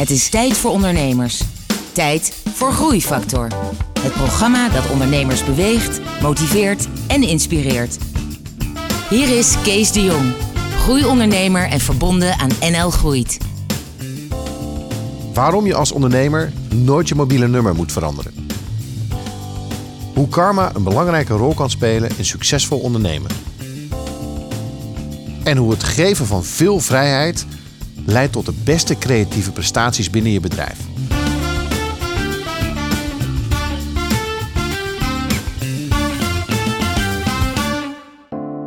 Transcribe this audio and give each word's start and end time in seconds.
Het 0.00 0.10
is 0.10 0.28
tijd 0.28 0.56
voor 0.56 0.70
ondernemers. 0.70 1.42
Tijd 1.92 2.42
voor 2.54 2.72
Groeifactor. 2.72 3.48
Het 4.00 4.12
programma 4.12 4.68
dat 4.68 4.90
ondernemers 4.90 5.44
beweegt, 5.44 6.00
motiveert 6.22 6.88
en 7.06 7.22
inspireert. 7.22 7.98
Hier 9.10 9.38
is 9.38 9.54
Kees 9.62 9.92
de 9.92 10.02
Jong, 10.02 10.32
groeiondernemer 10.78 11.68
en 11.68 11.80
verbonden 11.80 12.38
aan 12.38 12.50
NL 12.60 12.90
Groeit. 12.90 13.38
Waarom 15.34 15.66
je 15.66 15.74
als 15.74 15.92
ondernemer 15.92 16.52
nooit 16.74 17.08
je 17.08 17.14
mobiele 17.14 17.48
nummer 17.48 17.74
moet 17.74 17.92
veranderen. 17.92 18.48
Hoe 20.14 20.28
karma 20.28 20.70
een 20.74 20.84
belangrijke 20.84 21.34
rol 21.34 21.54
kan 21.54 21.70
spelen 21.70 22.10
in 22.16 22.24
succesvol 22.24 22.78
ondernemen. 22.78 23.30
En 25.44 25.56
hoe 25.56 25.70
het 25.70 25.82
geven 25.82 26.26
van 26.26 26.44
veel 26.44 26.80
vrijheid 26.80 27.46
leidt 28.10 28.32
tot 28.32 28.46
de 28.46 28.54
beste 28.64 28.98
creatieve 28.98 29.52
prestaties 29.52 30.10
binnen 30.10 30.32
je 30.32 30.40
bedrijf. 30.40 30.78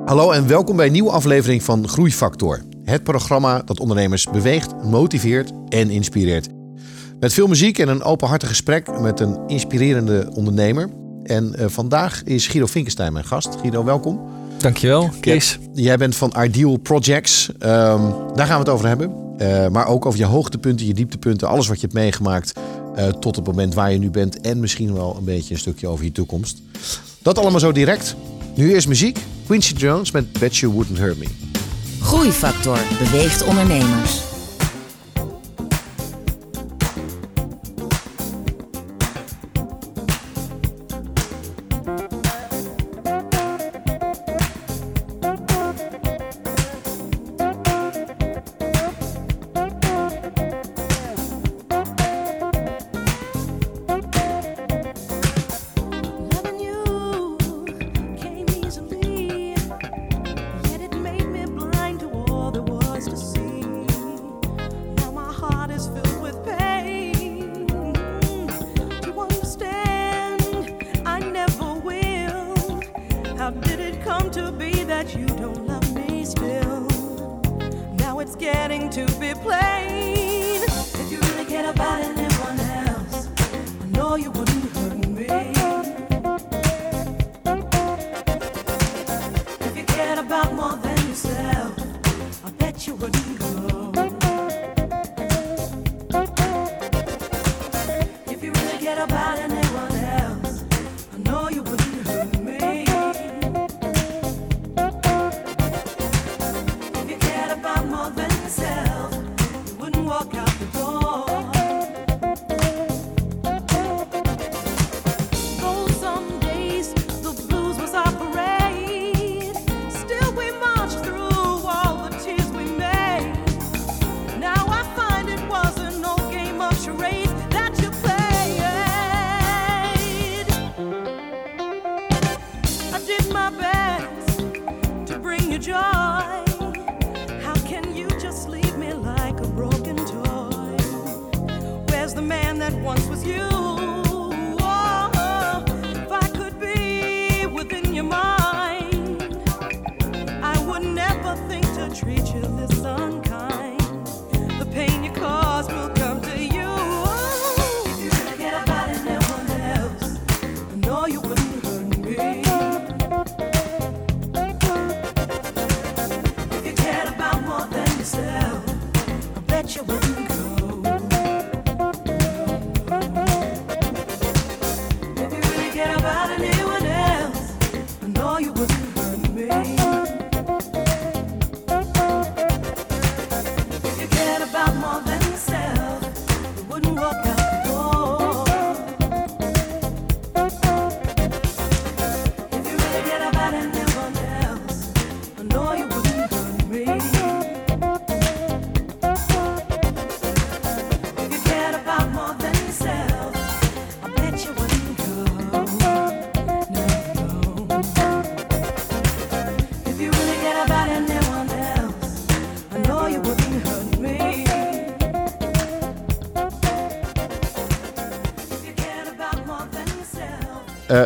Hallo 0.05 0.31
en 0.31 0.47
welkom 0.47 0.75
bij 0.75 0.85
een 0.85 0.91
nieuwe 0.91 1.11
aflevering 1.11 1.63
van 1.63 1.87
Groeifactor. 1.87 2.61
Het 2.83 3.03
programma 3.03 3.61
dat 3.65 3.79
ondernemers 3.79 4.29
beweegt, 4.29 4.83
motiveert 4.83 5.51
en 5.69 5.89
inspireert. 5.89 6.49
Met 7.19 7.33
veel 7.33 7.47
muziek 7.47 7.79
en 7.79 7.87
een 7.87 8.03
openhartig 8.03 8.49
gesprek 8.49 8.99
met 8.99 9.19
een 9.19 9.39
inspirerende 9.47 10.31
ondernemer. 10.33 10.89
En 11.23 11.55
uh, 11.59 11.65
vandaag 11.67 12.23
is 12.23 12.47
Guido 12.47 12.65
Vinkenstein 12.65 13.13
mijn 13.13 13.25
gast. 13.25 13.55
Guido, 13.61 13.83
welkom. 13.83 14.21
Dankjewel, 14.57 15.09
Kees. 15.19 15.59
Jij 15.73 15.97
bent 15.97 16.15
van 16.15 16.33
Ideal 16.39 16.77
Projects. 16.77 17.47
Um, 17.47 17.59
daar 18.33 18.45
gaan 18.45 18.59
we 18.59 18.63
het 18.63 18.69
over 18.69 18.87
hebben. 18.87 19.22
Uh, 19.37 19.67
maar 19.67 19.87
ook 19.87 20.05
over 20.05 20.19
je 20.19 20.25
hoogtepunten, 20.25 20.85
je 20.85 20.93
dieptepunten, 20.93 21.47
alles 21.47 21.67
wat 21.67 21.75
je 21.75 21.81
hebt 21.81 21.93
meegemaakt 21.93 22.53
uh, 22.97 23.07
tot 23.07 23.35
het 23.35 23.45
moment 23.45 23.73
waar 23.73 23.91
je 23.91 23.99
nu 23.99 24.09
bent. 24.09 24.41
En 24.41 24.59
misschien 24.59 24.93
wel 24.93 25.15
een 25.17 25.23
beetje 25.23 25.53
een 25.53 25.59
stukje 25.59 25.87
over 25.87 26.05
je 26.05 26.11
toekomst. 26.11 26.61
Dat 27.21 27.37
allemaal 27.37 27.59
zo 27.59 27.71
direct. 27.71 28.15
Nu 28.55 28.73
eerst 28.73 28.87
muziek. 28.87 29.19
Quincy 29.45 29.73
Jones 29.73 30.11
met 30.11 30.39
Bet 30.39 30.57
You 30.57 30.73
Wouldn't 30.73 30.97
Hurt 30.97 31.17
Me. 31.17 31.27
Groeifactor 31.99 32.79
beweegt 32.99 33.43
ondernemers. 33.43 34.32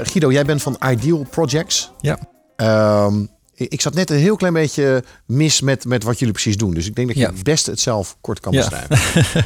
Guido, 0.05 0.31
jij 0.31 0.45
bent 0.45 0.61
van 0.61 0.77
Ideal 0.89 1.25
Projects. 1.29 1.91
Ja. 2.01 2.19
Um, 3.05 3.29
ik 3.57 3.81
zat 3.81 3.93
net 3.93 4.09
een 4.09 4.17
heel 4.17 4.35
klein 4.35 4.53
beetje 4.53 5.03
mis 5.25 5.61
met, 5.61 5.85
met 5.85 6.03
wat 6.03 6.19
jullie 6.19 6.33
precies 6.33 6.57
doen. 6.57 6.73
Dus 6.73 6.87
ik 6.87 6.95
denk 6.95 7.07
dat 7.07 7.17
je 7.17 7.23
ja. 7.23 7.31
het 7.31 7.43
beste 7.43 7.71
het 7.71 7.79
zelf 7.79 8.17
kort 8.21 8.39
kan 8.39 8.53
ja. 8.53 8.59
beschrijven. 8.59 9.45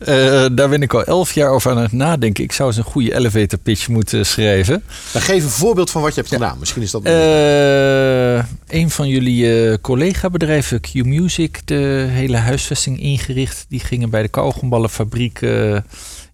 uh, 0.00 0.56
daar 0.56 0.68
ben 0.68 0.82
ik 0.82 0.94
al 0.94 1.04
elf 1.04 1.32
jaar 1.32 1.50
over 1.50 1.70
aan 1.70 1.78
het 1.78 1.92
nadenken. 1.92 2.44
Ik 2.44 2.52
zou 2.52 2.68
eens 2.68 2.78
een 2.78 2.84
goede 2.84 3.14
elevator 3.14 3.58
pitch 3.58 3.88
moeten 3.88 4.26
schrijven. 4.26 4.82
Dan 5.12 5.22
geef 5.22 5.42
een 5.44 5.50
voorbeeld 5.50 5.90
van 5.90 6.02
wat 6.02 6.14
je 6.14 6.20
hebt 6.20 6.32
ja. 6.32 6.38
gedaan. 6.38 6.58
Misschien 6.58 6.82
is 6.82 6.90
dat... 6.90 7.06
Uh, 7.06 8.44
een 8.66 8.90
van 8.90 9.08
jullie 9.08 9.80
collega-bedrijven, 9.80 10.80
Q-Music, 10.80 11.60
de 11.64 12.06
hele 12.10 12.36
huisvesting 12.36 13.00
ingericht. 13.00 13.66
Die 13.68 13.80
gingen 13.80 14.10
bij 14.10 14.22
de 14.22 14.28
kauwgomballenfabriek 14.28 15.40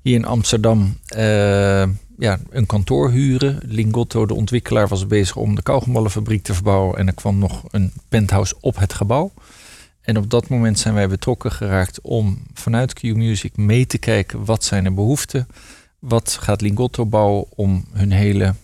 hier 0.05 0.15
in 0.15 0.25
Amsterdam 0.25 0.97
ja, 2.19 2.39
een 2.51 2.67
kantoor 2.67 3.11
huren. 3.11 3.59
Lingotto, 3.63 4.27
de 4.27 4.35
ontwikkelaar, 4.35 4.89
was 4.89 5.07
bezig 5.07 5.37
om 5.37 5.55
de 5.55 5.63
kauwgomballenfabriek 5.63 6.43
te 6.43 6.55
verbouwen. 6.55 6.99
En 6.99 7.07
er 7.07 7.15
kwam 7.15 7.39
nog 7.39 7.63
een 7.71 7.93
penthouse 8.09 8.55
op 8.61 8.79
het 8.79 8.93
gebouw. 8.93 9.33
En 10.01 10.17
op 10.17 10.31
dat 10.31 10.49
moment 10.49 10.79
zijn 10.79 10.95
wij 10.95 11.09
betrokken 11.09 11.53
geraakt 11.53 12.01
om 12.01 12.43
vanuit 12.55 12.93
Q-Music 12.93 13.57
mee 13.57 13.87
te 13.87 13.99
kijken 13.99 14.45
wat 14.45 14.65
zijn 14.65 14.85
er 14.85 14.95
behoeften. 14.95 15.47
Wat 15.99 16.37
gaat 16.41 16.61
Lingotto 16.61 17.07
bouwen 17.07 17.45
om 17.55 17.85
hun 17.93 18.13
hele 18.13 18.55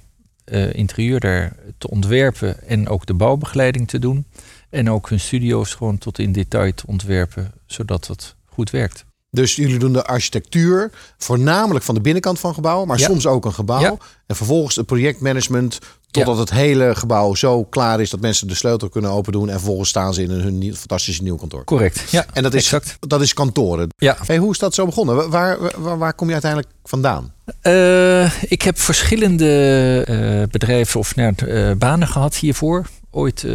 uh, 0.44 0.74
interieur 0.74 1.20
daar 1.20 1.56
te 1.78 1.90
ontwerpen 1.90 2.68
en 2.68 2.88
ook 2.88 3.06
de 3.06 3.14
bouwbegeleiding 3.14 3.88
te 3.88 3.98
doen. 3.98 4.24
En 4.70 4.90
ook 4.90 5.08
hun 5.08 5.20
studio's 5.20 5.74
gewoon 5.74 5.98
tot 5.98 6.18
in 6.18 6.32
detail 6.32 6.74
te 6.74 6.86
ontwerpen, 6.86 7.52
zodat 7.66 8.06
het 8.06 8.34
goed 8.46 8.70
werkt. 8.70 9.04
Dus 9.30 9.56
jullie 9.56 9.78
doen 9.78 9.92
de 9.92 10.04
architectuur, 10.04 10.90
voornamelijk 11.18 11.84
van 11.84 11.94
de 11.94 12.00
binnenkant 12.00 12.40
van 12.40 12.54
gebouwen, 12.54 12.88
maar 12.88 12.98
soms 12.98 13.26
ook 13.26 13.44
een 13.44 13.52
gebouw. 13.52 13.98
En 14.26 14.36
vervolgens 14.36 14.76
het 14.76 14.86
projectmanagement 14.86 15.78
totdat 16.10 16.38
het 16.38 16.50
hele 16.50 16.94
gebouw 16.94 17.34
zo 17.34 17.64
klaar 17.64 18.00
is 18.00 18.10
dat 18.10 18.20
mensen 18.20 18.48
de 18.48 18.54
sleutel 18.54 18.88
kunnen 18.88 19.10
open 19.10 19.32
doen. 19.32 19.48
En 19.48 19.54
vervolgens 19.54 19.88
staan 19.88 20.14
ze 20.14 20.22
in 20.22 20.30
hun 20.30 20.76
fantastische 20.76 21.22
nieuw 21.22 21.36
kantoor. 21.36 21.64
Correct. 21.64 22.10
Ja, 22.10 22.26
en 22.32 22.42
dat 22.42 22.54
is, 22.54 22.62
exact. 22.62 22.96
dat 23.00 23.20
is 23.20 23.34
kantoren. 23.34 23.88
Ja. 23.96 24.16
Hey, 24.26 24.36
hoe 24.36 24.50
is 24.50 24.58
dat 24.58 24.74
zo 24.74 24.84
begonnen? 24.86 25.30
Waar, 25.30 25.58
waar, 25.76 25.98
waar 25.98 26.14
kom 26.14 26.26
je 26.26 26.32
uiteindelijk 26.32 26.72
vandaan? 26.84 27.32
Uh, 27.62 28.42
ik 28.42 28.62
heb 28.62 28.78
verschillende 28.78 30.04
uh, 30.08 30.42
bedrijven 30.50 31.00
of 31.00 31.16
uh, 31.16 31.72
banen 31.78 32.08
gehad 32.08 32.36
hiervoor. 32.36 32.86
Ooit 33.10 33.46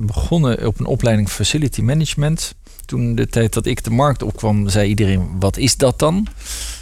begonnen 0.00 0.66
op 0.66 0.80
een 0.80 0.86
opleiding 0.86 1.28
Facility 1.28 1.80
Management. 1.80 2.54
Toen 2.86 3.14
de 3.14 3.26
tijd 3.26 3.52
dat 3.52 3.66
ik 3.66 3.84
de 3.84 3.90
markt 3.90 4.22
opkwam, 4.22 4.68
zei 4.68 4.88
iedereen: 4.88 5.28
wat 5.38 5.56
is 5.56 5.76
dat 5.76 5.98
dan? 5.98 6.26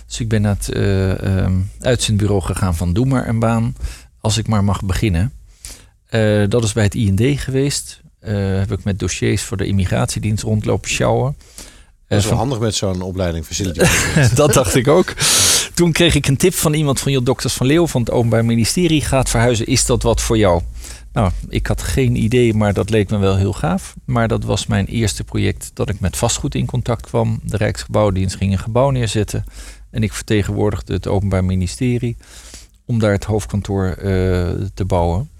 Dus 0.06 0.20
ik 0.20 0.28
ben 0.28 0.42
naar 0.42 0.56
het 0.58 0.76
uh, 0.76 1.46
uitzendbureau 1.80 2.42
gegaan 2.42 2.76
van 2.76 2.92
doe 2.92 3.06
maar 3.06 3.28
een 3.28 3.38
baan, 3.38 3.76
als 4.20 4.38
ik 4.38 4.48
maar 4.48 4.64
mag 4.64 4.84
beginnen. 4.84 5.32
Uh, 6.10 6.48
dat 6.48 6.64
is 6.64 6.72
bij 6.72 6.84
het 6.84 6.94
IND 6.94 7.40
geweest. 7.40 8.00
heb 8.20 8.72
ik 8.72 8.84
met 8.84 8.98
dossiers 8.98 9.42
voor 9.42 9.56
de 9.56 9.66
immigratiedienst 9.66 10.42
rondlopen 10.42 10.90
sjouwen. 10.90 11.36
Dat 12.08 12.18
is 12.18 12.26
wel 12.26 12.38
handig 12.38 12.58
met 12.58 12.74
zo'n 12.74 13.02
opleiding 13.02 13.44
facility. 13.44 13.80
dat 14.34 14.52
dacht 14.52 14.74
ik 14.74 14.88
ook. 14.88 15.14
Toen 15.74 15.92
kreeg 15.92 16.14
ik 16.14 16.26
een 16.26 16.36
tip 16.36 16.54
van 16.54 16.74
iemand 16.74 17.00
van 17.00 17.12
je 17.12 17.22
dokters 17.22 17.54
van 17.54 17.66
Leeuw 17.66 17.86
van 17.86 18.00
het 18.00 18.10
Openbaar 18.10 18.44
Ministerie. 18.44 19.00
Gaat 19.00 19.30
verhuizen, 19.30 19.66
is 19.66 19.86
dat 19.86 20.02
wat 20.02 20.20
voor 20.20 20.38
jou? 20.38 20.62
Nou, 21.12 21.30
ik 21.48 21.66
had 21.66 21.82
geen 21.82 22.16
idee, 22.16 22.54
maar 22.54 22.72
dat 22.72 22.90
leek 22.90 23.10
me 23.10 23.18
wel 23.18 23.36
heel 23.36 23.52
gaaf. 23.52 23.94
Maar 24.04 24.28
dat 24.28 24.44
was 24.44 24.66
mijn 24.66 24.86
eerste 24.86 25.24
project 25.24 25.70
dat 25.74 25.88
ik 25.88 26.00
met 26.00 26.16
vastgoed 26.16 26.54
in 26.54 26.66
contact 26.66 27.06
kwam. 27.06 27.40
De 27.44 27.56
Rijksgebouwdienst 27.56 28.36
ging 28.36 28.52
een 28.52 28.58
gebouw 28.58 28.90
neerzetten. 28.90 29.44
En 29.90 30.02
ik 30.02 30.12
vertegenwoordigde 30.12 30.92
het 30.92 31.06
Openbaar 31.06 31.44
Ministerie 31.44 32.16
om 32.86 32.98
daar 32.98 33.12
het 33.12 33.24
hoofdkantoor 33.24 33.86
uh, 33.86 34.50
te 34.74 34.84
bouwen. 34.86 35.30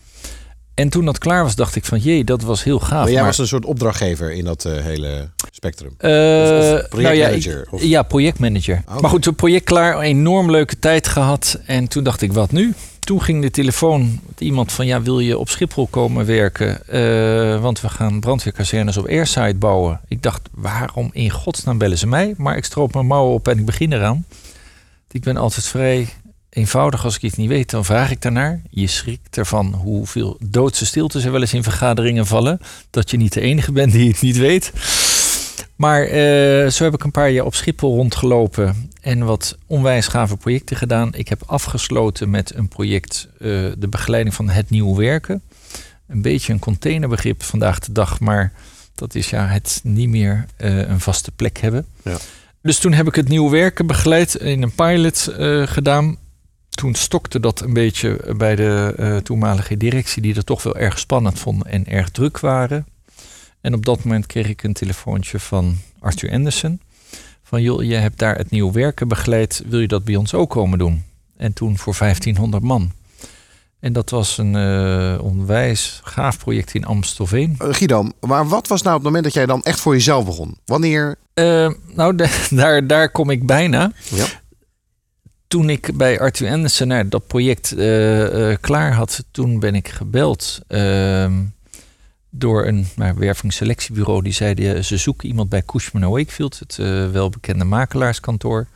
En 0.74 0.88
toen 0.88 1.04
dat 1.04 1.18
klaar 1.18 1.42
was, 1.42 1.54
dacht 1.54 1.76
ik 1.76 1.84
van 1.84 1.98
jee, 1.98 2.24
dat 2.24 2.42
was 2.42 2.64
heel 2.64 2.78
gaaf. 2.78 3.02
Maar 3.02 3.12
jij 3.12 3.24
was 3.24 3.38
een 3.38 3.46
soort 3.46 3.64
opdrachtgever 3.64 4.32
in 4.32 4.44
dat 4.44 4.64
uh, 4.64 4.76
hele 4.76 5.30
spectrum? 5.50 5.94
Uh, 6.00 6.78
of, 6.78 6.88
projectmanager? 6.88 7.66
Nou 7.70 7.82
ja, 7.82 7.88
ja, 7.88 8.02
projectmanager. 8.02 8.82
Maar 9.00 9.10
goed, 9.10 9.24
het 9.24 9.36
project 9.36 9.64
klaar, 9.64 10.00
enorm 10.00 10.50
leuke 10.50 10.78
tijd 10.78 11.08
gehad. 11.08 11.58
En 11.66 11.88
toen 11.88 12.04
dacht 12.04 12.22
ik, 12.22 12.32
wat 12.32 12.52
nu? 12.52 12.74
Toen 13.04 13.22
ging 13.22 13.42
de 13.42 13.50
telefoon 13.50 14.20
iemand 14.38 14.72
van 14.72 14.86
ja, 14.86 15.02
wil 15.02 15.20
je 15.20 15.38
op 15.38 15.48
Schiphol 15.48 15.86
komen 15.86 16.26
werken? 16.26 16.80
Uh, 16.92 17.60
want 17.60 17.80
we 17.80 17.88
gaan 17.88 18.20
brandweerkazernes 18.20 18.96
op 18.96 19.06
airside 19.06 19.54
bouwen. 19.54 20.00
Ik 20.08 20.22
dacht, 20.22 20.48
waarom 20.50 21.10
in 21.12 21.30
godsnaam 21.30 21.78
bellen 21.78 21.98
ze 21.98 22.06
mij? 22.06 22.34
Maar 22.36 22.56
ik 22.56 22.64
stroop 22.64 22.94
mijn 22.94 23.06
mouwen 23.06 23.34
op 23.34 23.48
en 23.48 23.58
ik 23.58 23.64
begin 23.64 23.92
eraan. 23.92 24.24
Ik 25.10 25.22
ben 25.22 25.36
altijd 25.36 25.66
vrij 25.66 26.08
eenvoudig. 26.50 27.04
Als 27.04 27.16
ik 27.16 27.22
iets 27.22 27.36
niet 27.36 27.48
weet, 27.48 27.70
dan 27.70 27.84
vraag 27.84 28.10
ik 28.10 28.22
daarnaar. 28.22 28.60
Je 28.70 28.86
schrikt 28.86 29.36
ervan 29.36 29.74
hoeveel 29.74 30.36
doodse 30.40 30.86
stiltes 30.86 31.24
er 31.24 31.32
wel 31.32 31.40
eens 31.40 31.54
in 31.54 31.62
vergaderingen 31.62 32.26
vallen. 32.26 32.60
Dat 32.90 33.10
je 33.10 33.16
niet 33.16 33.32
de 33.32 33.40
enige 33.40 33.72
bent 33.72 33.92
die 33.92 34.08
het 34.08 34.20
niet 34.20 34.36
weet. 34.36 34.72
Maar 35.76 36.06
uh, 36.06 36.68
zo 36.68 36.84
heb 36.84 36.94
ik 36.94 37.04
een 37.04 37.10
paar 37.10 37.30
jaar 37.30 37.44
op 37.44 37.54
Schiphol 37.54 37.96
rondgelopen 37.96 38.90
en 39.02 39.24
wat 39.24 39.58
onwijs 39.66 40.06
gave 40.06 40.36
projecten 40.36 40.76
gedaan. 40.76 41.14
Ik 41.14 41.28
heb 41.28 41.42
afgesloten 41.46 42.30
met 42.30 42.54
een 42.54 42.68
project, 42.68 43.28
uh, 43.32 43.38
de 43.78 43.88
begeleiding 43.88 44.34
van 44.34 44.48
het 44.48 44.70
nieuw 44.70 44.96
werken. 44.96 45.42
Een 46.06 46.22
beetje 46.22 46.52
een 46.52 46.58
containerbegrip 46.58 47.42
vandaag 47.42 47.78
de 47.78 47.92
dag, 47.92 48.20
maar 48.20 48.52
dat 48.94 49.14
is 49.14 49.30
ja 49.30 49.46
het 49.46 49.80
niet 49.84 50.08
meer 50.08 50.46
uh, 50.58 50.88
een 50.88 51.00
vaste 51.00 51.30
plek 51.30 51.58
hebben. 51.58 51.86
Ja. 52.02 52.16
Dus 52.62 52.78
toen 52.78 52.92
heb 52.92 53.06
ik 53.06 53.14
het 53.14 53.28
nieuw 53.28 53.50
werken 53.50 53.86
begeleid 53.86 54.34
in 54.34 54.62
een 54.62 54.74
pilot 54.74 55.28
gedaan. 55.64 56.16
Toen 56.68 56.94
stokte 56.94 57.40
dat 57.40 57.60
een 57.60 57.72
beetje 57.72 58.34
bij 58.36 58.56
de 58.56 59.20
toenmalige 59.22 59.76
directie, 59.76 60.22
die 60.22 60.34
het 60.34 60.46
toch 60.46 60.62
wel 60.62 60.76
erg 60.76 60.98
spannend 60.98 61.38
vonden 61.38 61.66
en 61.66 61.86
erg 61.86 62.10
druk 62.10 62.38
waren. 62.40 62.86
En 63.60 63.74
op 63.74 63.84
dat 63.84 64.04
moment 64.04 64.26
kreeg 64.26 64.48
ik 64.48 64.62
een 64.62 64.72
telefoontje 64.72 65.38
van 65.38 65.78
Arthur 65.98 66.30
Anderson. 66.30 66.80
Van 67.52 67.62
joh, 67.62 67.82
je 67.82 67.94
hebt 67.94 68.18
daar 68.18 68.36
het 68.36 68.50
nieuw 68.50 68.72
werken 68.72 69.08
begeleid. 69.08 69.62
Wil 69.66 69.80
je 69.80 69.88
dat 69.88 70.04
bij 70.04 70.16
ons 70.16 70.34
ook 70.34 70.50
komen 70.50 70.78
doen? 70.78 71.04
En 71.36 71.52
toen 71.52 71.78
voor 71.78 71.94
1500 71.98 72.62
man. 72.62 72.92
En 73.80 73.92
dat 73.92 74.10
was 74.10 74.38
een 74.38 74.54
uh, 74.54 75.24
onwijs 75.24 76.00
gaaf 76.04 76.38
project 76.38 76.74
in 76.74 76.84
Amstelveen. 76.84 77.56
Uh, 77.62 77.74
Guido, 77.74 78.08
maar 78.20 78.48
wat 78.48 78.68
was 78.68 78.82
nou 78.82 78.94
het 78.94 79.04
moment 79.04 79.24
dat 79.24 79.32
jij 79.32 79.46
dan 79.46 79.62
echt 79.62 79.80
voor 79.80 79.92
jezelf 79.92 80.24
begon? 80.24 80.56
Wanneer? 80.64 81.16
Uh, 81.34 81.70
nou, 81.94 82.16
daar, 82.50 82.86
daar 82.86 83.10
kom 83.10 83.30
ik 83.30 83.46
bijna. 83.46 83.92
Ja. 84.10 84.26
Toen 85.46 85.70
ik 85.70 85.96
bij 85.96 86.20
Arthur 86.20 86.50
Anderson 86.50 86.88
nou, 86.88 87.08
dat 87.08 87.26
project 87.26 87.74
klaar 88.60 88.92
had, 88.92 89.24
toen 89.30 89.58
ben 89.58 89.74
ik 89.74 89.88
gebeld. 89.88 90.60
Ehm, 92.32 92.38
door 92.38 92.66
een 92.66 92.86
nou, 92.96 93.14
wervingsselectiebureau. 93.14 94.22
Die 94.22 94.32
zeiden 94.32 94.84
ze 94.84 94.96
zoeken 94.96 95.28
iemand 95.28 95.48
bij 95.48 95.62
Cushman 95.62 96.10
Wakefield, 96.10 96.58
het 96.58 96.78
uh, 96.80 97.10
welbekende 97.10 97.64
makelaarskantoor. 97.64 98.66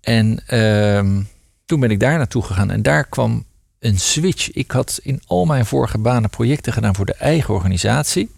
En 0.00 0.42
uh, 0.50 1.24
toen 1.66 1.80
ben 1.80 1.90
ik 1.90 2.00
daar 2.00 2.16
naartoe 2.16 2.42
gegaan 2.42 2.70
en 2.70 2.82
daar 2.82 3.04
kwam 3.04 3.44
een 3.78 3.98
switch. 3.98 4.52
Ik 4.52 4.70
had 4.70 5.00
in 5.02 5.22
al 5.26 5.44
mijn 5.44 5.66
vorige 5.66 5.98
banen 5.98 6.30
projecten 6.30 6.72
gedaan 6.72 6.94
voor 6.94 7.06
de 7.06 7.14
eigen 7.14 7.54
organisatie. 7.54 8.30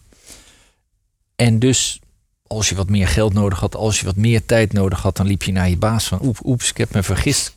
En 1.36 1.58
dus 1.58 2.00
als 2.46 2.68
je 2.68 2.74
wat 2.74 2.88
meer 2.88 3.08
geld 3.08 3.32
nodig 3.32 3.60
had, 3.60 3.76
als 3.76 4.00
je 4.00 4.06
wat 4.06 4.16
meer 4.16 4.44
tijd 4.44 4.72
nodig 4.72 5.02
had, 5.02 5.16
dan 5.16 5.26
liep 5.26 5.42
je 5.42 5.52
naar 5.52 5.68
je 5.68 5.76
baas 5.76 6.08
van 6.08 6.36
oeps, 6.44 6.70
ik 6.70 6.76
heb 6.76 6.94
me 6.94 7.02
vergist. 7.02 7.54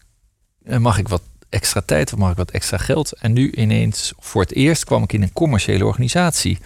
Mag 0.79 0.97
ik 0.97 1.07
wat 1.07 1.21
extra 1.49 1.81
tijd 1.85 2.13
of 2.13 2.19
mag 2.19 2.31
ik 2.31 2.37
wat 2.37 2.51
extra 2.51 2.77
geld? 2.77 3.11
En 3.11 3.33
nu 3.33 3.51
ineens, 3.51 4.13
voor 4.19 4.41
het 4.41 4.53
eerst, 4.53 4.83
kwam 4.83 5.03
ik 5.03 5.13
in 5.13 5.21
een 5.21 5.33
commerciële 5.33 5.85
organisatie 5.85 6.57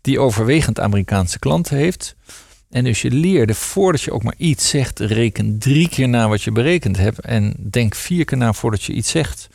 die 0.00 0.20
overwegend 0.20 0.80
Amerikaanse 0.80 1.38
klanten 1.38 1.76
heeft. 1.76 2.16
En 2.70 2.84
dus 2.84 3.02
je 3.02 3.10
leerde, 3.10 3.54
voordat 3.54 4.02
je 4.02 4.12
ook 4.12 4.22
maar 4.22 4.34
iets 4.36 4.68
zegt, 4.68 4.98
reken 4.98 5.58
drie 5.58 5.88
keer 5.88 6.08
na 6.08 6.28
wat 6.28 6.42
je 6.42 6.52
berekend 6.52 6.96
hebt. 6.96 7.20
En 7.20 7.54
denk 7.70 7.94
vier 7.94 8.24
keer 8.24 8.38
na 8.38 8.52
voordat 8.52 8.82
je 8.82 8.92
iets 8.92 9.10
zegt. 9.10 9.48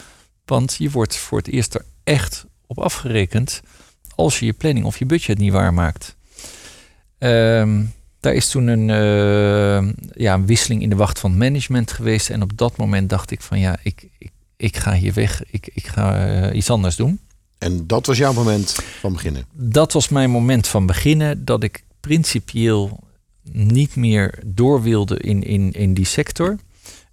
Want 0.46 0.76
je 0.78 0.90
wordt 0.90 1.18
voor 1.18 1.38
het 1.38 1.48
eerst 1.48 1.76
er 1.76 1.86
echt 2.04 2.46
op 2.68 2.80
afgerekend 2.80 3.62
als 4.16 4.40
je 4.40 4.46
je 4.46 4.54
planning 4.54 4.86
of 4.86 5.00
je 5.00 5.06
budget 5.06 5.38
niet 5.38 5.52
waarmaakt. 5.52 6.16
Um, 7.20 7.94
daar 8.20 8.34
is 8.34 8.50
toen 8.50 8.68
een, 8.68 8.90
uh, 8.90 9.94
ja, 10.14 10.34
een 10.34 10.46
wisseling 10.46 10.82
in 10.82 10.90
de 10.90 10.96
wacht 10.96 11.20
van 11.20 11.38
management 11.38 11.92
geweest. 11.92 12.30
En 12.30 12.42
op 12.42 12.58
dat 12.58 12.78
moment 12.78 13.10
dacht 13.10 13.32
ik 13.32 13.42
van 13.42 13.60
ja, 13.60 13.78
ik 13.84 14.31
ik 14.62 14.78
ga 14.78 14.94
hier 14.94 15.14
weg, 15.14 15.44
ik, 15.50 15.70
ik 15.74 15.88
ga 15.88 16.28
uh, 16.28 16.56
iets 16.56 16.70
anders 16.70 16.96
doen. 16.96 17.20
En 17.58 17.88
dat 17.88 18.06
was 18.06 18.18
jouw 18.18 18.34
moment 18.34 18.76
van 19.00 19.14
beginnen? 19.14 19.46
Dat 19.54 19.94
was 19.94 20.10
mijn 20.10 20.30
moment 20.30 20.68
van 20.68 20.86
beginnen, 20.86 21.46
dat 21.46 21.64
ik 21.64 21.84
principieel 22.00 23.00
niet 23.52 23.96
meer 23.96 24.40
door 24.46 24.82
wilde 24.82 25.18
in, 25.18 25.44
in, 25.44 25.72
in 25.72 25.94
die 25.94 26.06
sector. 26.06 26.58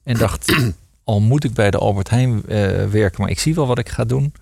En 0.02 0.19
dacht, 0.19 0.52
al 1.05 1.21
moet 1.21 1.45
ik 1.45 1.52
bij 1.52 1.71
de 1.71 1.78
Albert 1.78 2.11
Heijn 2.11 2.31
uh, 2.35 2.43
werken, 2.85 3.21
maar 3.21 3.31
ik 3.31 3.38
zie 3.38 3.55
wel 3.55 3.67
wat 3.67 3.78
ik 3.78 3.88
ga 3.88 4.05
doen. 4.05 4.33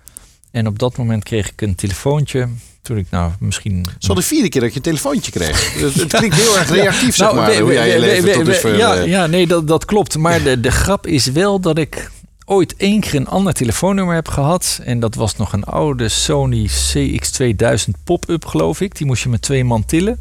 En 0.51 0.67
op 0.67 0.79
dat 0.79 0.97
moment 0.97 1.25
kreeg 1.25 1.51
ik 1.51 1.61
een 1.61 1.75
telefoontje. 1.75 2.49
Toen 2.83 2.97
ik 2.97 3.11
nou 3.11 3.33
misschien. 3.39 3.87
Zo 3.99 4.15
de 4.15 4.23
vierde 4.23 4.49
keer 4.49 4.61
dat 4.61 4.71
je 4.71 4.77
een 4.77 4.83
telefoontje 4.83 5.31
kreeg. 5.31 5.75
het, 5.95 6.07
klinkt 6.07 6.37
heel 6.37 6.59
erg 6.59 6.71
reactief, 6.71 7.17
zeg 7.17 7.33
nou, 7.33 7.37
maar. 7.37 7.59
hoe 7.59 7.73
jij 7.73 7.89
je 7.89 7.99
leven 7.99 8.33
tot 8.33 8.45
dusver, 8.45 8.77
ja, 8.77 8.95
ja, 8.95 9.27
nee, 9.27 9.47
dat, 9.47 9.69
dat 9.69 9.85
klopt. 9.85 10.19
Maar 10.19 10.43
de, 10.43 10.61
de 10.61 10.71
grap 10.71 11.07
is 11.07 11.27
wel 11.27 11.61
dat 11.61 11.79
ik 11.79 12.11
ooit 12.47 12.77
één 12.77 13.01
keer 13.01 13.15
een 13.15 13.29
ander 13.29 13.53
telefoonnummer 13.53 14.15
heb 14.15 14.29
gehad. 14.29 14.81
En 14.85 15.01
dat 15.01 15.15
was 15.15 15.37
nog 15.37 15.53
een 15.53 15.65
oude 15.65 16.09
Sony 16.09 16.69
CX2000 16.69 18.03
pop-up, 18.05 18.45
geloof 18.45 18.81
ik. 18.81 18.97
Die 18.97 19.07
moest 19.07 19.23
je 19.23 19.29
met 19.29 19.43
twee 19.43 19.65
man 19.65 19.85
tillen. 19.85 20.21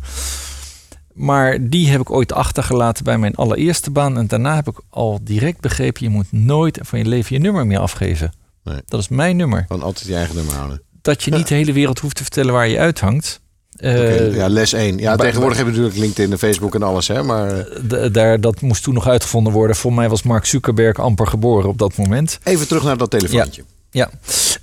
Maar 1.14 1.58
die 1.70 1.90
heb 1.90 2.02
ik 2.02 2.12
ooit 2.12 2.34
achtergelaten 2.34 3.04
bij 3.04 3.18
mijn 3.18 3.36
allereerste 3.36 3.92
baan. 3.92 4.18
En 4.18 4.28
daarna 4.28 4.56
heb 4.56 4.68
ik 4.68 4.82
al 4.90 5.20
direct 5.22 5.60
begrepen: 5.60 6.04
je 6.04 6.10
moet 6.10 6.32
nooit 6.32 6.80
van 6.82 7.00
je 7.00 7.06
leven 7.06 7.36
je 7.36 7.42
nummer 7.42 7.68
meer 7.68 7.80
afgeven. 7.80 8.34
Nee. 8.64 8.82
Dat 8.86 9.00
is 9.00 9.08
mijn 9.08 9.38
nummer. 9.38 9.66
Van 9.68 9.82
altijd 9.82 10.08
je 10.08 10.16
eigen 10.16 10.36
nummer 10.36 10.56
houden. 10.56 10.82
Dat 11.02 11.24
je 11.24 11.32
niet 11.32 11.48
de 11.48 11.56
hele 11.56 11.74
wereld 11.74 12.00
hoeft 12.00 12.16
te 12.16 12.24
vertellen 12.24 12.54
waar 12.54 12.68
je 12.68 12.80
uithangt. 12.80 13.42
Uh, 13.78 14.36
ja, 14.36 14.48
les 14.48 14.74
1. 14.74 14.98
Ja, 14.98 15.16
tegenwoordig 15.16 15.58
hebben 15.58 15.74
we 15.76 15.80
natuurlijk 15.82 16.06
LinkedIn 16.06 16.32
en 16.32 16.38
Facebook 16.38 16.76
en 16.76 16.84
alles, 16.84 17.08
hè? 17.08 17.24
Maar... 17.24 17.60
Eh, 17.60 18.12
daar, 18.12 18.42
dat 18.42 18.62
moest 18.62 18.84
toen 18.84 18.94
nog 18.94 19.08
uitgevonden 19.08 19.54
worden. 19.54 19.76
Voor 19.76 19.94
mij 19.94 20.10
was 20.10 20.24
Mark 20.24 20.46
Zuckerberg 20.46 21.00
amper 21.00 21.28
geboren 21.28 21.70
op 21.70 21.78
dat 21.78 21.98
moment. 21.98 22.40
Even 22.44 22.68
terug 22.68 22.84
naar 22.84 22.98
dat 22.98 23.10
telefoontje. 23.10 23.64
Ja. 23.90 24.10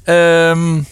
ja. 0.05 0.51
Um, 0.51 0.87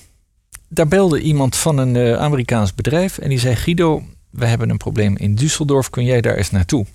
daar 0.68 0.88
belde 0.88 1.20
iemand 1.20 1.56
van 1.56 1.78
een 1.78 2.18
Amerikaans 2.18 2.74
bedrijf 2.74 3.18
en 3.18 3.28
die 3.28 3.38
zei: 3.38 3.56
Guido, 3.56 4.02
we 4.30 4.46
hebben 4.46 4.70
een 4.70 4.76
probleem 4.76 5.16
in 5.16 5.38
Düsseldorf, 5.38 5.90
kun 5.90 6.04
jij 6.04 6.20
daar 6.20 6.34
eens 6.34 6.50
naartoe? 6.50 6.86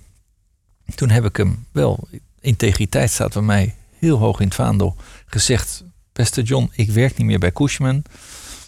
Toen 0.95 1.09
heb 1.09 1.25
ik 1.25 1.37
hem 1.37 1.65
wel, 1.71 2.07
integriteit 2.41 3.11
staat 3.11 3.33
bij 3.33 3.41
mij 3.41 3.75
heel 3.99 4.17
hoog 4.17 4.39
in 4.39 4.45
het 4.45 4.55
vaandel, 4.55 4.95
gezegd, 5.25 5.83
beste 6.13 6.41
John, 6.41 6.71
ik 6.75 6.91
werk 6.91 7.17
niet 7.17 7.27
meer 7.27 7.39
bij 7.39 7.51
Cushman. 7.51 8.03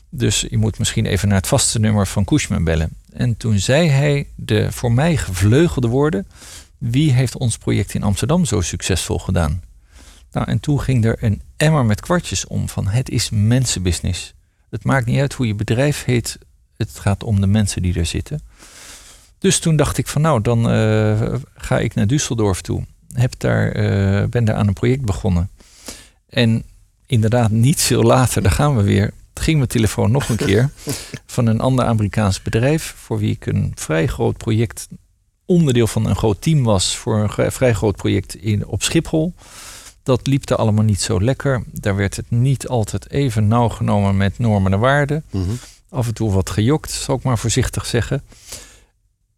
Dus 0.09 0.45
je 0.49 0.57
moet 0.57 0.79
misschien 0.79 1.05
even 1.05 1.27
naar 1.27 1.37
het 1.37 1.47
vaste 1.47 1.79
nummer 1.79 2.07
van 2.07 2.25
Cushman 2.25 2.63
bellen. 2.63 2.89
En 3.13 3.37
toen 3.37 3.59
zei 3.59 3.89
hij 3.89 4.27
de 4.35 4.71
voor 4.71 4.91
mij 4.91 5.17
gevleugelde 5.17 5.87
woorden: 5.87 6.27
Wie 6.77 7.11
heeft 7.11 7.37
ons 7.37 7.57
project 7.57 7.93
in 7.93 8.03
Amsterdam 8.03 8.45
zo 8.45 8.61
succesvol 8.61 9.19
gedaan? 9.19 9.61
Nou, 10.31 10.47
en 10.47 10.59
toen 10.59 10.81
ging 10.81 11.05
er 11.05 11.23
een 11.23 11.41
emmer 11.57 11.85
met 11.85 12.01
kwartjes 12.01 12.47
om 12.47 12.69
van 12.69 12.87
het 12.87 13.09
is 13.09 13.29
mensenbusiness. 13.29 14.33
Het 14.69 14.83
maakt 14.83 15.05
niet 15.05 15.19
uit 15.19 15.33
hoe 15.33 15.47
je 15.47 15.55
bedrijf 15.55 16.03
heet, 16.03 16.37
het 16.77 16.99
gaat 16.99 17.23
om 17.23 17.41
de 17.41 17.47
mensen 17.47 17.81
die 17.81 17.99
er 17.99 18.05
zitten. 18.05 18.41
Dus 19.39 19.59
toen 19.59 19.75
dacht 19.75 19.97
ik 19.97 20.07
van 20.07 20.21
nou, 20.21 20.41
dan 20.41 20.73
uh, 20.73 21.33
ga 21.55 21.79
ik 21.79 21.95
naar 21.95 22.07
Düsseldorf 22.07 22.61
toe. 22.61 22.85
Heb 23.13 23.33
daar, 23.37 23.77
uh, 23.77 24.23
ben 24.23 24.45
daar 24.45 24.55
aan 24.55 24.67
een 24.67 24.73
project 24.73 25.01
begonnen. 25.01 25.49
En 26.29 26.63
inderdaad, 27.05 27.51
niet 27.51 27.81
veel 27.81 28.03
later, 28.03 28.41
daar 28.41 28.51
gaan 28.51 28.75
we 28.75 28.83
weer, 28.83 29.13
ging 29.39 29.57
mijn 29.57 29.69
telefoon 29.69 30.11
nog 30.11 30.29
een 30.29 30.35
keer 30.35 30.69
van 31.25 31.47
een 31.47 31.59
ander 31.59 31.85
Amerikaans 31.85 32.41
bedrijf, 32.41 32.93
voor 32.97 33.17
wie 33.17 33.31
ik 33.31 33.45
een 33.45 33.71
vrij 33.75 34.07
groot 34.07 34.37
project, 34.37 34.87
onderdeel 35.45 35.87
van 35.87 36.05
een 36.05 36.15
groot 36.15 36.41
team 36.41 36.63
was, 36.63 36.95
voor 36.95 37.29
een 37.37 37.51
vrij 37.51 37.73
groot 37.73 37.95
project 37.95 38.35
in, 38.35 38.65
op 38.65 38.83
Schiphol. 38.83 39.33
Dat 40.03 40.27
liep 40.27 40.49
er 40.49 40.55
allemaal 40.55 40.83
niet 40.83 41.01
zo 41.01 41.21
lekker. 41.21 41.63
Daar 41.71 41.95
werd 41.95 42.15
het 42.15 42.25
niet 42.29 42.67
altijd 42.67 43.11
even 43.11 43.47
nauw 43.47 43.69
genomen 43.69 44.17
met 44.17 44.39
normen 44.39 44.73
en 44.73 44.79
waarden. 44.79 45.23
Mhm. 45.31 45.51
Af 45.89 46.07
en 46.07 46.13
toe 46.13 46.31
wat 46.31 46.49
gejokt, 46.49 46.91
zal 46.91 47.15
ik 47.15 47.23
maar 47.23 47.37
voorzichtig 47.37 47.85
zeggen. 47.85 48.23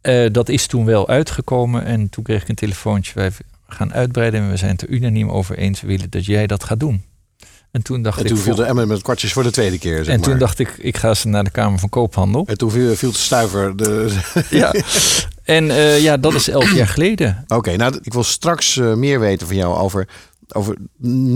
Uh, 0.02 0.30
dat 0.32 0.50
is 0.50 0.68
toen 0.68 0.86
wel 0.86 1.08
uitgekomen 1.08 1.86
en 1.86 2.10
toen 2.10 2.24
kreeg 2.24 2.42
ik 2.42 2.50
een 2.50 2.56
telefoontje. 2.56 3.14
Wij 3.14 3.32
gaan 3.68 3.94
uitbreiden 3.94 4.42
en 4.42 4.50
we 4.50 4.58
zijn 4.58 4.72
het 4.72 4.82
er 4.82 4.90
unaniem 4.90 5.30
over 5.30 5.58
eens. 5.58 5.82
We 5.82 5.88
willen 5.88 6.10
dat 6.10 6.26
jij 6.26 6.48
dat 6.48 6.64
gaat 6.64 6.80
doen. 6.80 7.04
En 7.72 7.82
toen 7.82 8.02
dacht 8.02 8.20
en 8.20 8.26
toen 8.26 8.38
ik. 8.38 8.44
viel 8.44 8.56
de 8.56 8.64
emmer 8.64 8.88
met 8.88 9.02
kwartjes 9.02 9.34
voor 9.34 9.44
de 9.44 9.52
tweede 9.52 9.78
keer. 9.78 10.04
Zeg 10.04 10.14
en 10.16 10.22
toen 10.22 10.38
dacht 10.38 10.60
ik, 10.60 10.76
ik 10.78 10.98
ga 10.98 11.14
ze 11.14 11.28
naar 11.28 11.44
de 11.44 11.50
Kamer 11.50 11.80
van 11.80 11.90
Koophandel. 11.90 12.46
En 12.46 12.58
toen 12.58 12.72
viel, 12.72 12.96
viel 12.96 13.12
de 13.12 13.18
stuiver. 13.18 13.78
De... 13.78 14.18
ja. 14.50 14.74
En 15.44 15.66
uh, 15.66 16.02
ja, 16.02 16.18
dat 16.18 16.34
is 16.34 16.50
elf 16.50 16.74
jaar 16.74 16.88
geleden. 16.88 17.38
Oké, 17.44 17.56
okay, 17.56 17.76
nou, 17.76 18.00
ik 18.02 18.14
wil 18.14 18.24
straks 18.24 18.76
uh, 18.76 18.94
meer 18.94 19.20
weten 19.20 19.48
van 19.48 19.56
jou 19.56 19.78
over 19.78 20.08
over 20.52 20.76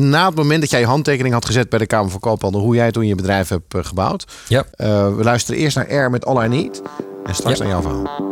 na 0.10 0.26
het 0.26 0.36
moment 0.36 0.62
dat 0.62 0.70
jij 0.70 0.80
je 0.80 0.86
handtekening 0.86 1.34
had 1.34 1.46
gezet 1.46 1.70
bij 1.70 1.80
de 1.80 1.86
Kamer 1.86 2.12
van 2.12 2.20
Koophandel, 2.20 2.62
hoe 2.62 2.76
jij 2.76 2.92
toen 2.92 3.08
je 3.08 3.16
bedrijf 3.16 3.50
hebt 3.50 3.76
uh, 3.76 3.84
gebouwd. 3.84 4.26
Ja. 4.48 4.66
We 4.78 5.20
luisteren 5.24 5.60
eerst 5.60 5.76
naar 5.76 5.94
R 5.94 6.10
met 6.10 6.26
All 6.26 6.46
I 6.46 6.48
Need 6.48 6.82
en 7.26 7.36
straks 7.36 7.58
Ja. 7.58 7.64
naar 7.64 7.74
jouw 7.74 7.82
verhaal. 7.82 8.32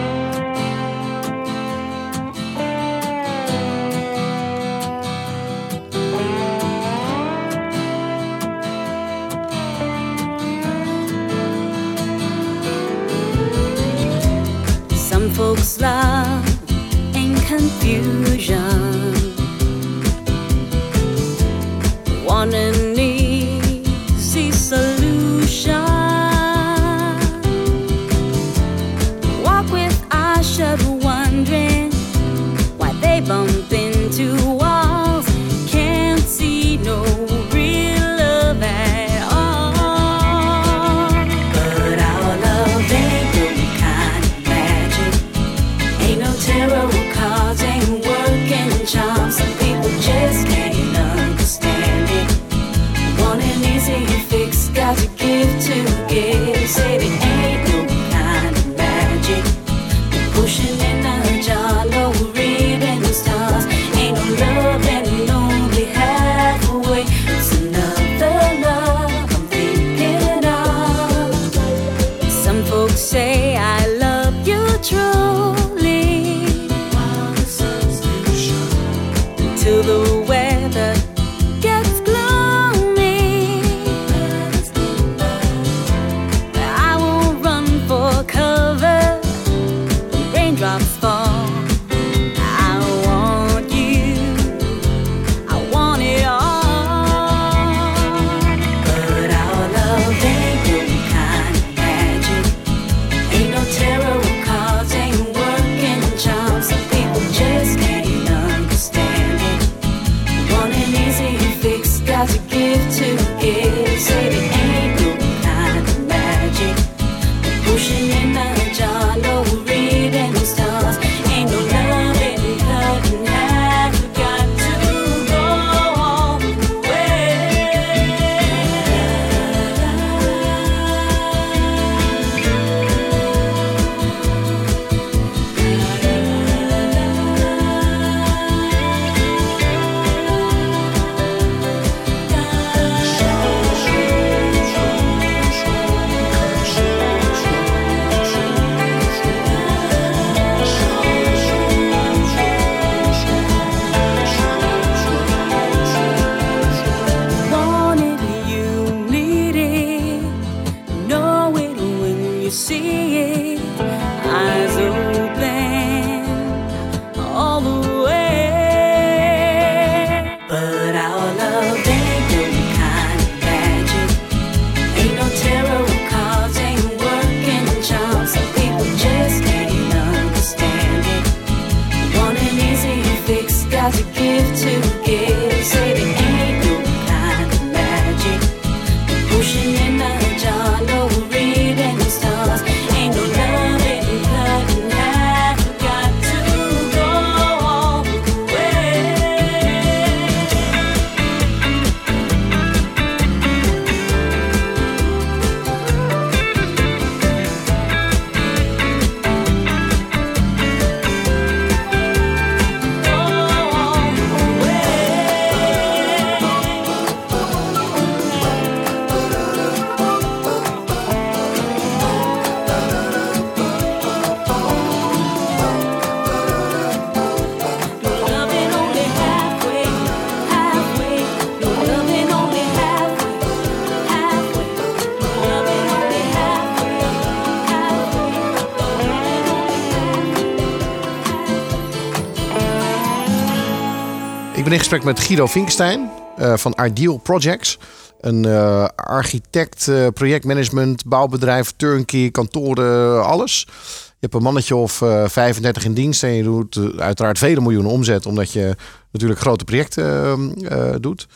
in 244.71 244.79
gesprek 244.79 245.03
met 245.03 245.19
Guido 245.19 245.45
Vinkstein 245.45 246.09
eh, 246.37 246.57
van 246.57 246.75
Ardeal 246.75 247.17
Projects. 247.17 247.77
Een 248.19 248.45
eh, 248.45 248.87
architect, 248.95 249.87
eh, 249.87 250.07
projectmanagement, 250.13 251.05
bouwbedrijf, 251.05 251.73
turnkey, 251.77 252.29
kantoren, 252.31 253.25
alles. 253.25 253.65
Je 254.09 254.17
hebt 254.27 254.33
een 254.33 254.41
mannetje 254.41 254.75
of 254.75 254.91
35 255.25 255.85
in 255.85 255.93
dienst 255.93 256.23
en 256.23 256.33
je 256.33 256.43
doet 256.43 256.79
uiteraard 256.97 257.37
vele 257.37 257.61
miljoenen 257.61 257.91
omzet, 257.91 258.25
omdat 258.25 258.51
je 258.51 258.75
natuurlijk 259.11 259.39
grote 259.39 259.63
projecten 259.63 260.05
ehm, 260.05 260.99
doet. 260.99 261.27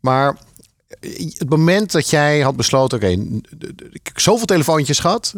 Maar 0.00 0.36
het 1.38 1.48
moment 1.48 1.92
dat 1.92 2.10
jij 2.10 2.40
had 2.40 2.56
besloten, 2.56 2.98
oké, 2.98 3.08
ik 3.90 4.00
heb 4.02 4.20
zoveel 4.20 4.46
telefoontjes 4.46 4.98
gehad, 4.98 5.34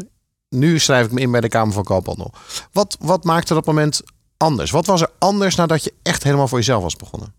nu 0.49 0.79
schrijf 0.79 1.07
ik 1.07 1.13
me 1.13 1.21
in 1.21 1.31
bij 1.31 1.41
de 1.41 1.49
Kamer 1.49 1.75
van 1.75 1.85
Koophandel. 1.85 2.33
Wat, 2.73 2.97
wat 3.01 3.25
maakte 3.25 3.55
dat 3.55 3.67
moment 3.67 4.01
anders? 4.37 4.71
Wat 4.71 4.87
was 4.87 5.01
er 5.01 5.11
anders 5.19 5.55
nadat 5.55 5.85
je 5.85 5.93
echt 6.03 6.23
helemaal 6.23 6.49
voor 6.49 6.59
jezelf 6.59 6.83
was 6.83 6.97
begonnen? 6.97 7.35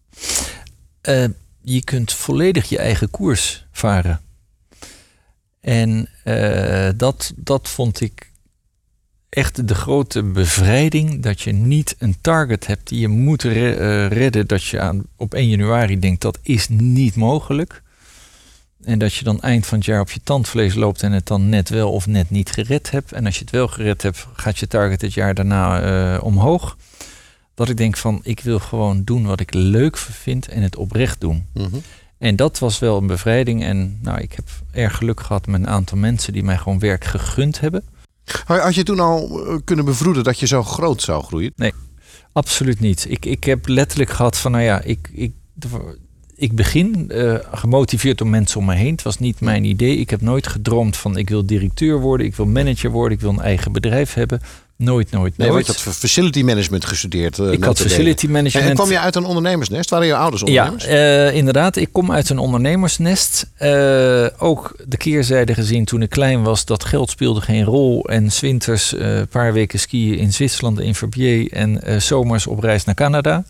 Eh, 1.06 1.26
je 1.62 1.84
kunt 1.84 2.14
volledig 2.14 2.70
je 2.70 2.78
eigen 2.78 3.10
koers 3.10 3.66
varen. 3.72 4.22
En 5.62 6.10
eh, 6.24 6.90
dat, 6.98 7.34
dat 7.36 7.70
vond 7.70 8.02
ik 8.02 8.32
echt 9.30 9.68
de 9.68 9.76
grote 9.76 10.24
bevrijding. 10.24 11.24
Dat 11.24 11.42
je 11.42 11.52
niet 11.52 11.96
een 12.00 12.16
target 12.22 12.68
hebt 12.68 12.88
die 12.88 13.00
je 13.00 13.08
moet 13.08 13.46
eh, 13.46 14.08
redden. 14.08 14.48
Dat 14.48 14.64
je 14.64 14.80
aan, 14.80 15.04
op 15.16 15.34
1 15.34 15.50
januari 15.50 16.00
denkt 16.00 16.22
dat 16.22 16.40
is 16.42 16.68
niet 16.70 17.16
mogelijk. 17.16 17.84
En 18.84 19.00
dat 19.00 19.14
je 19.14 19.24
dan 19.24 19.42
eind 19.42 19.66
van 19.66 19.78
het 19.78 19.88
jaar 19.88 20.02
op 20.02 20.12
je 20.12 20.20
tandvlees 20.24 20.74
loopt 20.74 21.04
en 21.04 21.12
het 21.12 21.28
dan 21.28 21.50
net 21.50 21.70
wel 21.70 21.92
of 21.92 22.08
net 22.08 22.30
niet 22.30 22.52
gered 22.52 22.92
hebt. 22.92 23.12
En 23.12 23.26
als 23.26 23.36
je 23.36 23.42
het 23.42 23.52
wel 23.52 23.68
gered 23.68 24.02
hebt, 24.02 24.28
gaat 24.34 24.58
je 24.58 24.68
target 24.68 25.02
het 25.02 25.14
jaar 25.14 25.34
daarna 25.34 26.20
omhoog. 26.20 26.78
Dat 27.56 27.70
ik 27.70 27.78
denk 27.78 27.98
van 27.98 28.20
ik 28.24 28.40
wil 28.40 28.60
gewoon 28.60 29.04
doen 29.04 29.26
wat 29.26 29.40
ik 29.40 29.54
leuk 29.54 29.98
vind 29.98 30.48
en 30.48 30.62
het 30.62 30.76
oprecht 30.76 31.22
doen. 31.22 31.46
Mhm. 31.54 31.78
En 32.18 32.36
dat 32.36 32.60
was 32.60 32.80
wel 32.80 32.98
een 32.98 33.08
bevrijding. 33.08 33.64
En 33.64 34.00
nou, 34.02 34.20
ik 34.22 34.34
heb 34.34 34.46
erg 34.72 34.96
geluk 34.98 35.20
gehad 35.20 35.48
met 35.48 35.60
een 35.60 35.68
aantal 35.68 35.98
mensen 35.98 36.34
die 36.34 36.44
mij 36.44 36.58
gewoon 36.58 36.80
werk 36.80 37.04
gegund 37.04 37.60
hebben. 37.60 37.84
Had 38.46 38.76
je 38.76 38.84
toen 38.84 39.00
al 39.00 39.48
eh, 39.48 39.58
kunnen 39.64 39.86
bevroeden 39.86 40.24
dat 40.24 40.40
je 40.40 40.48
zo 40.48 40.64
groot 40.64 41.02
zou 41.02 41.24
groeien? 41.24 41.54
Absoluut 42.32 42.80
niet. 42.80 43.06
Ik, 43.10 43.26
ik 43.26 43.44
heb 43.44 43.68
letterlijk 43.68 44.10
gehad 44.10 44.38
van, 44.38 44.52
nou 44.52 44.64
ja, 44.64 44.82
ik, 44.82 45.10
ik, 45.14 45.34
ik 46.36 46.56
begin 46.56 47.12
eh, 47.12 47.36
gemotiveerd 47.52 48.18
door 48.18 48.28
mensen 48.28 48.60
om 48.60 48.66
me 48.66 48.76
heen. 48.76 48.92
Het 48.92 49.02
was 49.02 49.20
niet 49.20 49.40
mijn 49.40 49.64
idee. 49.64 49.98
Ik 49.98 50.10
heb 50.10 50.22
nooit 50.22 50.48
gedroomd 50.48 50.98
van, 50.98 51.18
ik 51.18 51.30
wil 51.30 51.46
directeur 51.46 52.00
worden, 52.00 52.26
ik 52.26 52.36
wil 52.36 52.46
manager 52.46 52.92
worden, 52.92 53.18
ik 53.18 53.24
wil 53.24 53.30
een 53.30 53.42
eigen 53.42 53.72
bedrijf 53.72 54.14
hebben. 54.14 54.42
Nooit, 54.78 55.12
nooit, 55.12 55.38
Nee, 55.38 55.50
nooit. 55.50 55.66
je 55.66 55.72
had 55.72 55.82
facility 55.96 56.42
management 56.44 56.86
gestudeerd. 56.86 57.40
eh, 57.40 57.52
ik 57.52 57.64
had 57.64 57.78
facility 57.80 58.26
En, 58.26 58.32
management. 58.32 58.70
en 58.70 58.76
kwam 58.76 58.90
je 58.92 59.00
uit 59.00 59.16
een 59.16 59.26
ondernemersnest? 59.26 59.90
Waren 59.90 60.08
je 60.08 60.16
ouders 60.16 60.42
Ja, 60.46 60.64
ondernemers? 60.70 60.86
eh, 61.30 61.36
inderdaad. 61.36 61.76
Ik 61.76 61.90
kom 61.92 62.12
uit 62.12 62.30
een 62.30 62.38
ondernemersnest. 62.38 63.50
Eh, 63.56 64.26
ook 64.38 64.76
de 64.88 64.98
keerzijde 64.98 65.54
gezien 65.54 65.86
toen 65.86 66.02
ik 66.02 66.10
klein 66.10 66.44
was, 66.44 66.66
dat 66.66 66.84
geld 66.86 67.10
speelde 67.10 67.42
geen 67.42 67.64
rol. 67.64 68.04
En 68.10 68.32
zwinters 68.32 68.94
eh, 68.94 69.18
een 69.18 69.28
paar 69.28 69.54
weken 69.54 69.80
skiën 69.80 70.18
in 70.18 70.34
Zwitserland, 70.34 70.80
in 70.80 70.96
Verbier. 70.96 71.52
En 71.52 71.82
eh, 71.84 72.00
zomers 72.00 72.48
op 72.48 72.60
reis 72.60 72.84
naar 72.84 72.96
Canada. 72.96 73.44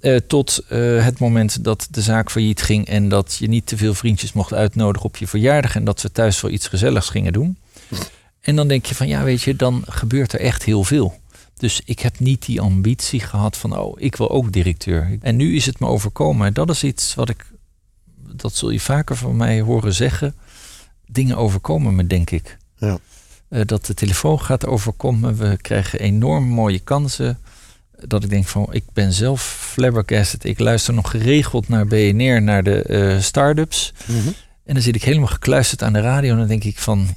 Eh, 0.00 0.16
tot 0.16 0.58
eh, 0.68 0.78
het 1.04 1.18
moment 1.18 1.64
dat 1.64 1.86
de 1.90 2.00
zaak 2.00 2.30
failliet 2.30 2.62
ging 2.62 2.86
en 2.88 3.08
dat 3.08 3.36
je 3.38 3.48
niet 3.48 3.66
te 3.66 3.76
veel 3.76 3.94
vriendjes 3.94 4.32
mocht 4.32 4.52
uitnodigen 4.54 5.06
op 5.06 5.16
je 5.16 5.26
verjaardag. 5.26 5.74
En 5.74 5.84
dat 5.84 6.02
we 6.02 6.12
thuis 6.12 6.40
wel 6.40 6.50
iets 6.50 6.68
gezelligs 6.68 7.08
gingen 7.08 7.32
doen. 7.32 7.56
En 8.46 8.56
dan 8.56 8.68
denk 8.68 8.86
je 8.86 8.94
van 8.94 9.08
ja, 9.08 9.22
weet 9.22 9.42
je, 9.42 9.56
dan 9.56 9.84
gebeurt 9.86 10.32
er 10.32 10.40
echt 10.40 10.64
heel 10.64 10.84
veel. 10.84 11.20
Dus 11.56 11.80
ik 11.84 12.00
heb 12.00 12.18
niet 12.18 12.46
die 12.46 12.60
ambitie 12.60 13.20
gehad 13.20 13.56
van, 13.56 13.78
oh, 13.78 14.00
ik 14.00 14.16
wil 14.16 14.30
ook 14.30 14.52
directeur. 14.52 15.18
En 15.20 15.36
nu 15.36 15.56
is 15.56 15.66
het 15.66 15.80
me 15.80 15.86
overkomen. 15.86 16.54
Dat 16.54 16.70
is 16.70 16.84
iets 16.84 17.14
wat 17.14 17.28
ik, 17.28 17.46
dat 18.34 18.54
zul 18.54 18.70
je 18.70 18.80
vaker 18.80 19.16
van 19.16 19.36
mij 19.36 19.60
horen 19.60 19.94
zeggen. 19.94 20.34
Dingen 21.06 21.36
overkomen 21.36 21.94
me, 21.94 22.06
denk 22.06 22.30
ik. 22.30 22.56
Ja. 22.78 22.98
Eh, 23.48 23.60
dat 23.64 23.86
de 23.86 23.94
telefoon 23.94 24.40
gaat 24.40 24.66
overkomen. 24.66 25.36
We 25.36 25.56
krijgen 25.60 26.00
enorm 26.00 26.44
mooie 26.44 26.78
kansen. 26.78 27.38
Dat 28.06 28.24
ik 28.24 28.30
denk 28.30 28.46
van, 28.46 28.66
ik 28.70 28.84
ben 28.92 29.12
zelf 29.12 29.42
flabbergasted. 29.72 30.44
Ik 30.44 30.58
luister 30.58 30.94
nog 30.94 31.10
geregeld 31.10 31.68
naar 31.68 31.86
BNR, 31.86 32.42
naar 32.42 32.62
de 32.62 32.82
eh 32.82 33.20
start-ups. 33.20 33.92
Mhm. 34.06 34.28
En 34.64 34.74
dan 34.74 34.82
zit 34.82 34.94
ik 34.94 35.04
helemaal 35.04 35.28
gekluisterd 35.28 35.82
aan 35.82 35.92
de 35.92 36.00
radio. 36.00 36.32
En 36.32 36.38
dan 36.38 36.48
denk 36.48 36.64
ik 36.64 36.78
van, 36.78 37.08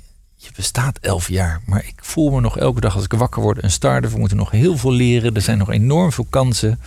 je 0.41 0.49
bestaat 0.56 0.97
elf 1.02 1.30
jaar. 1.30 1.62
Maar 1.65 1.86
ik 1.86 1.93
voel 2.02 2.30
me 2.32 2.41
nog 2.41 2.58
elke 2.58 2.80
dag 2.80 2.95
als 2.95 3.04
ik 3.04 3.13
wakker 3.13 3.41
word 3.41 3.63
een 3.63 3.71
start-up. 3.71 4.12
We 4.12 4.17
moeten 4.19 4.38
nog 4.38 4.52
heel 4.52 4.78
veel 4.78 4.91
leren. 4.91 5.36
Er 5.36 5.41
zijn 5.41 5.58
nog 5.58 5.71
enorm 5.71 6.12
veel 6.12 6.28
kansen. 6.30 6.80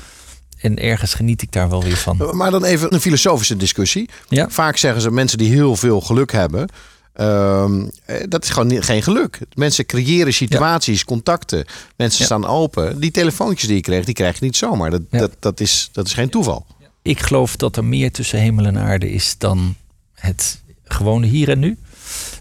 En 0.60 0.78
ergens 0.78 1.14
geniet 1.14 1.42
ik 1.42 1.52
daar 1.52 1.68
wel 1.68 1.82
weer 1.82 1.96
van. 1.96 2.36
Maar 2.36 2.50
dan 2.50 2.64
even 2.64 2.94
een 2.94 3.00
filosofische 3.00 3.56
discussie. 3.56 4.08
Ja. 4.28 4.48
Vaak 4.50 4.76
zeggen 4.76 5.02
ze 5.02 5.10
mensen 5.10 5.38
die 5.38 5.50
heel 5.52 5.76
veel 5.76 6.00
geluk 6.00 6.32
hebben. 6.32 6.68
ehm, 7.12 7.86
eh, 8.04 8.16
dat 8.28 8.44
is 8.44 8.50
gewoon 8.50 8.82
geen 8.82 9.02
geluk. 9.02 9.38
Mensen 9.54 9.86
creëren 9.86 10.32
situaties, 10.32 11.04
contacten. 11.04 11.64
Mensen 11.96 12.18
Ja. 12.20 12.24
staan 12.26 12.46
open. 12.46 13.00
Die 13.00 13.10
telefoontjes 13.10 13.66
die 13.66 13.76
je 13.76 13.82
kreeg, 13.82 14.04
die 14.04 14.14
krijg 14.14 14.38
je 14.38 14.44
niet 14.44 14.56
zomaar. 14.56 14.90
Dat, 14.90 15.02
dat, 15.10 15.30
dat, 15.38 15.60
is, 15.60 15.88
dat 15.92 16.06
is 16.06 16.12
geen 16.12 16.28
toeval. 16.30 16.66
Ik 17.02 17.20
geloof 17.20 17.56
dat 17.56 17.76
er 17.76 17.84
meer 17.84 18.12
tussen 18.12 18.38
hemel 18.38 18.64
en 18.64 18.78
aarde 18.78 19.10
is 19.12 19.34
dan 19.38 19.74
het 20.14 20.60
gewone 20.84 21.26
hier 21.26 21.48
en 21.50 21.58
nu. 21.58 21.76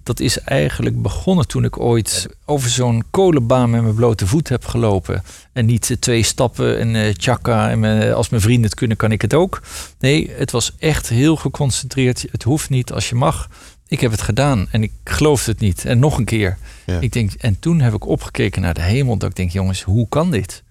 Dat 0.04 0.20
is 0.20 0.40
eigenlijk 0.40 1.02
begonnen 1.02 1.48
toen 1.48 1.64
ik 1.64 1.80
ooit 1.80 2.28
over 2.46 2.70
zo'n 2.70 3.04
kolenbaan 3.10 3.70
met 3.70 3.82
mijn 3.82 3.96
blote 3.96 4.28
voet 4.28 4.50
heb 4.50 4.66
gelopen. 4.66 5.24
En 5.54 5.66
niet 5.66 5.90
eh, 5.90 5.98
twee 5.98 6.24
stappen 6.24 6.80
en 6.80 6.96
eh 6.96 7.14
tjaka 7.14 7.70
en 7.70 7.84
eh, 7.84 8.14
als 8.14 8.30
mijn 8.30 8.42
vrienden 8.42 8.70
het 8.70 8.76
kunnen, 8.76 8.98
kan 8.98 9.12
ik 9.12 9.22
het 9.22 9.34
ook. 9.34 9.62
Nee, 10.00 10.32
het 10.32 10.52
was 10.52 10.76
echt 10.80 11.10
heel 11.10 11.36
geconcentreerd. 11.36 12.26
Het 12.32 12.44
hoeft 12.44 12.70
niet 12.70 12.92
als 12.92 13.10
je 13.10 13.16
mag. 13.16 13.50
Ik 13.88 14.00
heb 14.00 14.12
het 14.12 14.22
gedaan 14.22 14.68
en 14.72 14.84
ik 14.84 14.92
geloofde 15.04 15.52
het 15.52 15.60
niet. 15.60 15.86
En 15.86 16.00
nog 16.00 16.18
een 16.18 16.26
keer. 16.26 16.58
Ja. 16.86 17.00
Ik 17.00 17.12
denk, 17.12 17.32
en 17.34 17.60
toen 17.60 17.80
heb 17.80 17.94
ik 17.94 18.08
opgekeken 18.08 18.62
naar 18.62 18.74
de 18.74 18.82
hemel. 18.82 19.18
Dat 19.18 19.30
ik 19.30 19.36
denk, 19.36 19.52
jongens, 19.52 19.82
hoe 19.82 20.10
kan 20.10 20.32
dit? 20.32 20.64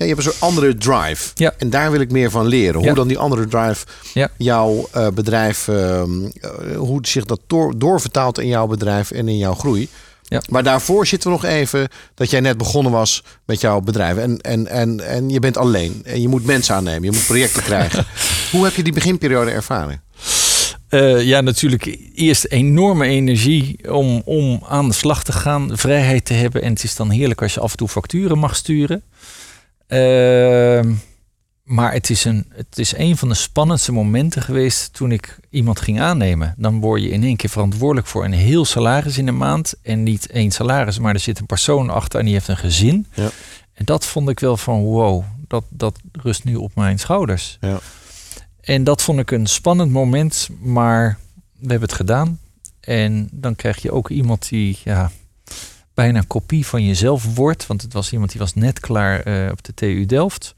Ja, 0.00 0.06
je 0.06 0.14
hebt 0.14 0.26
een 0.26 0.32
soort 0.32 0.44
andere 0.52 0.74
drive. 0.74 1.30
Ja. 1.34 1.54
En 1.58 1.70
daar 1.70 1.90
wil 1.90 2.00
ik 2.00 2.10
meer 2.10 2.30
van 2.30 2.46
leren. 2.46 2.74
Hoe 2.74 2.84
Ja. 2.84 2.94
dan 2.94 3.08
die 3.08 3.18
andere 3.18 3.46
drive 3.46 3.86
jouw 4.36 4.88
eh, 4.92 5.08
bedrijf, 5.14 5.68
ehm, 5.68 6.24
eh, 6.24 6.76
hoe 6.76 6.98
zich 7.02 7.24
dat 7.24 7.40
door, 7.46 7.78
doorvertaalt 7.78 8.38
in 8.38 8.46
jouw 8.46 8.66
bedrijf 8.66 9.10
en 9.10 9.28
in 9.28 9.38
jouw 9.38 9.54
groei. 9.54 9.88
Ja. 10.22 10.42
Maar 10.48 10.62
daarvoor 10.62 11.06
zitten 11.06 11.30
we 11.30 11.36
nog 11.36 11.44
even 11.44 11.88
dat 12.14 12.30
jij 12.30 12.40
net 12.40 12.56
begonnen 12.58 12.92
was 12.92 13.24
met 13.46 13.60
jouw 13.60 13.80
bedrijf. 13.80 14.16
En, 14.16 14.38
en, 14.40 14.66
en, 14.66 15.00
en 15.08 15.28
je 15.30 15.38
bent 15.40 15.56
alleen. 15.56 16.00
En 16.04 16.20
je 16.20 16.28
moet 16.28 16.44
mensen 16.44 16.74
aannemen. 16.74 17.02
Je 17.02 17.10
moet 17.10 17.26
projecten 17.26 17.62
krijgen. 17.62 18.06
Hoe 18.52 18.64
heb 18.64 18.74
je 18.74 18.82
die 18.82 18.92
beginperiode 18.92 19.50
ervaren? 19.50 20.02
Eh, 20.88 21.22
ja, 21.22 21.40
natuurlijk 21.40 21.98
eerst 22.14 22.44
enorme 22.44 23.06
energie 23.06 23.92
om, 23.92 24.22
om 24.24 24.62
aan 24.68 24.88
de 24.88 24.94
slag 24.94 25.24
te 25.24 25.32
gaan, 25.32 25.70
vrijheid 25.72 26.24
te 26.24 26.32
hebben. 26.34 26.62
En 26.62 26.72
het 26.72 26.84
is 26.84 26.96
dan 26.96 27.10
heerlijk 27.10 27.42
als 27.42 27.54
je 27.54 27.60
af 27.60 27.70
en 27.70 27.76
toe 27.76 27.88
facturen 27.88 28.38
mag 28.38 28.56
sturen. 28.56 29.02
Ehm, 29.90 30.92
maar 31.64 31.92
het 31.92 32.10
is, 32.10 32.24
een, 32.24 32.46
het 32.54 32.78
is 32.78 32.96
een 32.96 33.16
van 33.16 33.28
de 33.28 33.34
spannendste 33.34 33.92
momenten 33.92 34.42
geweest 34.42 34.92
toen 34.92 35.12
ik 35.12 35.38
iemand 35.50 35.80
ging 35.80 36.00
aannemen. 36.00 36.54
Dan 36.56 36.80
word 36.80 37.02
je 37.02 37.10
in 37.10 37.22
één 37.22 37.36
keer 37.36 37.50
verantwoordelijk 37.50 38.06
voor 38.06 38.24
een 38.24 38.32
heel 38.32 38.64
salaris 38.64 39.18
in 39.18 39.28
een 39.28 39.36
maand. 39.36 39.74
En 39.82 40.02
niet 40.02 40.30
één 40.30 40.50
salaris, 40.50 40.98
maar 40.98 41.14
er 41.14 41.20
zit 41.20 41.38
een 41.38 41.46
persoon 41.46 41.90
achter 41.90 42.18
en 42.18 42.24
die 42.24 42.34
heeft 42.34 42.48
een 42.48 42.56
gezin. 42.56 43.06
Ja. 43.14 43.30
En 43.72 43.84
dat 43.84 44.06
vond 44.06 44.28
ik 44.28 44.40
wel 44.40 44.56
van 44.56 44.82
wow, 44.82 45.24
dat, 45.48 45.64
dat 45.68 45.98
rust 46.12 46.44
nu 46.44 46.54
op 46.54 46.74
mijn 46.74 46.98
schouders. 46.98 47.58
Ja. 47.60 47.78
En 48.60 48.84
dat 48.84 49.02
vond 49.02 49.18
ik 49.18 49.30
een 49.30 49.46
spannend 49.46 49.92
moment, 49.92 50.48
maar 50.60 51.18
we 51.58 51.70
hebben 51.70 51.88
het 51.88 51.96
gedaan. 51.96 52.38
En 52.80 53.28
dan 53.32 53.56
krijg 53.56 53.82
je 53.82 53.92
ook 53.92 54.10
iemand 54.10 54.48
die 54.48 54.78
ja, 54.84 55.10
bijna 56.00 56.22
kopie 56.26 56.66
van 56.66 56.86
jezelf 56.86 57.34
wordt. 57.34 57.66
Want 57.66 57.82
het 57.82 57.92
was 57.92 58.12
iemand 58.12 58.30
die 58.30 58.40
was 58.40 58.54
net 58.54 58.80
klaar 58.80 59.20
eh, 59.20 59.50
op 59.50 59.64
de 59.64 59.74
TU 59.74 60.06
Delft. 60.06 60.54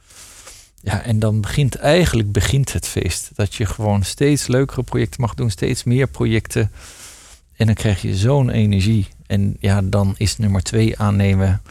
Ja, 0.81 1.03
en 1.03 1.19
dan 1.19 1.41
begint 1.41 1.75
eigenlijk 1.75 2.33
begint 2.33 2.73
het 2.73 2.89
feest. 2.89 3.31
Dat 3.35 3.55
je 3.55 3.67
gewoon 3.67 4.03
steeds 4.03 4.47
leukere 4.47 4.83
projecten 4.83 5.21
mag 5.21 5.35
doen, 5.35 5.51
steeds 5.51 5.85
meer 5.85 6.07
projecten. 6.07 6.71
En 7.57 7.67
dan 7.67 7.75
krijg 7.75 8.03
je 8.03 8.17
zo'n 8.17 8.51
energie. 8.51 9.07
En 9.27 9.57
ja, 9.61 9.83
dan 9.83 10.15
is 10.17 10.37
nummer 10.37 10.63
twee 10.63 10.99
aannemen 10.99 11.63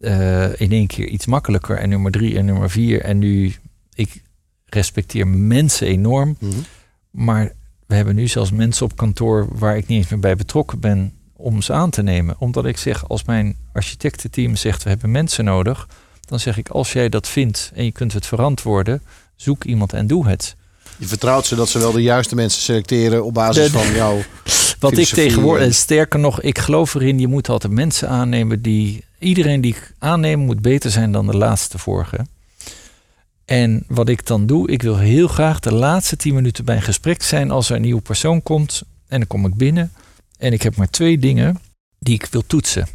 eh, 0.00 0.60
in 0.60 0.72
één 0.72 0.86
keer 0.86 1.06
iets 1.06 1.26
makkelijker. 1.26 1.76
En 1.76 1.88
nummer 1.88 2.12
drie 2.12 2.38
en 2.38 2.44
nummer 2.44 2.70
vier. 2.70 3.00
En 3.00 3.18
nu, 3.18 3.54
ik 3.94 4.22
respecteer 4.66 5.28
mensen 5.28 5.86
enorm. 5.86 6.36
Mhm. 6.40 6.52
Maar 7.10 7.52
we 7.86 7.94
hebben 7.94 8.14
nu 8.14 8.28
zelfs 8.28 8.50
mensen 8.50 8.86
op 8.86 8.96
kantoor 8.96 9.48
waar 9.50 9.76
ik 9.76 9.86
niet 9.86 9.98
eens 9.98 10.08
meer 10.08 10.20
bij 10.20 10.36
betrokken 10.36 10.80
ben 10.80 11.12
om 11.44 11.62
ze 11.62 11.72
aan 11.72 11.90
te 11.90 12.02
nemen. 12.02 12.36
Omdat 12.38 12.64
ik 12.64 12.76
zeg, 12.76 13.08
als 13.08 13.24
mijn 13.24 13.56
architectenteam 13.72 14.56
zegt 14.56 14.82
we 14.82 14.88
hebben 14.88 15.10
mensen 15.10 15.44
nodig, 15.44 15.88
dan 16.20 16.40
zeg 16.40 16.56
ik 16.56 16.68
als 16.68 16.92
jij 16.92 17.08
dat 17.08 17.28
vindt 17.28 17.70
en 17.74 17.84
je 17.84 17.92
kunt 17.92 18.12
het 18.12 18.26
verantwoorden, 18.26 19.02
zoek 19.36 19.64
iemand 19.64 19.92
en 19.92 20.06
doe 20.06 20.26
het. 20.28 20.56
Je 20.96 21.06
vertrouwt 21.06 21.46
ze 21.46 21.54
dat 21.54 21.68
ze 21.68 21.78
wel 21.78 21.92
de 21.92 22.02
juiste 22.02 22.34
mensen 22.34 22.62
selecteren 22.62 23.24
op 23.24 23.34
basis 23.34 23.72
De- 23.72 23.78
van 23.78 23.94
jouw 23.94 24.22
Wat 24.78 24.96
ik 24.96 25.08
tegenwoordig, 25.08 25.66
en 25.66 25.74
sterker 25.74 26.18
nog, 26.18 26.40
ik 26.40 26.58
geloof 26.58 26.94
erin, 26.94 27.18
je 27.18 27.28
moet 27.28 27.48
altijd 27.48 27.72
mensen 27.72 28.08
aannemen 28.08 28.62
die, 28.62 29.04
iedereen 29.18 29.60
die 29.60 29.74
ik 29.74 29.94
aanneem 29.98 30.38
moet 30.38 30.60
beter 30.60 30.90
zijn 30.90 31.12
dan 31.12 31.26
de 31.26 31.36
laatste 31.36 31.78
vorige. 31.78 32.26
En 33.44 33.84
wat 33.88 34.08
ik 34.08 34.26
dan 34.26 34.46
doe, 34.46 34.70
ik 34.70 34.82
wil 34.82 34.98
heel 34.98 35.28
graag 35.28 35.60
de 35.60 35.72
laatste 35.74 36.16
tien 36.16 36.34
minuten 36.34 36.64
bij 36.64 36.76
een 36.76 36.82
gesprek 36.82 37.22
zijn 37.22 37.50
als 37.50 37.70
er 37.70 37.76
een 37.76 37.82
nieuwe 37.82 38.00
persoon 38.00 38.42
komt. 38.42 38.82
En 39.08 39.18
dan 39.18 39.26
kom 39.26 39.46
ik 39.46 39.54
binnen 39.54 39.92
en 40.38 40.52
ik 40.52 40.62
heb 40.62 40.76
maar 40.76 40.90
twee 40.90 41.18
dingen 41.18 41.60
die 41.98 42.14
ik 42.14 42.26
wil 42.30 42.46
toetsen. 42.46 42.88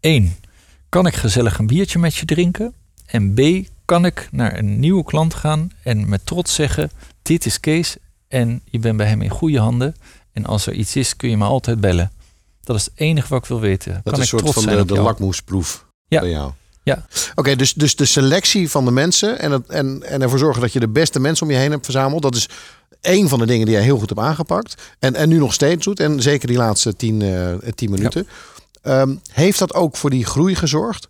Eén, 0.00 0.36
kan 0.88 1.06
ik 1.06 1.14
gezellig 1.14 1.58
een 1.58 1.66
biertje 1.66 1.98
met 1.98 2.14
je 2.14 2.24
drinken? 2.24 2.74
En 3.06 3.34
B, 3.34 3.40
kan 3.84 4.04
ik 4.04 4.28
naar 4.30 4.58
een 4.58 4.80
nieuwe 4.80 5.04
klant 5.04 5.34
gaan 5.34 5.70
en 5.82 6.08
met 6.08 6.26
trots 6.26 6.54
zeggen, 6.54 6.90
dit 7.22 7.46
is 7.46 7.60
Kees 7.60 7.96
en 8.28 8.62
je 8.64 8.78
bent 8.78 8.96
bij 8.96 9.06
hem 9.06 9.22
in 9.22 9.30
goede 9.30 9.58
handen. 9.58 9.94
En 10.32 10.46
als 10.46 10.66
er 10.66 10.72
iets 10.72 10.96
is, 10.96 11.16
kun 11.16 11.30
je 11.30 11.36
me 11.36 11.44
altijd 11.44 11.80
bellen. 11.80 12.12
Dat 12.62 12.76
is 12.76 12.84
het 12.84 12.92
enige 12.96 13.28
wat 13.28 13.42
ik 13.42 13.48
wil 13.48 13.60
weten. 13.60 13.92
Dat 13.92 14.02
kan 14.02 14.12
is 14.12 14.18
een 14.32 14.38
soort 14.38 14.52
van 14.52 14.86
de, 14.86 14.94
lakmoesproef 14.94 15.86
Ja. 16.08 16.20
bij 16.20 16.30
jou. 16.30 16.52
Ja. 16.82 17.06
Oké, 17.34 17.56
dus, 17.56 17.74
dus 17.74 17.96
de 17.96 18.04
selectie 18.04 18.70
van 18.70 18.84
de 18.84 18.90
mensen 18.90 19.38
en, 19.38 19.50
het, 19.50 19.66
en, 19.66 20.02
en 20.02 20.22
ervoor 20.22 20.38
zorgen 20.38 20.60
dat 20.60 20.72
je 20.72 20.80
de 20.80 20.88
beste 20.88 21.20
mensen 21.20 21.46
om 21.46 21.52
je 21.52 21.58
heen 21.58 21.70
hebt 21.70 21.84
verzameld. 21.84 22.22
Dat 22.22 22.34
is 22.34 22.48
één 23.00 23.28
van 23.28 23.38
de 23.38 23.46
dingen 23.46 23.66
die 23.66 23.74
jij 23.74 23.84
heel 23.84 23.98
goed 23.98 24.08
hebt 24.08 24.20
aangepakt. 24.20 24.82
En, 24.98 25.14
en 25.14 25.28
nu 25.28 25.38
nog 25.38 25.52
steeds 25.52 25.84
doet. 25.84 26.00
En 26.00 26.22
zeker 26.22 26.48
die 26.48 26.56
laatste 26.56 26.96
tien, 26.96 27.22
eh, 27.22 27.70
tien 27.74 27.90
minuten. 27.90 28.28
Ehm, 28.82 29.14
heeft 29.32 29.58
dat 29.58 29.74
ook 29.74 29.96
voor 29.96 30.10
die 30.10 30.24
groei 30.24 30.54
gezorgd? 30.54 31.08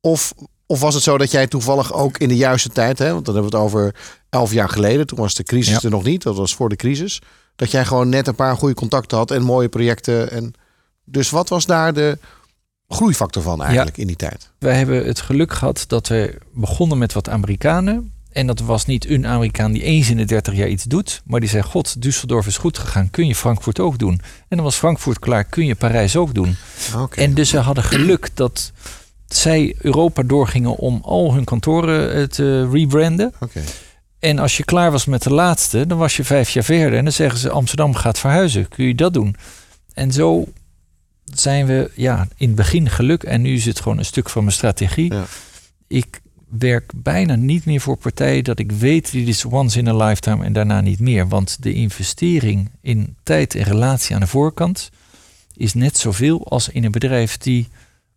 Of, 0.00 0.34
of 0.66 0.80
was 0.80 0.94
het 0.94 1.02
zo 1.02 1.18
dat 1.18 1.30
jij 1.30 1.46
toevallig 1.46 1.92
ook 1.92 2.18
in 2.18 2.28
de 2.28 2.36
juiste 2.36 2.68
tijd, 2.68 2.98
hè, 2.98 3.12
want 3.12 3.24
dan 3.24 3.34
hebben 3.34 3.52
we 3.52 3.56
het 3.58 3.66
over 3.66 3.94
elf 4.30 4.52
jaar 4.52 4.68
geleden, 4.68 5.06
toen 5.06 5.18
was 5.18 5.34
de 5.34 5.42
crisis 5.42 5.74
Ja. 5.74 5.80
er 5.82 5.90
nog 5.90 6.04
niet, 6.04 6.22
dat 6.22 6.36
was 6.36 6.54
voor 6.54 6.68
de 6.68 6.76
crisis, 6.76 7.20
dat 7.56 7.70
jij 7.70 7.84
gewoon 7.84 8.08
net 8.08 8.26
een 8.26 8.34
paar 8.34 8.56
goede 8.56 8.74
contacten 8.74 9.18
had 9.18 9.30
en 9.30 9.42
mooie 9.42 9.68
projecten. 9.68 10.30
En, 10.30 10.52
dus 11.04 11.30
wat 11.30 11.48
was 11.48 11.66
daar 11.66 11.92
de 11.92 12.18
groeifactor 12.88 13.42
van 13.42 13.62
eigenlijk 13.62 13.96
in 13.96 14.06
die 14.06 14.16
tijd? 14.16 14.50
Wij 14.58 14.76
hebben 14.76 15.06
het 15.06 15.20
geluk 15.20 15.52
gehad 15.52 15.84
dat 15.86 16.08
we 16.08 16.38
begonnen 16.52 16.98
met 16.98 17.12
wat 17.12 17.28
Amerikanen. 17.28 18.11
En 18.32 18.46
dat 18.46 18.60
was 18.60 18.86
niet 18.86 19.08
een 19.08 19.26
Amerikaan 19.26 19.72
die 19.72 19.82
eens 19.82 20.10
in 20.10 20.16
de 20.16 20.24
30 20.24 20.54
jaar 20.54 20.68
iets 20.68 20.84
doet. 20.84 21.22
Maar 21.24 21.40
die 21.40 21.48
zei, 21.48 21.62
god, 21.62 21.96
Düsseldorf 22.06 22.46
is 22.46 22.56
goed 22.56 22.78
gegaan. 22.78 23.10
Kun 23.10 23.26
je 23.26 23.34
Frankfurt 23.34 23.80
ook 23.80 23.98
doen? 23.98 24.20
En 24.48 24.56
dan 24.56 24.62
was 24.64 24.76
Frankfurt 24.76 25.18
klaar. 25.18 25.44
Kun 25.44 25.66
je 25.66 25.74
Parijs 25.74 26.16
ook 26.16 26.34
doen? 26.34 26.56
Oké. 26.96 27.20
En 27.20 27.34
dus 27.34 27.48
ze 27.48 27.58
hadden 27.58 27.84
geluk 27.84 28.28
dat 28.34 28.72
zij 29.26 29.74
Europa 29.78 30.22
doorgingen 30.22 30.76
om 30.76 31.00
al 31.04 31.34
hun 31.34 31.44
kantoren 31.44 32.14
eh, 32.14 32.22
te 32.22 32.70
rebranden. 32.70 33.32
Oké. 33.40 33.60
En 34.18 34.38
als 34.38 34.56
je 34.56 34.64
klaar 34.64 34.90
was 34.90 35.04
met 35.04 35.22
de 35.22 35.32
laatste, 35.32 35.86
dan 35.86 35.98
was 35.98 36.16
je 36.16 36.24
vijf 36.24 36.50
jaar 36.50 36.64
verder. 36.64 36.98
En 36.98 37.04
dan 37.04 37.12
zeggen 37.12 37.38
ze, 37.38 37.50
Amsterdam 37.50 37.94
gaat 37.94 38.18
verhuizen. 38.18 38.68
Kun 38.68 38.86
je 38.86 38.94
dat 38.94 39.14
doen? 39.14 39.36
En 39.94 40.12
zo 40.12 40.44
zijn 41.24 41.66
we 41.66 41.90
ja, 41.94 42.28
in 42.36 42.46
het 42.46 42.56
begin 42.56 42.90
geluk. 42.90 43.22
En 43.22 43.40
nu 43.42 43.54
is 43.54 43.64
het 43.64 43.80
gewoon 43.80 43.98
een 43.98 44.04
stuk 44.04 44.28
van 44.28 44.42
mijn 44.42 44.54
strategie. 44.54 45.14
Ja. 45.14 45.24
Ik 45.86 46.20
werk 46.58 46.92
bijna 46.96 47.34
niet 47.34 47.64
meer 47.64 47.80
voor 47.80 47.96
partijen 47.96 48.44
dat 48.44 48.58
ik 48.58 48.72
weet, 48.72 49.12
dit 49.12 49.28
is 49.28 49.44
once 49.44 49.78
in 49.78 49.88
a 49.88 49.96
lifetime 50.06 50.44
en 50.44 50.52
daarna 50.52 50.80
niet 50.80 51.00
meer. 51.00 51.28
Want 51.28 51.62
de 51.62 51.72
investering 51.72 52.70
in 52.80 53.16
tijd 53.22 53.54
en 53.54 53.62
relatie 53.62 54.14
aan 54.14 54.20
de 54.20 54.26
voorkant 54.26 54.90
is 55.56 55.74
net 55.74 55.96
zoveel 55.98 56.46
als 56.48 56.68
in 56.68 56.84
een 56.84 56.90
bedrijf 56.90 57.38
die 57.38 57.68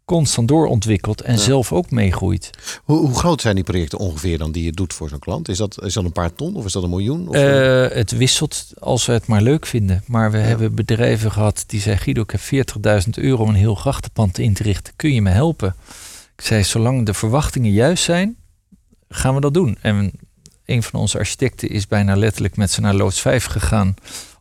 constant 0.05 0.47
doorontwikkelt 0.47 1.21
en 1.21 1.33
Ja. 1.35 1.39
zelf 1.39 1.71
ook 1.73 1.91
meegroeit. 1.91 2.49
Hoe, 2.83 2.97
hoe 2.97 3.15
groot 3.15 3.41
zijn 3.41 3.55
die 3.55 3.63
projecten 3.63 3.99
ongeveer 3.99 4.37
dan 4.37 4.51
die 4.51 4.63
je 4.63 4.71
doet 4.71 4.93
voor 4.93 5.09
zo'n 5.09 5.19
klant? 5.19 5.49
Is 5.49 5.57
dat, 5.57 5.83
is 5.83 5.93
dat 5.93 6.03
een 6.03 6.11
paar 6.11 6.33
ton 6.33 6.55
of 6.55 6.65
is 6.65 6.71
dat 6.71 6.83
een 6.83 6.89
miljoen? 6.89 7.27
Of, 7.27 7.35
Eh, 7.35 7.87
het 7.97 8.11
wisselt 8.11 8.73
als 8.79 9.05
we 9.05 9.11
het 9.11 9.27
maar 9.27 9.41
leuk 9.41 9.65
vinden. 9.65 10.03
Maar 10.07 10.31
we 10.31 10.37
hebben 10.37 10.75
bedrijven 10.75 11.31
gehad 11.31 11.63
die 11.67 11.79
zeiden: 11.81 12.03
Guido, 12.03 12.21
ik 12.21 12.31
heb 12.31 12.41
40.000 12.41 13.09
euro 13.17 13.43
om 13.43 13.49
een 13.49 13.55
heel 13.55 13.75
grachtenpand 13.75 14.37
in 14.39 14.53
te 14.53 14.63
richten. 14.63 14.93
Kun 14.95 15.13
je 15.13 15.21
me 15.21 15.29
helpen? 15.29 15.75
Ik 16.35 16.43
zei: 16.43 16.63
Zolang 16.63 17.05
de 17.05 17.13
verwachtingen 17.13 17.71
juist 17.71 18.03
zijn, 18.03 18.37
gaan 19.09 19.35
we 19.35 19.41
dat 19.41 19.53
doen. 19.53 19.77
En 19.81 20.11
een 20.65 20.83
van 20.83 20.99
onze 20.99 21.17
architecten 21.17 21.69
is 21.69 21.87
bijna 21.87 22.15
letterlijk 22.15 22.57
met 22.57 22.71
ze 22.71 22.81
naar 22.81 22.93
loods 22.93 23.21
5 23.21 23.45
gegaan 23.45 23.93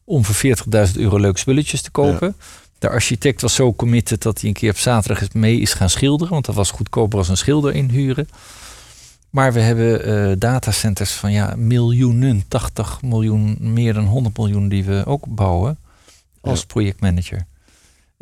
om 0.05 0.25
voor 0.25 0.57
40.000 0.89 0.93
euro 0.95 1.19
leuke 1.19 1.39
spulletjes 1.39 1.83
te 1.83 1.91
kopen. 1.91 2.37
De 2.79 2.89
architect 2.89 3.41
was 3.41 3.55
zo 3.55 3.75
committed 3.75 4.23
dat 4.23 4.41
hij 4.41 4.49
een 4.49 4.55
keer 4.55 4.71
op 4.71 4.79
zaterdag 4.79 5.21
eens 5.23 5.33
mee 5.33 5.61
is 5.61 5.75
gaan 5.75 5.91
schilderen. 5.91 6.33
Want 6.33 6.45
dat 6.45 6.55
was 6.55 6.71
goedkoper 6.71 7.19
als 7.19 7.29
een 7.29 7.37
schilder 7.37 7.75
inhuren. 7.75 8.29
Maar 9.31 9.53
we 9.53 9.61
hebben 9.61 10.05
eh, 10.05 10.37
datacenters 10.39 11.13
van 11.13 11.33
ja, 11.33 11.55
miljoenen, 11.57 12.45
80 12.49 13.03
miljoen, 13.03 13.57
meer 13.61 13.95
dan 13.95 14.05
100 14.05 14.37
miljoen 14.37 14.69
die 14.69 14.85
we 14.85 15.03
ook 15.07 15.25
bouwen 15.29 15.79
als 16.41 16.65
projectmanager. 16.65 17.47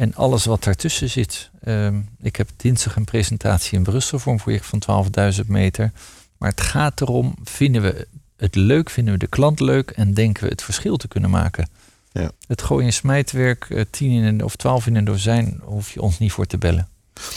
En 0.03 0.15
alles 0.15 0.45
wat 0.45 0.63
daartussen 0.63 1.11
zit. 1.11 1.51
Ehm, 1.61 2.01
ik 2.23 2.37
heb 2.37 2.49
dinsdag 2.57 2.97
een 2.97 3.05
presentatie 3.05 3.79
in 3.79 3.83
Brussel 3.83 4.19
voor 4.19 4.33
een 4.33 4.39
project 4.39 4.67
van 4.67 4.79
12.000 4.79 5.49
meter. 5.49 5.93
Maar 6.39 6.51
het 6.51 6.61
gaat 6.61 7.01
erom, 7.01 7.35
vinden 7.45 7.83
we 7.83 8.07
het 8.37 8.55
leuk, 8.55 8.91
vinden 8.91 9.13
we 9.13 9.19
de 9.19 9.27
klant 9.27 9.61
leuk 9.61 9.91
en 9.91 10.15
denken 10.15 10.45
we 10.45 10.49
het 10.49 10.63
verschil 10.63 10.97
te 10.97 11.09
kunnen 11.09 11.31
maken. 11.31 11.69
Ja. 12.13 12.31
Het 12.47 12.63
gooien 12.63 12.87
en 12.87 12.93
smijtwerk, 12.93 13.67
eh, 13.71 13.85
10 13.91 14.11
in 14.11 14.25
een, 14.25 14.45
of 14.45 14.57
12 14.57 14.87
in 14.87 14.95
een 14.95 15.05
dozijn, 15.05 15.61
hoef 15.65 15.91
je 15.91 16.03
ons 16.03 16.19
niet 16.19 16.33
voor 16.33 16.47
te 16.47 16.59
bellen. 16.59 16.89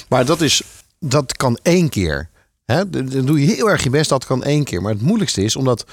Maar 0.09 0.25
dat, 0.25 0.41
is, 0.41 0.61
dat 0.99 1.37
kan 1.37 1.59
één 1.61 1.89
keer. 1.89 2.29
Hè? 2.65 2.89
Dan 2.89 3.25
doe 3.25 3.41
je 3.41 3.53
heel 3.53 3.69
erg 3.69 3.83
je 3.83 3.89
best, 3.89 4.09
dat 4.09 4.25
kan 4.25 4.43
één 4.43 4.63
keer. 4.63 4.81
Maar 4.81 4.93
het 4.93 5.01
moeilijkste 5.01 5.43
is 5.43 5.55
om 5.55 5.65
dat 5.65 5.85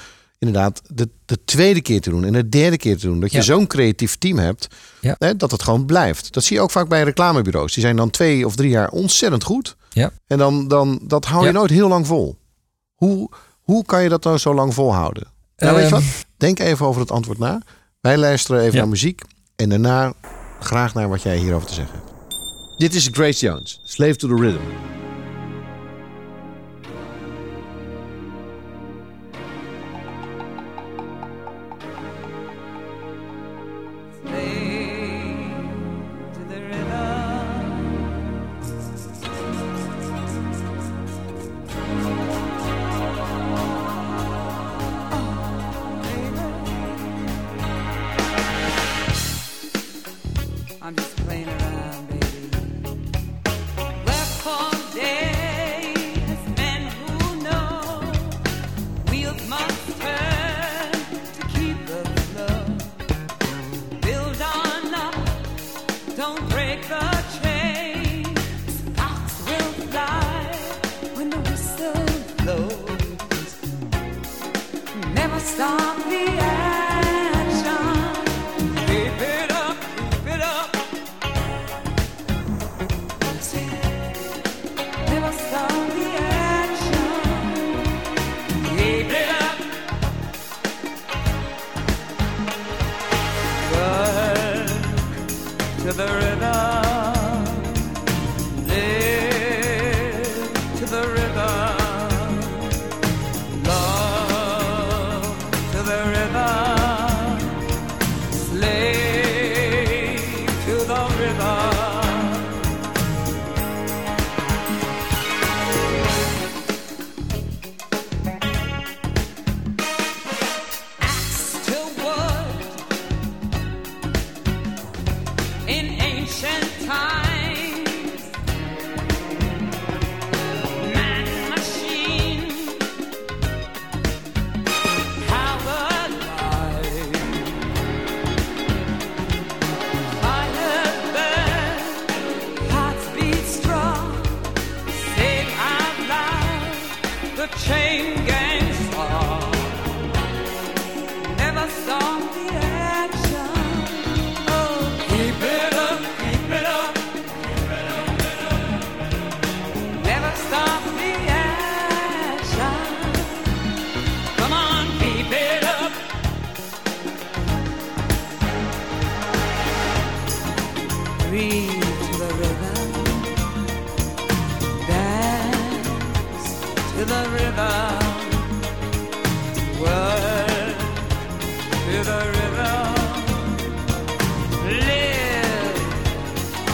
inderdaad 0.45 0.81
de, 0.93 1.09
de 1.25 1.43
tweede 1.45 1.81
keer 1.81 2.01
te 2.01 2.09
doen 2.09 2.23
en 2.25 2.33
de 2.33 2.49
derde 2.49 2.77
keer 2.77 2.97
te 2.97 3.05
doen. 3.07 3.19
Dat 3.19 3.31
je 3.31 3.37
Ja. 3.37 3.43
zo'n 3.43 3.67
creatief 3.67 4.17
team 4.17 4.37
hebt, 4.37 4.67
Ja. 5.01 5.15
hè, 5.19 5.35
dat 5.35 5.51
het 5.51 5.63
gewoon 5.63 5.85
blijft. 5.85 6.33
Dat 6.33 6.43
zie 6.43 6.55
je 6.55 6.61
ook 6.61 6.71
vaak 6.71 6.87
bij 6.87 7.03
reclamebureaus. 7.03 7.73
Die 7.73 7.83
zijn 7.83 7.95
dan 7.95 8.09
twee 8.09 8.45
of 8.45 8.55
drie 8.55 8.69
jaar 8.69 8.89
ontzettend 8.89 9.43
goed. 9.43 9.75
Ja. 9.89 10.11
En 10.27 10.37
dan, 10.37 10.67
dan 10.67 10.99
dat 11.03 11.25
hou 11.25 11.41
je 11.41 11.47
Ja. 11.47 11.53
nooit 11.53 11.69
heel 11.71 11.87
lang 11.87 12.07
vol. 12.07 12.37
Hoe, 12.93 13.29
hoe 13.61 13.85
kan 13.85 14.03
je 14.03 14.09
dat 14.09 14.23
nou 14.23 14.37
zo 14.37 14.53
lang 14.53 14.73
volhouden? 14.73 15.27
Nou, 15.57 15.75
weet 15.75 15.89
je 15.89 15.95
Ehm, 15.95 16.03
wat? 16.03 16.25
Denk 16.37 16.59
even 16.59 16.85
over 16.85 17.01
het 17.01 17.11
antwoord 17.11 17.39
na. 17.39 17.61
Wij 18.01 18.17
luisteren 18.17 18.61
even 18.61 18.73
Ja. 18.73 18.79
naar 18.79 18.87
muziek. 18.89 19.21
En 19.55 19.69
daarna 19.69 20.13
graag 20.59 20.93
naar 20.93 21.09
wat 21.09 21.21
jij 21.21 21.37
hierover 21.37 21.67
te 21.67 21.73
zeggen 21.73 21.93
hebt. 21.95 22.11
Dit 22.77 22.93
is 22.93 23.09
Grace 23.11 23.45
Jones, 23.45 23.79
Slave 23.83 24.15
to 24.15 24.27
the 24.27 24.35
Rhythm. 24.41 24.61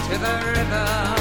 To 0.09 0.17
the 0.17 0.53
river. 0.55 1.18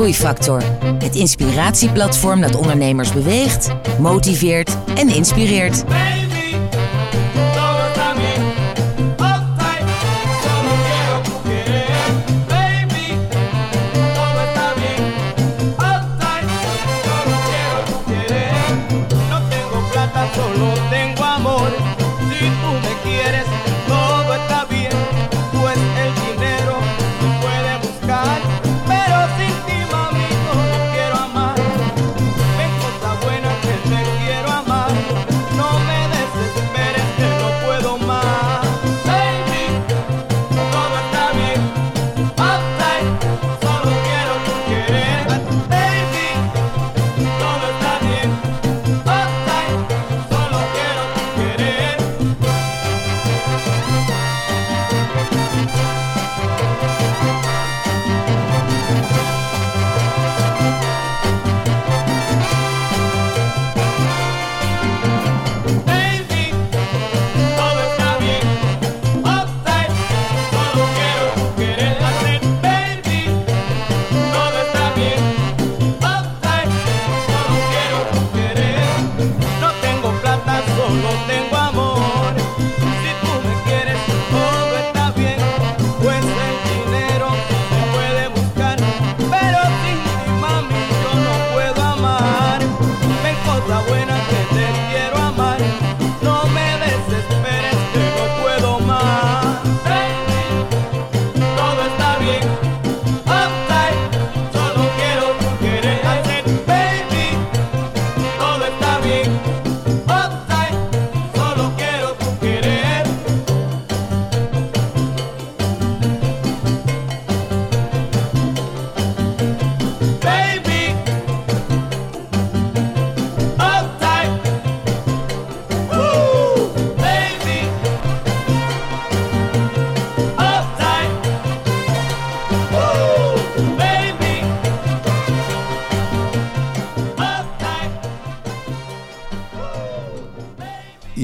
Groeifactor. 0.00 0.62
Het 0.98 1.14
inspiratieplatform 1.14 2.40
dat 2.40 2.56
ondernemers 2.56 3.12
beweegt, 3.12 3.70
motiveert 3.98 4.76
en 4.94 5.08
inspireert. 5.08 5.84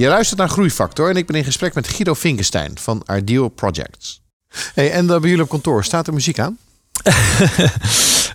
Je 0.06 0.12
luistert 0.12 0.38
naar 0.38 0.48
Groeifactor 0.48 1.10
en 1.10 1.16
ik 1.16 1.26
ben 1.26 1.36
in 1.36 1.44
gesprek 1.44 1.74
met 1.74 1.88
Guido 1.88 2.14
Vinkenstein 2.14 2.72
van 2.74 3.02
Ideal 3.12 3.48
Projects. 3.48 4.20
Hey, 4.74 4.90
en 4.90 5.06
bij 5.06 5.18
jullie 5.20 5.42
op 5.42 5.48
kantoor, 5.48 5.84
staat 5.84 6.06
er 6.06 6.12
muziek 6.12 6.38
aan? 6.38 6.58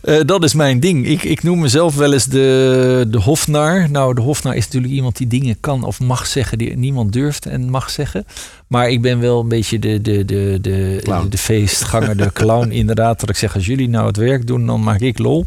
Eh, 0.01 0.19
dat 0.26 0.43
is 0.43 0.53
mijn 0.53 0.80
ding. 0.80 1.07
Ik, 1.07 1.24
ik 1.24 1.43
noem 1.43 1.59
mezelf 1.59 1.95
wel 1.95 2.13
eens 2.13 2.26
de, 2.26 3.05
de 3.07 3.17
hofnar. 3.17 3.89
Nou, 3.89 4.13
de 4.13 4.22
hofnar 4.22 4.55
is 4.55 4.65
natuurlijk 4.65 4.93
iemand 4.93 5.17
die 5.17 5.28
dingen 5.28 5.59
kan 5.59 5.84
of 5.84 5.99
mag 5.99 6.28
zeggen 6.28 6.57
die 6.57 6.78
niemand 6.78 7.13
durft 7.13 7.45
en 7.45 7.69
mag 7.69 7.89
zeggen. 7.89 8.26
Maar 8.67 8.89
ik 8.89 9.01
ben 9.01 9.19
wel 9.19 9.39
een 9.39 9.47
beetje 9.47 9.80
de, 9.80 10.01
de, 10.01 10.26
de, 10.26 10.57
de, 10.61 10.99
Clown. 11.03 11.30
de 11.30 11.38
feestganger, 11.38 12.17
de 12.17 12.34
clown 12.34 12.69
inderdaad. 12.82 13.19
Dat 13.19 13.30
ik 13.30 13.36
zeg, 13.36 13.55
als 13.55 13.65
jullie 13.65 13.89
nou 13.89 14.07
het 14.07 14.17
werk 14.17 14.47
doen, 14.47 14.65
dan 14.65 14.84
maak 14.84 14.99
ik 14.99 15.19
lol. 15.19 15.45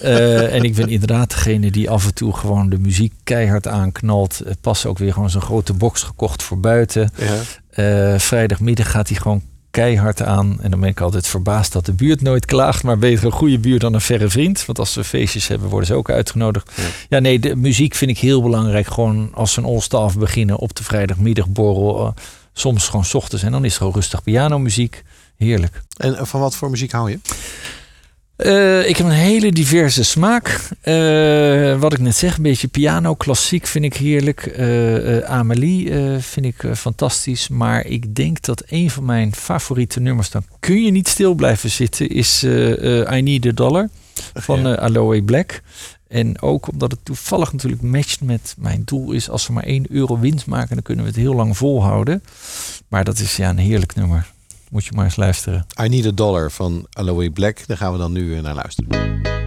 Eh, 0.00 0.54
en 0.54 0.62
ik 0.62 0.74
ben 0.74 0.88
inderdaad 0.88 1.30
degene 1.30 1.70
die 1.70 1.90
af 1.90 2.04
en 2.06 2.14
toe 2.14 2.34
gewoon 2.36 2.68
de 2.68 2.78
muziek 2.78 3.12
keihard 3.24 3.68
aanknalt. 3.68 4.40
Eh, 4.40 4.52
Pas 4.60 4.86
ook 4.86 4.98
weer 4.98 5.12
gewoon 5.12 5.30
zo'n 5.30 5.40
grote 5.40 5.72
box 5.72 6.02
gekocht 6.02 6.42
voor 6.42 6.60
buiten. 6.60 7.10
Ja. 7.16 7.40
Eh, 7.70 8.18
vrijdagmiddag 8.18 8.90
gaat 8.90 9.08
hij 9.08 9.18
gewoon 9.18 9.42
keihard 9.70 10.22
aan. 10.22 10.58
En 10.60 10.70
dan 10.70 10.80
ben 10.80 10.88
ik 10.88 11.00
altijd 11.00 11.26
verbaasd 11.26 11.72
dat 11.72 11.86
de 11.86 11.92
buurt 11.92 12.20
nooit 12.22 12.44
klaagt. 12.46 12.82
Maar 12.82 12.98
beter 12.98 13.24
een 13.24 13.32
goede 13.32 13.58
buurt 13.58 13.80
dan 13.80 13.94
een 13.94 14.00
verre 14.00 14.28
vriend. 14.28 14.64
Want 14.64 14.78
als 14.78 14.92
ze 14.92 15.04
feestjes 15.04 15.48
hebben, 15.48 15.68
worden 15.68 15.86
ze 15.86 15.94
ook 15.94 16.10
uitgenodigd. 16.10 16.70
Ja, 17.08 17.18
nee, 17.18 17.38
de 17.38 17.56
muziek 17.56 17.94
vind 17.94 18.10
ik 18.10 18.18
heel 18.18 18.42
belangrijk. 18.42 18.86
Gewoon 18.86 19.30
als 19.34 19.52
ze 19.52 19.58
een 19.60 19.66
all-staff 19.66 20.18
beginnen 20.18 20.56
op 20.58 20.74
de 20.76 20.84
vrijdagmiddagborrel. 20.84 22.14
soms 22.52 22.88
gewoon 22.88 23.04
's 23.04 23.14
ochtends. 23.14 23.44
En 23.44 23.52
dan 23.52 23.64
is 23.64 23.72
er 23.72 23.78
gewoon 23.78 23.92
rustig 23.94 24.22
pianomuziek. 24.22 25.02
Heerlijk. 25.36 25.82
En 25.96 26.26
van 26.26 26.40
wat 26.40 26.56
voor 26.56 26.70
muziek 26.70 26.92
hou 26.92 27.10
je? 27.10 27.18
Eh, 28.42 28.88
ik 28.88 28.96
heb 28.96 29.06
een 29.06 29.12
hele 29.12 29.52
diverse 29.52 30.04
smaak. 30.04 30.68
Eh, 30.80 31.80
wat 31.80 31.92
ik 31.92 31.98
net 31.98 32.16
zeg, 32.16 32.36
een 32.36 32.42
beetje 32.42 32.68
piano, 32.68 33.14
klassiek 33.14 33.66
vind 33.66 33.84
ik 33.84 33.94
heerlijk. 33.94 34.56
Uh, 34.58 35.18
Amelie 35.18 35.92
vind 36.18 36.46
ik 36.46 36.64
fantastisch. 36.76 37.48
Maar 37.48 37.86
ik 37.86 38.14
denk 38.14 38.42
dat 38.42 38.62
een 38.66 38.90
van 38.90 39.04
mijn 39.04 39.34
favoriete 39.34 40.00
nummers, 40.00 40.30
dan 40.30 40.44
kun 40.60 40.82
je 40.82 40.90
niet 40.90 41.08
stil 41.08 41.34
blijven 41.34 41.70
zitten, 41.70 42.08
is 42.08 42.42
I 43.12 43.20
Need 43.22 43.46
a 43.46 43.52
Dollar 43.52 43.88
van 44.34 44.78
Aloe 44.78 45.22
Black. 45.22 45.62
En 46.08 46.42
ook 46.42 46.68
omdat 46.68 46.90
het 46.90 47.00
toevallig 47.02 47.52
natuurlijk 47.52 47.82
matcht 47.82 48.20
met 48.20 48.54
mijn 48.58 48.82
doel 48.84 49.12
is, 49.12 49.28
als 49.28 49.46
we 49.46 49.52
maar 49.52 49.64
1 49.64 49.84
euro 49.88 50.18
winst 50.18 50.46
maken, 50.46 50.74
dan 50.74 50.82
kunnen 50.82 51.04
we 51.04 51.10
het 51.10 51.20
heel 51.20 51.34
lang 51.34 51.56
volhouden. 51.56 52.22
Maar 52.88 53.04
dat 53.04 53.18
is 53.18 53.36
ja 53.36 53.48
een 53.48 53.58
heerlijk 53.58 53.94
nummer. 53.94 54.26
Moet 54.70 54.84
je 54.84 54.92
maar 54.94 55.04
eens 55.04 55.16
luisteren. 55.16 55.66
I 55.82 55.88
Need 55.88 56.06
a 56.06 56.10
Dollar 56.10 56.50
van 56.50 56.86
Aloe 56.92 57.30
Black. 57.30 57.66
Daar 57.66 57.76
gaan 57.76 57.92
we 57.92 57.98
dan 57.98 58.12
nu 58.12 58.36
eh, 58.36 58.42
naar 58.42 58.54
luisteren. 58.54 59.39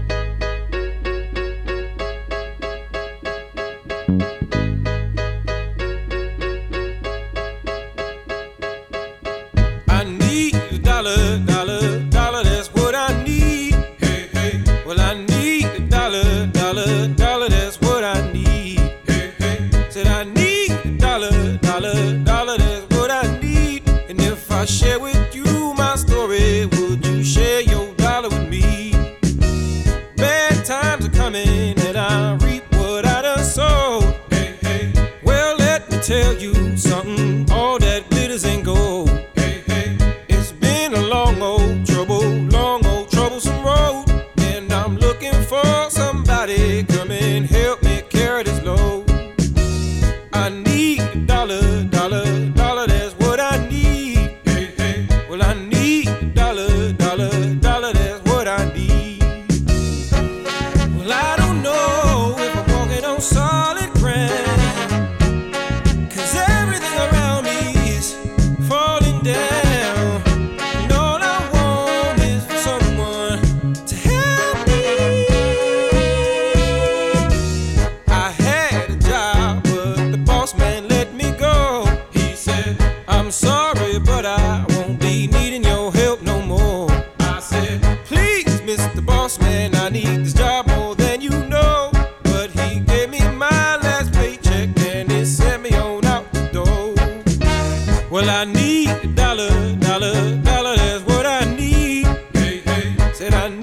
Serán 103.24 103.62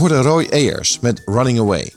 hoorde 0.00 0.20
Roy 0.20 0.46
Ayers 0.50 1.00
met 1.00 1.22
Running 1.24 1.58
Away. 1.58 1.92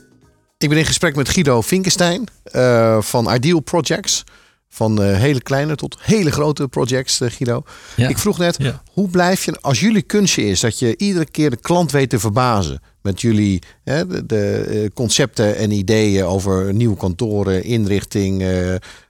Ik 0.57 0.69
ben 0.69 0.77
in 0.77 0.85
gesprek 0.85 1.15
met 1.15 1.29
Guido 1.29 1.61
Vinkenstein 1.61 2.27
eh, 2.43 3.01
van 3.01 3.33
Ideal 3.33 3.59
Projects. 3.59 4.23
Van 4.69 5.01
eh, 5.03 5.17
hele 5.17 5.41
kleine 5.41 5.75
tot 5.75 5.97
hele 5.99 6.31
grote 6.31 6.67
projects, 6.67 7.19
eh, 7.21 7.29
Guido. 7.31 7.63
Ja. 7.95 8.07
Ik 8.09 8.17
vroeg 8.17 8.37
net, 8.37 8.55
Ja. 8.59 8.81
hoe 8.91 9.09
blijf 9.09 9.45
je, 9.45 9.57
als 9.61 9.79
jullie 9.79 10.01
kunstje 10.01 10.43
is, 10.45 10.59
dat 10.59 10.79
je 10.79 10.97
iedere 10.97 11.25
keer 11.25 11.49
de 11.49 11.55
klant 11.57 11.91
weet 11.91 12.09
te 12.09 12.19
verbazen 12.19 12.81
met 13.01 13.21
jullie 13.21 13.61
hè, 13.83 14.07
de, 14.07 14.25
de, 14.25 14.55
eh, 14.55 14.89
concepten 14.93 15.55
en 15.55 15.71
ideeën 15.71 16.23
over 16.25 16.73
nieuwe 16.73 16.97
kantoren, 16.97 17.63
inrichting 17.63 18.41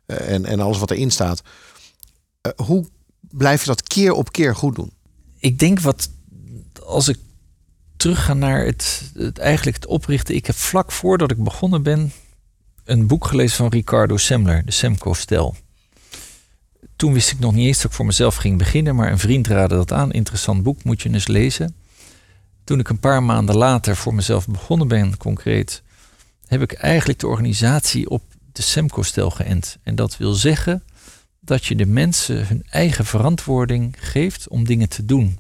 en, 0.05 0.45
en 0.45 0.59
alles 0.59 0.79
wat 0.79 0.91
erin 0.91 1.11
staat. 1.11 1.41
Hoe 2.55 2.85
blijf 3.21 3.61
je 3.61 3.67
dat 3.67 3.83
keer 3.83 4.11
op 4.13 4.31
keer 4.31 4.55
goed 4.55 4.75
doen? 4.75 4.91
ik 5.39 5.59
denk 5.59 5.79
wat 5.79 6.09
als 6.85 7.07
ik 7.07 7.17
terugga 8.03 8.33
naar 8.33 8.65
het, 8.65 9.11
het 9.13 9.37
eigenlijk 9.37 9.75
het 9.75 9.85
oprichten. 9.85 10.35
Ik 10.35 10.45
heb 10.45 10.55
vlak 10.55 10.91
voordat 10.91 11.31
ik 11.31 11.43
begonnen 11.43 11.83
ben 11.83 12.11
een 12.83 13.07
boek 13.07 13.25
gelezen 13.27 13.57
van 13.57 13.67
Ricardo 13.67 14.17
Semler, 14.17 14.65
de 14.65 14.71
Semco-stijl. 14.71 15.55
Toen 16.95 17.13
wist 17.13 17.31
ik 17.31 17.39
nog 17.39 17.53
niet 17.53 17.67
eens 17.67 17.77
dat 17.77 17.85
ik 17.85 17.91
voor 17.91 18.05
mezelf 18.05 18.35
ging 18.35 18.57
beginnen, 18.57 18.95
maar 18.95 19.11
een 19.11 19.19
vriend 19.19 19.47
raadde 19.47 19.75
dat 19.75 19.91
aan. 19.91 20.11
Interessant 20.11 20.63
boek, 20.63 20.83
moet 20.83 21.01
je 21.01 21.09
eens 21.09 21.27
lezen. 21.27 21.75
Toen 22.63 22.79
ik 22.79 22.89
een 22.89 22.99
paar 22.99 23.23
maanden 23.23 23.55
later 23.55 23.95
voor 23.95 24.13
mezelf 24.13 24.47
begonnen 24.47 24.87
ben, 24.87 25.17
concreet, 25.17 25.83
heb 26.45 26.61
ik 26.61 26.73
eigenlijk 26.73 27.19
de 27.19 27.27
organisatie 27.27 28.09
op 28.09 28.23
de 28.51 28.61
Semco-stijl 28.61 29.29
geënt. 29.29 29.77
En 29.83 29.95
dat 29.95 30.17
wil 30.17 30.33
zeggen 30.33 30.83
dat 31.39 31.65
je 31.65 31.75
de 31.75 31.85
mensen 31.85 32.47
hun 32.47 32.63
eigen 32.69 33.05
verantwoording 33.05 33.95
geeft 33.99 34.47
om 34.47 34.65
dingen 34.65 34.89
te 34.89 35.05
doen. 35.05 35.37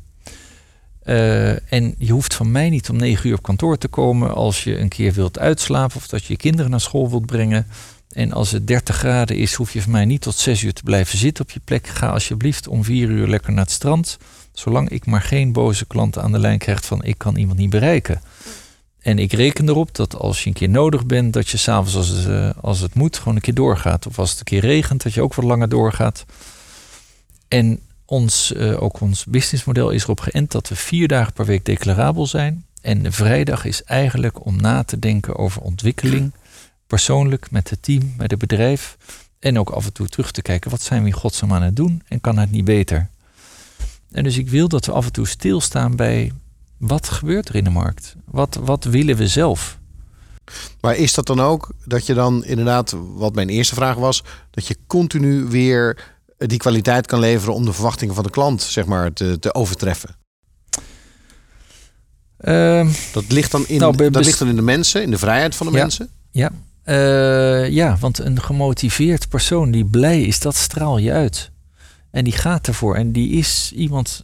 Eh, 1.03 1.73
en 1.73 1.95
je 1.97 2.11
hoeft 2.11 2.33
van 2.33 2.51
mij 2.51 2.69
niet 2.69 2.89
om 2.89 2.95
negen 2.95 3.29
uur 3.29 3.35
op 3.35 3.43
kantoor 3.43 3.77
te 3.77 3.87
komen 3.87 4.35
als 4.35 4.63
je 4.63 4.79
een 4.79 4.89
keer 4.89 5.13
wilt 5.13 5.39
uitslapen 5.39 5.95
of 5.95 6.07
dat 6.07 6.23
je 6.23 6.33
je 6.33 6.39
kinderen 6.39 6.71
naar 6.71 6.81
school 6.81 7.09
wilt 7.09 7.25
brengen. 7.25 7.67
En 8.11 8.31
als 8.31 8.51
het 8.51 8.67
30 8.67 8.95
graden 8.95 9.37
is, 9.37 9.53
hoef 9.53 9.73
je 9.73 9.81
van 9.81 9.91
mij 9.91 10.05
niet 10.05 10.21
tot 10.21 10.35
zes 10.35 10.61
uur 10.61 10.73
te 10.73 10.83
blijven 10.83 11.17
zitten 11.17 11.43
op 11.43 11.51
je 11.51 11.59
plek. 11.65 11.87
Ga 11.87 12.09
alsjeblieft 12.09 12.67
om 12.67 12.83
vier 12.83 13.09
uur 13.09 13.27
lekker 13.27 13.51
naar 13.53 13.63
het 13.63 13.73
strand. 13.73 14.17
Zolang 14.51 14.89
ik 14.89 15.05
maar 15.05 15.21
geen 15.21 15.51
boze 15.51 15.85
klanten 15.85 16.21
aan 16.21 16.31
de 16.31 16.39
lijn 16.39 16.57
krijg 16.57 16.85
van 16.85 17.03
ik 17.03 17.17
kan 17.17 17.35
iemand 17.35 17.57
niet 17.57 17.69
bereiken. 17.69 18.21
En 18.99 19.19
ik 19.19 19.33
reken 19.33 19.69
erop 19.69 19.95
dat 19.95 20.15
als 20.15 20.43
je 20.43 20.47
een 20.47 20.55
keer 20.55 20.69
nodig 20.69 21.05
bent, 21.05 21.33
dat 21.33 21.49
je 21.49 21.57
s'avonds 21.57 21.95
als, 21.95 22.25
eh, 22.25 22.49
als 22.61 22.79
het 22.79 22.93
moet 22.93 23.17
gewoon 23.17 23.35
een 23.35 23.41
keer 23.41 23.53
doorgaat. 23.53 24.07
Of 24.07 24.19
als 24.19 24.29
het 24.29 24.39
een 24.39 24.45
keer 24.45 24.61
regent, 24.61 25.03
dat 25.03 25.13
je 25.13 25.21
ook 25.21 25.33
wat 25.33 25.45
langer 25.45 25.69
doorgaat. 25.69 26.25
En 27.47 27.79
ons, 28.13 28.53
eh, 28.53 28.83
ook 28.83 28.99
ons 28.99 29.25
businessmodel 29.25 29.89
is 29.89 30.03
erop 30.03 30.19
geënt 30.19 30.51
dat 30.51 30.69
we 30.69 30.75
vier 30.75 31.07
dagen 31.07 31.33
per 31.33 31.45
week 31.45 31.65
declarabel 31.65 32.27
zijn. 32.27 32.65
En 32.81 33.13
vrijdag 33.13 33.65
is 33.65 33.83
eigenlijk 33.83 34.45
om 34.45 34.61
na 34.61 34.83
te 34.83 34.99
denken 34.99 35.35
over 35.35 35.61
ontwikkeling. 35.61 36.33
Persoonlijk, 36.87 37.51
met 37.51 37.69
het 37.69 37.83
team, 37.83 38.13
met 38.17 38.31
het 38.31 38.39
bedrijf. 38.39 38.97
En 39.39 39.59
ook 39.59 39.69
af 39.69 39.85
en 39.85 39.93
toe 39.93 40.07
terug 40.07 40.31
te 40.31 40.41
kijken, 40.41 40.71
wat 40.71 40.81
zijn 40.81 41.01
we 41.01 41.07
in 41.07 41.13
godsnaam 41.13 41.53
aan 41.53 41.61
het 41.61 41.75
doen? 41.75 42.01
En 42.07 42.21
kan 42.21 42.37
het 42.37 42.51
niet 42.51 42.65
beter? 42.65 43.09
En 44.11 44.23
dus 44.23 44.37
ik 44.37 44.49
wil 44.49 44.67
dat 44.67 44.85
we 44.85 44.91
af 44.91 45.05
en 45.05 45.11
toe 45.11 45.27
stilstaan 45.27 45.95
bij 45.95 46.31
wat 46.77 47.09
gebeurt 47.09 47.49
er 47.49 47.55
in 47.55 47.63
de 47.63 47.69
markt? 47.69 48.15
Wat, 48.25 48.59
wat 48.61 48.83
willen 48.83 49.15
we 49.15 49.27
zelf? 49.27 49.77
Maar 50.81 50.95
is 50.95 51.13
dat 51.13 51.27
dan 51.27 51.39
ook 51.39 51.69
dat 51.85 52.05
je 52.05 52.13
dan 52.13 52.45
inderdaad, 52.45 52.95
wat 53.15 53.35
mijn 53.35 53.49
eerste 53.49 53.75
vraag 53.75 53.95
was, 53.95 54.23
dat 54.51 54.67
je 54.67 54.77
continu 54.87 55.45
weer 55.45 56.12
die 56.47 56.57
kwaliteit 56.57 57.07
kan 57.07 57.19
leveren 57.19 57.53
om 57.53 57.65
de 57.65 57.73
verwachtingen 57.73 58.15
van 58.15 58.23
de 58.23 58.29
klant 58.29 58.61
zeg 58.61 58.85
maar 58.85 59.13
te, 59.13 59.39
te 59.39 59.53
overtreffen? 59.53 60.15
Ehm, 62.37 62.87
Dat 63.13 63.31
ligt 63.31 63.51
dan 63.51 63.67
in, 63.67 63.79
Nou, 63.79 64.09
dat 64.11 64.25
ligt 64.25 64.39
dan 64.39 64.47
in 64.47 64.55
de 64.55 64.61
mensen, 64.61 65.01
in 65.01 65.11
de 65.11 65.17
vrijheid 65.17 65.55
van 65.55 65.65
de 65.67 65.73
Ja. 65.73 65.79
mensen. 65.81 66.09
Ja, 66.31 66.51
Eh, 66.83 67.69
ja, 67.69 67.97
want 67.99 68.19
een 68.19 68.41
gemotiveerd 68.41 69.29
persoon 69.29 69.71
die 69.71 69.85
blij 69.85 70.21
is, 70.21 70.39
dat 70.39 70.55
straal 70.55 70.97
je 70.97 71.11
uit. 71.11 71.51
En 72.11 72.23
die 72.23 72.33
gaat 72.33 72.67
ervoor. 72.67 72.95
En 72.95 73.11
die 73.11 73.29
is 73.31 73.71
iemand. 73.75 74.23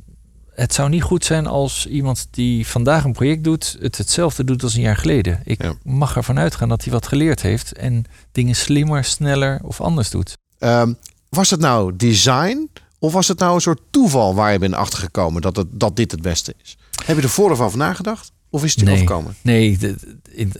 Het 0.54 0.74
zou 0.74 0.90
niet 0.90 1.02
goed 1.04 1.26
zijn 1.26 1.48
als 1.48 1.88
iemand 1.88 2.28
die 2.32 2.68
vandaag 2.68 3.04
een 3.04 3.12
project 3.14 3.44
doet, 3.44 3.78
het 3.82 3.98
hetzelfde 3.98 4.44
doet 4.44 4.64
als 4.64 4.74
een 4.76 4.82
jaar 4.82 4.98
geleden. 4.98 5.40
Ik 5.44 5.64
Ja. 5.64 5.74
mag 5.84 6.16
ervan 6.16 6.40
uitgaan 6.40 6.70
dat 6.70 6.84
hij 6.84 6.94
wat 6.94 7.08
geleerd 7.08 7.42
heeft 7.42 7.72
en 7.74 8.04
dingen 8.32 8.56
slimmer, 8.56 9.04
sneller 9.04 9.60
of 9.64 9.82
anders 9.82 10.10
doet. 10.10 10.38
Ehm, 10.58 10.94
was 11.30 11.50
het 11.50 11.60
nou 11.60 11.96
design 11.96 12.70
of 13.00 13.14
was 13.14 13.28
het 13.28 13.40
nou 13.40 13.56
een 13.56 13.62
soort 13.62 13.82
toeval 13.90 14.36
waar 14.36 14.52
je 14.52 14.60
bent 14.60 14.74
achtergekomen 14.74 15.42
dat, 15.42 15.56
het, 15.56 15.68
dat 15.72 15.96
dit 15.96 16.12
het 16.12 16.22
beste 16.22 16.54
is? 16.64 16.78
Heb 17.06 17.16
je 17.18 17.22
er 17.24 17.30
vooraf 17.30 17.60
over 17.60 17.78
nagedacht? 17.78 18.32
Of 18.50 18.64
is 18.64 18.72
het 18.72 18.80
je 18.80 18.86
Nee. 18.86 18.94
overkomen? 18.96 19.36
Nee, 19.42 19.78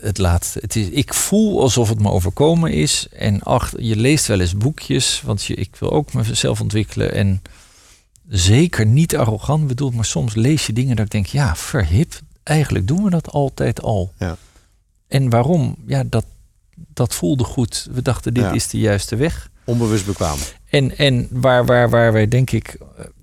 het 0.00 0.18
laatste. 0.18 0.58
Het 0.62 0.76
is, 0.76 0.88
ik 0.88 1.14
voel 1.14 1.60
alsof 1.60 1.88
het 1.88 2.00
me 2.00 2.10
overkomen 2.10 2.72
is. 2.72 3.06
En 3.12 3.42
ach, 3.42 3.72
je 3.76 3.96
leest 3.96 4.26
wel 4.26 4.40
eens 4.40 4.56
boekjes, 4.56 5.22
want 5.24 5.44
je, 5.44 5.54
ik 5.54 5.76
wil 5.76 5.90
ook 5.92 6.12
mezelf 6.12 6.60
ontwikkelen. 6.60 7.12
En 7.14 7.42
zeker 8.28 8.86
niet 8.86 9.16
arrogant 9.16 9.66
bedoeld, 9.66 9.94
maar 9.94 10.04
soms 10.04 10.34
lees 10.34 10.66
je 10.66 10.72
dingen 10.72 10.96
dat 10.96 11.04
ik 11.04 11.10
denk, 11.10 11.26
ja, 11.26 11.56
verhip. 11.56 12.20
Eigenlijk 12.42 12.86
doen 12.86 13.02
we 13.04 13.10
dat 13.10 13.30
altijd 13.30 13.82
al. 13.82 14.12
Ja. 14.18 14.36
En 15.08 15.30
waarom? 15.30 15.76
Ja, 15.86 16.02
dat, 16.06 16.24
dat 16.76 17.14
voelde 17.14 17.44
goed. 17.44 17.88
We 17.92 18.02
dachten, 18.02 18.34
dit 18.34 18.42
Ja. 18.44 18.52
is 18.52 18.68
de 18.68 18.78
juiste 18.78 19.16
weg. 19.16 19.50
Onbewust 19.64 20.06
bekwaam. 20.06 20.38
En, 20.70 20.96
en 20.96 21.28
waar, 21.30 21.64
waar, 21.64 21.90
waar 21.90 22.12
wij 22.12 22.28
denk 22.28 22.50
ik 22.50 22.76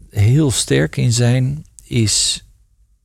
heel 0.10 0.52
sterk 0.52 0.98
in 0.98 1.12
zijn, 1.12 1.66
is. 1.84 2.46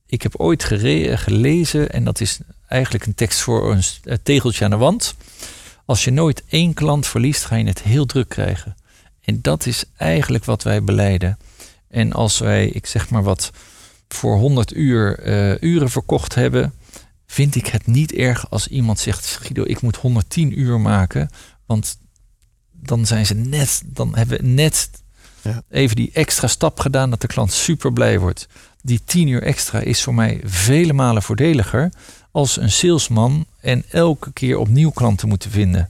Ik 0.05 0.21
heb 0.21 0.35
ooit 0.35 0.63
gelezen, 0.63 1.91
en 1.91 2.03
dat 2.03 2.21
is 2.21 2.39
eigenlijk 2.67 3.05
een 3.05 3.15
tekst 3.15 3.39
voor 3.39 3.71
een 4.03 4.19
tegeltje 4.23 4.65
aan 4.65 4.71
de 4.71 4.77
wand. 4.77 5.15
Als 5.85 6.03
je 6.03 6.11
nooit 6.11 6.43
één 6.47 6.73
klant 6.73 7.07
verliest, 7.07 7.45
ga 7.45 7.55
je 7.55 7.65
het 7.65 7.81
heel 7.83 8.05
druk 8.05 8.29
krijgen. 8.29 8.75
En 9.21 9.41
dat 9.41 9.65
is 9.65 9.83
eigenlijk 9.97 10.45
wat 10.45 10.63
wij 10.63 10.83
beleiden. 10.83 11.37
En 11.87 12.13
als 12.13 12.39
wij, 12.39 12.67
ik 12.67 12.85
zeg 12.85 13.09
maar 13.09 13.23
wat, 13.23 13.51
voor 14.07 14.37
100 14.37 14.75
uur 14.75 15.19
eh, 15.19 15.61
uren 15.61 15.89
verkocht 15.89 16.35
hebben, 16.35 16.73
vind 17.25 17.55
ik 17.55 17.65
het 17.65 17.87
niet 17.87 18.13
erg 18.13 18.49
als 18.49 18.67
iemand 18.67 18.99
zegt: 18.99 19.25
Guido, 19.25 19.63
ik 19.65 19.81
moet 19.81 19.95
110 19.95 20.59
uur 20.59 20.79
maken. 20.79 21.29
Want 21.65 21.97
dan 22.85 23.05
zijn 23.05 23.25
ze 23.25 23.33
net, 23.33 23.81
dan 23.85 24.15
hebben 24.15 24.37
we 24.37 24.47
net 24.47 24.89
Ja. 25.41 25.63
even 25.69 25.95
die 25.95 26.09
extra 26.13 26.47
stap 26.47 26.79
gedaan 26.79 27.09
dat 27.09 27.21
de 27.21 27.27
klant 27.27 27.51
super 27.53 27.93
blij 27.93 28.19
wordt. 28.19 28.47
Die 28.81 29.01
10 29.05 29.27
uur 29.27 29.43
extra 29.43 29.79
is 29.79 30.03
voor 30.03 30.13
mij 30.13 30.41
vele 30.43 30.93
malen 30.93 31.21
voordeliger 31.23 31.91
als 32.31 32.57
een 32.57 32.71
salesman 32.71 33.45
en 33.61 33.83
elke 33.89 34.31
keer 34.33 34.57
opnieuw 34.57 34.89
klanten 34.91 35.27
moeten 35.27 35.51
vinden. 35.51 35.89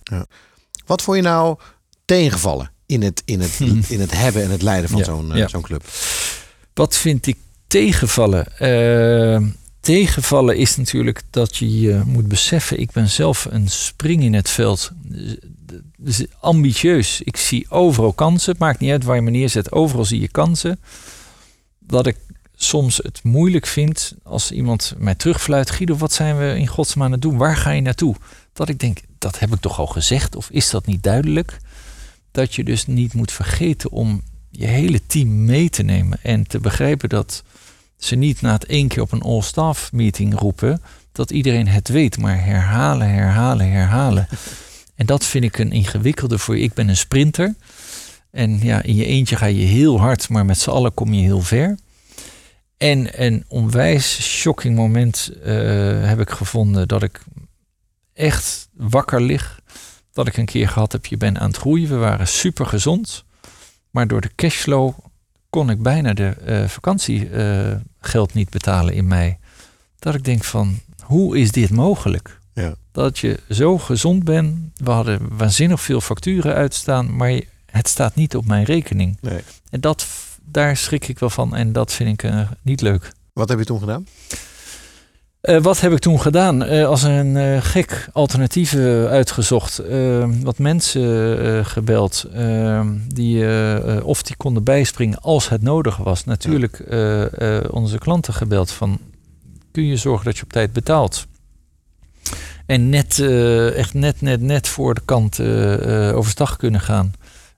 Wat 0.85 1.01
vond 1.01 1.17
je 1.17 1.23
nou 1.23 1.57
tegenvallen 2.05 2.71
in 2.85 3.01
het, 3.01 3.21
in 3.25 3.39
het, 3.41 3.59
in 3.93 3.99
het 3.99 4.11
hebben 4.11 4.43
en 4.43 4.49
het 4.49 4.61
leiden 4.61 4.89
van 4.89 4.99
Ja, 4.99 5.05
zo'n 5.05 5.31
eh, 5.31 5.37
ja. 5.37 5.47
zo'n 5.47 5.61
club? 5.61 5.83
Wat 6.73 6.97
vind 6.97 7.27
ik 7.27 7.37
tegenvallen? 7.67 8.57
Eh, 8.57 9.47
tegenvallen 9.79 10.57
is 10.57 10.75
natuurlijk 10.77 11.21
dat 11.29 11.57
je 11.57 11.79
je 11.79 12.01
moet 12.05 12.27
beseffen, 12.27 12.79
ik 12.79 12.91
ben 12.91 13.09
zelf 13.09 13.47
een 13.49 13.69
spring 13.69 14.23
in 14.23 14.33
het 14.33 14.49
veld. 14.49 14.91
Dus 15.97 16.25
ambitieus. 16.39 17.21
Ik 17.21 17.37
zie 17.37 17.69
overal 17.69 18.13
kansen. 18.13 18.51
Het 18.51 18.59
maakt 18.59 18.79
niet 18.79 18.91
uit 18.91 19.03
waar 19.03 19.15
je 19.15 19.21
me 19.21 19.31
neerzet. 19.31 19.71
Overal 19.71 20.05
zie 20.05 20.21
je 20.21 20.27
kansen. 20.27 20.79
Dat 21.79 22.07
ik 22.07 22.17
soms 22.55 22.97
het 22.97 23.23
moeilijk 23.23 23.67
vind 23.67 24.13
als 24.23 24.51
iemand 24.51 24.93
mij 24.97 25.15
terugfluit. 25.15 25.71
Guido, 25.71 25.95
wat 25.95 26.13
zijn 26.13 26.37
we 26.37 26.55
in 26.57 26.67
godsnaam 26.67 27.05
aan 27.05 27.11
het 27.11 27.21
doen? 27.21 27.37
Waar 27.37 27.57
ga 27.57 27.69
je 27.69 27.81
naartoe? 27.81 28.15
Dat 28.53 28.69
ik 28.69 28.79
denk, 28.79 28.99
dat 29.17 29.39
heb 29.39 29.53
ik 29.53 29.59
toch 29.59 29.79
al 29.79 29.87
gezegd? 29.87 30.35
Of 30.35 30.49
is 30.49 30.69
dat 30.69 30.85
niet 30.85 31.03
duidelijk? 31.03 31.57
Dat 32.31 32.55
je 32.55 32.63
dus 32.63 32.85
niet 32.85 33.13
moet 33.13 33.31
vergeten 33.31 33.91
om 33.91 34.21
je 34.49 34.67
hele 34.67 35.01
team 35.07 35.45
mee 35.45 35.69
te 35.69 35.83
nemen. 35.83 36.19
En 36.21 36.47
te 36.47 36.59
begrijpen 36.59 37.09
dat 37.09 37.43
ze 37.97 38.15
niet 38.15 38.41
na 38.41 38.51
het 38.51 38.65
één 38.65 38.87
keer 38.87 39.01
op 39.01 39.11
een 39.11 39.21
all-staff 39.21 39.91
meeting 39.91 40.39
roepen. 40.39 40.81
Dat 41.11 41.31
iedereen 41.31 41.67
het 41.67 41.87
weet, 41.87 42.17
maar 42.17 42.43
herhalen, 42.43 43.09
herhalen, 43.09 43.71
herhalen. 43.71 44.27
En 44.95 45.05
dat 45.05 45.25
vind 45.25 45.43
ik 45.43 45.57
een 45.57 45.71
ingewikkelde 45.71 46.37
voor. 46.37 46.57
Ik 46.57 46.73
ben 46.73 46.89
een 46.89 46.97
sprinter. 46.97 47.55
En 48.31 48.59
ja, 48.63 48.81
in 48.81 48.95
je 48.95 49.05
eentje 49.05 49.35
ga 49.35 49.45
je 49.45 49.65
heel 49.65 49.99
hard, 49.99 50.29
maar 50.29 50.45
met 50.45 50.59
z'n 50.59 50.69
allen 50.69 50.93
kom 50.93 51.13
je 51.13 51.21
heel 51.21 51.41
ver. 51.41 51.77
En 52.77 53.23
een 53.23 53.45
onwijs 53.47 54.21
shocking 54.21 54.75
moment 54.75 55.31
eh, 55.43 55.53
heb 56.05 56.19
ik 56.19 56.29
gevonden 56.29 56.87
dat 56.87 57.03
ik 57.03 57.23
echt 58.13 58.69
wakker 58.73 59.21
lig. 59.21 59.59
Dat 60.11 60.27
ik 60.27 60.37
een 60.37 60.45
keer 60.45 60.69
gehad 60.69 60.91
heb, 60.91 61.05
je 61.05 61.17
bent 61.17 61.37
aan 61.37 61.47
het 61.47 61.57
groeien. 61.57 61.89
We 61.89 61.95
waren 61.95 62.27
super 62.27 62.65
gezond. 62.65 63.25
Maar 63.89 64.07
door 64.07 64.21
de 64.21 64.35
cashflow 64.35 64.93
kon 65.49 65.69
ik 65.69 65.81
bijna 65.81 66.13
de 66.13 66.27
eh, 66.27 66.67
vakantiegeld 66.67 68.33
niet 68.33 68.49
betalen 68.49 68.93
in 68.93 69.07
mei. 69.07 69.37
Dat 69.99 70.15
ik 70.15 70.23
denk 70.23 70.43
van, 70.43 70.79
hoe 71.03 71.37
is 71.37 71.51
dit 71.51 71.69
mogelijk? 71.69 72.39
Dat 72.93 73.19
je 73.19 73.39
zo 73.49 73.77
gezond 73.77 74.23
bent. 74.23 74.55
We 74.75 74.91
hadden 74.91 75.19
waanzinnig 75.37 75.81
veel 75.81 76.01
facturen 76.01 76.53
uitstaan, 76.53 77.15
maar 77.15 77.41
het 77.65 77.87
staat 77.87 78.15
niet 78.15 78.35
op 78.35 78.45
mijn 78.45 78.63
rekening. 78.63 79.17
Nee. 79.21 79.39
En 79.69 79.81
dat, 79.81 80.07
daar 80.45 80.77
schrik 80.77 81.07
ik 81.07 81.19
wel 81.19 81.29
van 81.29 81.55
en 81.55 81.71
dat 81.71 81.93
vind 81.93 82.09
ik 82.09 82.31
eh, 82.31 82.39
niet 82.61 82.81
leuk. 82.81 83.11
Wat 83.33 83.49
heb 83.49 83.59
je 83.59 83.65
toen 83.65 83.79
gedaan? 83.79 84.07
Eh, 85.41 85.61
wat 85.61 85.79
heb 85.81 85.91
ik 85.91 85.99
toen 85.99 86.21
gedaan? 86.21 86.63
Eh, 86.63 86.85
als 86.87 87.03
een 87.03 87.37
eh, 87.37 87.61
gek 87.61 88.09
alternatief 88.11 88.73
eh, 88.73 89.05
uitgezocht. 89.05 89.79
Eh, 89.79 90.29
wat 90.43 90.57
mensen 90.57 91.65
gebeld. 91.65 92.23
eh, 92.33 92.87
die, 93.07 93.45
of 94.03 94.23
die 94.23 94.35
konden 94.35 94.63
bijspringen 94.63 95.19
als 95.21 95.49
het 95.49 95.61
nodig 95.61 95.97
was. 95.97 96.23
Natuurlijk 96.25 96.79
onze 97.71 97.97
klanten 97.97 98.33
gebeld 98.33 98.71
van... 98.71 98.99
Kun 99.71 99.85
je 99.85 99.97
zorgen 99.97 100.25
dat 100.25 100.37
je 100.37 100.43
op 100.43 100.51
tijd 100.51 100.73
betaalt? 100.73 101.27
En 102.65 102.89
net, 102.89 103.19
eh, 103.19 103.77
echt 103.77 103.93
net, 103.93 104.21
net, 104.21 104.41
net 104.41 104.67
voor 104.67 104.93
de 104.93 105.01
kant 105.05 105.39
eh, 105.39 106.09
eh, 106.09 106.15
overstag 106.17 106.57
kunnen 106.57 106.81
gaan. 106.81 107.13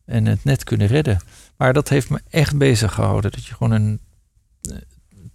En 0.05 0.25
het 0.25 0.43
net 0.43 0.63
kunnen 0.63 0.87
redden. 0.87 1.21
Maar 1.57 1.73
dat 1.73 1.89
heeft 1.89 2.09
me 2.09 2.21
echt 2.29 2.57
bezig 2.57 2.93
gehouden. 2.93 3.31
Dat 3.31 3.45
je 3.45 3.53
gewoon 3.53 3.71
een 3.71 3.99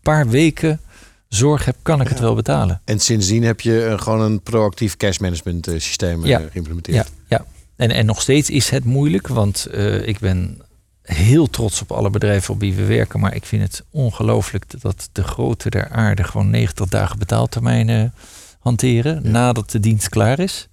paar 0.02 0.28
weken 0.28 0.80
zorg 1.28 1.64
hebt, 1.64 1.78
kan 1.82 2.00
ik 2.00 2.08
het 2.08 2.20
wel 2.20 2.34
betalen. 2.34 2.80
En 2.84 3.00
sindsdien 3.00 3.42
heb 3.42 3.60
je 3.60 3.94
gewoon 3.98 4.20
een 4.20 4.42
proactief 4.42 4.96
cash 4.96 5.18
management 5.18 5.66
systeem 5.66 6.26
Ja. 6.26 6.40
geïmplementeerd. 6.50 6.96
Ja, 6.96 7.04
ja. 7.36 7.44
En, 7.76 7.90
en 7.90 8.06
nog 8.06 8.20
steeds 8.20 8.50
is 8.50 8.70
het 8.70 8.84
moeilijk, 8.84 9.28
want 9.28 9.68
ik 10.04 10.18
ben 10.18 10.62
heel 11.02 11.50
trots 11.50 11.80
op 11.80 11.92
alle 11.92 12.10
bedrijven 12.10 12.54
op 12.54 12.60
wie 12.60 12.74
we 12.74 12.84
werken. 12.84 13.20
Maar 13.20 13.34
ik 13.34 13.44
vind 13.44 13.62
het 13.62 13.84
ongelooflijk 13.90 14.80
dat 14.80 15.08
de 15.12 15.22
grote 15.22 15.70
der 15.70 15.88
aarde 15.88 16.24
gewoon 16.24 16.50
90 16.50 16.88
dagen 16.88 17.18
betaaltermijnen 17.18 18.14
hanteren 18.60 19.20
Ja. 19.22 19.28
nadat 19.30 19.70
de 19.70 19.80
dienst 19.80 20.08
klaar 20.08 20.38
is. 20.38 20.68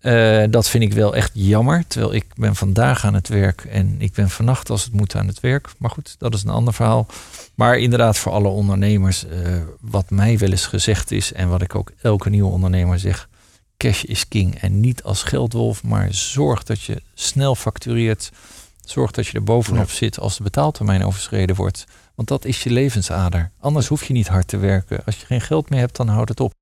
Eh, 0.00 0.44
dat 0.50 0.68
vind 0.68 0.84
ik 0.84 0.92
wel 0.92 1.14
echt 1.16 1.30
jammer. 1.34 1.84
Terwijl 1.86 2.14
ik 2.14 2.24
ben 2.36 2.54
vandaag 2.56 3.04
aan 3.04 3.14
het 3.14 3.28
werk 3.28 3.64
en 3.64 3.94
ik 3.98 4.12
ben 4.12 4.30
vannacht 4.30 4.70
als 4.70 4.84
het 4.84 4.92
moet 4.92 5.14
aan 5.16 5.26
het 5.26 5.40
werk. 5.40 5.68
Maar 5.78 5.90
goed, 5.90 6.14
dat 6.18 6.34
is 6.34 6.42
een 6.42 6.50
ander 6.50 6.74
verhaal. 6.74 7.06
Maar 7.54 7.78
inderdaad, 7.78 8.16
voor 8.18 8.32
alle 8.32 8.48
ondernemers, 8.48 9.26
eh, 9.26 9.38
wat 9.80 10.10
mij 10.10 10.38
wel 10.38 10.50
eens 10.50 10.66
gezegd 10.66 11.10
is 11.10 11.32
en 11.32 11.48
wat 11.48 11.62
ik 11.62 11.74
ook 11.74 11.92
elke 12.02 12.30
nieuwe 12.30 12.50
ondernemer 12.50 12.98
zeg 12.98 13.28
cash 13.76 14.02
is 14.02 14.28
king. 14.28 14.54
En 14.60 14.80
niet 14.80 15.02
als 15.02 15.22
geldwolf, 15.22 15.82
maar 15.82 16.14
zorg 16.14 16.62
dat 16.62 16.82
je 16.82 17.02
snel 17.14 17.54
factureert. 17.54 18.30
Zorg 18.84 19.10
dat 19.10 19.26
je 19.26 19.32
er 19.32 19.44
bovenop 19.44 19.88
Ja. 19.88 19.94
zit 19.94 20.18
als 20.20 20.36
de 20.36 20.42
betaaltermijn 20.42 21.04
overschreden 21.04 21.56
wordt. 21.56 21.84
Want 22.14 22.28
dat 22.28 22.44
is 22.44 22.62
je 22.62 22.70
levensader. 22.70 23.50
Anders 23.60 23.86
hoef 23.86 24.04
je 24.04 24.12
niet 24.12 24.28
hard 24.28 24.48
te 24.48 24.56
werken. 24.56 25.04
Als 25.06 25.16
je 25.20 25.26
geen 25.26 25.40
geld 25.40 25.70
meer 25.70 25.80
hebt, 25.80 25.96
dan 25.96 26.08
houdt 26.08 26.28
het 26.28 26.40
op. 26.40 26.52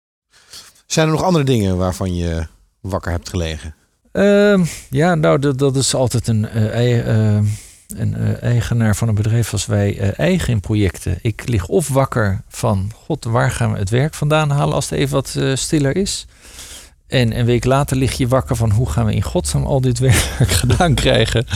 Zijn 0.89 1.07
er 1.07 1.12
nog 1.12 1.22
andere 1.22 1.45
dingen 1.45 1.76
waarvan 1.76 2.14
je 2.16 2.47
wakker 2.80 3.11
hebt 3.11 3.28
gelegen? 3.28 3.74
Ehm, 4.12 4.64
ja, 4.91 5.14
nou, 5.14 5.39
dat, 5.39 5.59
dat 5.59 5.76
is 5.76 5.95
altijd 5.95 6.28
een, 6.28 6.49
eh, 6.49 6.70
ei- 6.70 7.01
eh, 7.01 7.39
een 7.99 8.14
eh, 8.16 8.43
eigenaar 8.43 8.97
van 8.97 9.09
een 9.09 9.14
bedrijf 9.14 9.53
als 9.53 9.66
wij 9.66 9.99
eh, 9.99 10.18
eigen 10.18 10.53
in 10.53 10.61
projecten. 10.61 11.18
Ik 11.22 11.49
lig 11.49 11.66
of 11.66 11.89
wakker 11.89 12.43
van, 12.49 12.91
god, 12.95 13.24
waar 13.24 13.51
gaan 13.51 13.72
we 13.72 13.78
het 13.78 13.91
werk 13.91 14.14
vandaan 14.14 14.51
halen 14.51 14.74
als 14.74 14.91
het 14.91 14.99
even 14.99 15.14
wat 15.14 15.36
stiller 15.55 15.97
is? 15.97 16.26
En 17.07 17.39
een 17.39 17.45
week 17.45 17.64
later 17.64 17.97
lig 17.97 18.12
je 18.16 18.28
wakker 18.28 18.57
van, 18.57 18.70
hoe 18.70 18.91
gaan 18.91 19.07
we 19.07 19.14
in 19.14 19.22
godsnaam 19.22 19.64
al 19.64 19.80
dit 19.80 19.99
werk 20.09 20.14
gedaan 20.49 20.95
krijgen? 20.95 21.47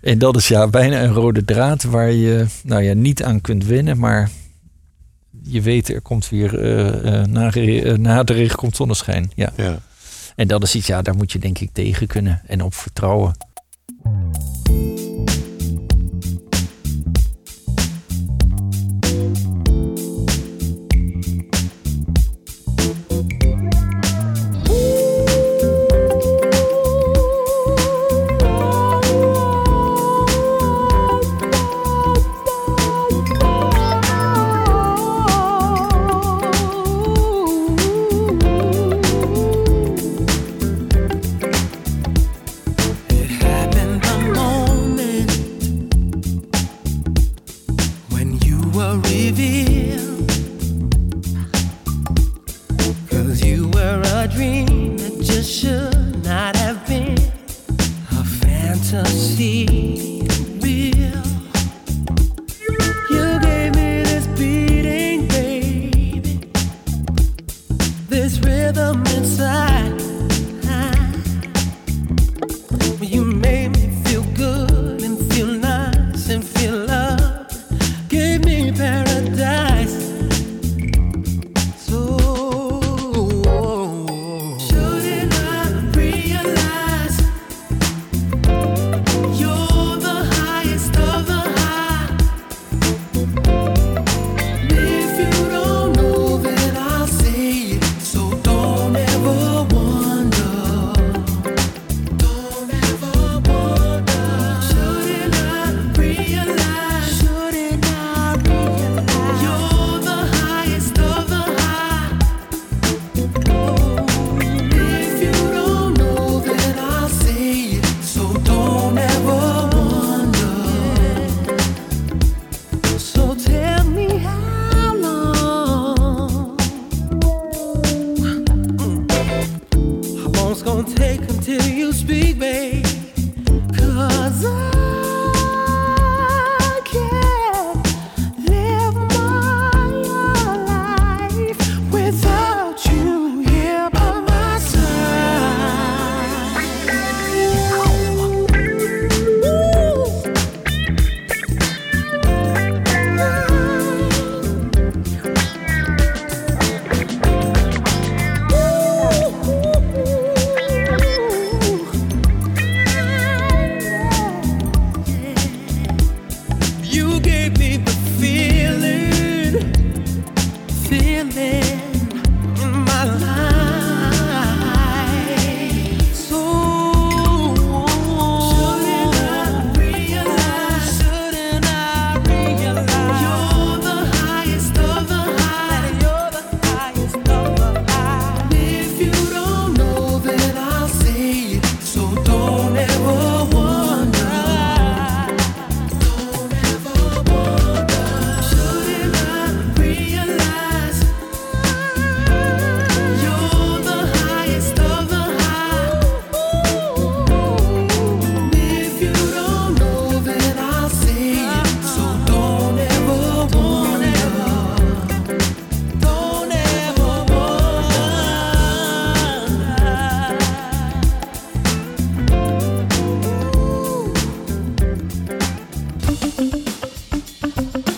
En 0.00 0.18
dat 0.18 0.36
is 0.36 0.48
ja 0.48 0.66
bijna 0.68 1.02
een 1.02 1.12
rode 1.12 1.44
draad 1.44 1.82
waar 1.82 2.10
je 2.12 2.46
nou 2.62 2.82
ja, 2.82 2.94
niet 2.94 3.22
aan 3.22 3.40
kunt 3.40 3.64
winnen, 3.64 3.98
maar 3.98 4.30
je 5.48 5.60
weet, 5.60 5.88
er 5.88 6.00
komt 6.00 6.28
weer 6.28 6.52
na, 7.28 7.52
eh, 7.52 7.98
na 7.98 8.22
de 8.22 8.32
regen 8.32 8.56
komt 8.56 8.76
zonneschijn. 8.76 9.30
Ja. 9.34 9.52
Ja. 9.56 9.78
En 10.36 10.48
dat 10.48 10.62
is 10.62 10.74
iets, 10.74 10.86
ja, 10.86 11.02
daar 11.02 11.16
moet 11.16 11.32
je 11.32 11.38
denk 11.38 11.58
ik 11.58 11.70
tegen 11.72 12.06
kunnen 12.06 12.42
en 12.46 12.62
op 12.62 12.74
vertrouwen. 12.74 13.34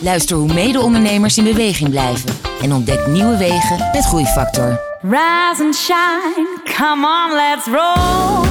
Luister 0.09 0.37
hoe 0.37 0.53
mede-ondernemers 0.53 1.39
in 1.39 1.45
beweging 1.45 1.91
blijven 1.91 2.31
en 2.63 2.73
ontdek 2.73 3.07
nieuwe 3.07 3.37
wegen 3.37 3.79
met 3.93 4.05
Groeifactor. 4.05 4.81
Rise 5.01 5.63
and 5.63 5.75
shine, 5.75 6.61
come 6.77 7.07
on, 7.07 7.35
let's 7.35 7.67
roll. 7.67 8.47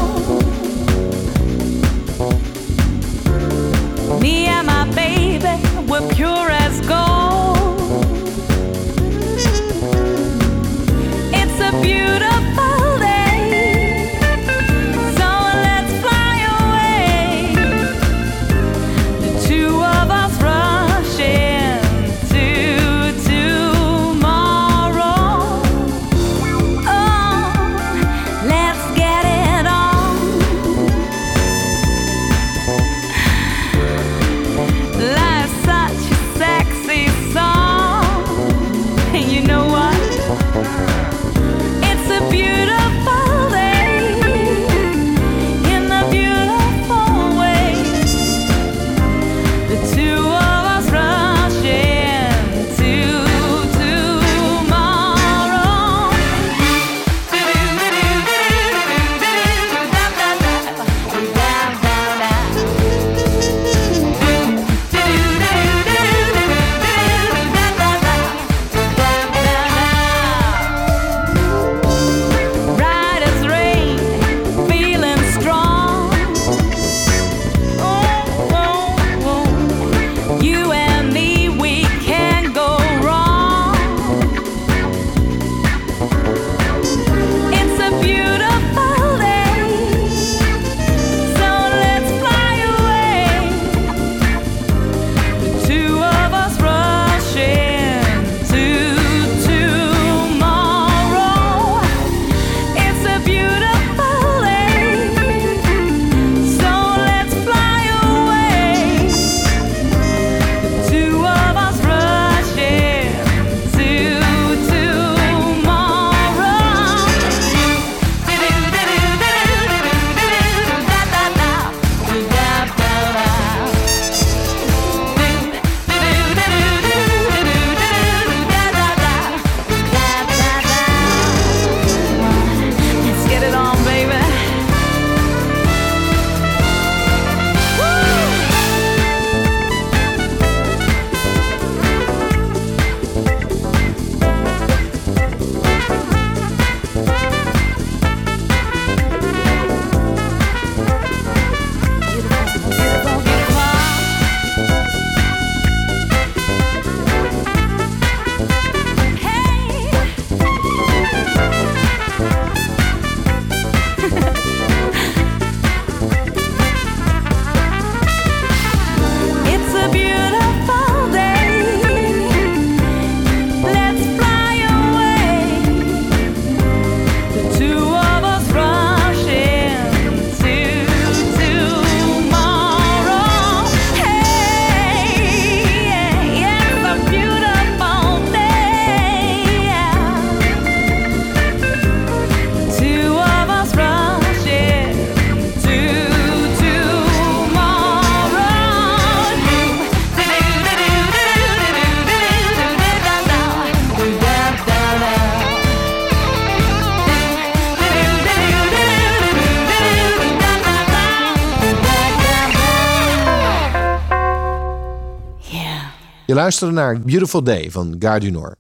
Luisterde 216.38 216.74
naar 216.74 217.00
Beautiful 217.00 217.44
Day 217.44 217.72
van 217.72 217.98
Nord. 218.32 218.56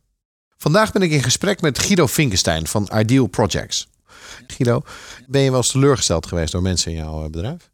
Vandaag 0.57 0.91
ben 0.91 1.01
ik 1.01 1.11
in 1.11 1.23
gesprek 1.23 1.61
met 1.61 1.80
Guido 1.80 2.07
Vinkenstein 2.07 2.67
van 2.67 2.89
Ideal 2.93 3.28
Projects. 3.28 3.88
Guido, 4.47 4.82
ben 5.28 5.41
je 5.41 5.49
wel 5.49 5.59
eens 5.59 5.71
teleurgesteld 5.71 6.25
geweest 6.28 6.51
door 6.51 6.61
mensen 6.61 6.91
in 6.91 6.97
jouw 6.97 7.23
eh, 7.23 7.30
bedrijf? 7.30 7.69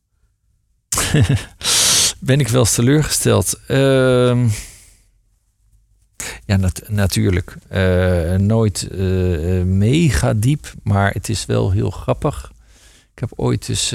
Ben 2.19 2.39
ik 2.39 2.47
wel 2.47 2.59
eens 2.59 2.73
teleurgesteld? 2.73 3.59
Ehm, 3.67 4.47
ja, 6.45 6.55
nat- 6.55 6.89
natuurlijk. 6.89 7.55
Eh, 7.69 8.35
nooit 8.35 8.87
eh, 8.87 8.99
mega 9.63 10.33
diep, 10.33 10.73
maar 10.83 11.11
het 11.13 11.29
is 11.29 11.45
wel 11.45 11.71
heel 11.71 11.89
grappig. 11.89 12.51
Ik 13.13 13.19
heb 13.19 13.31
ooit 13.35 13.65
dus 13.65 13.89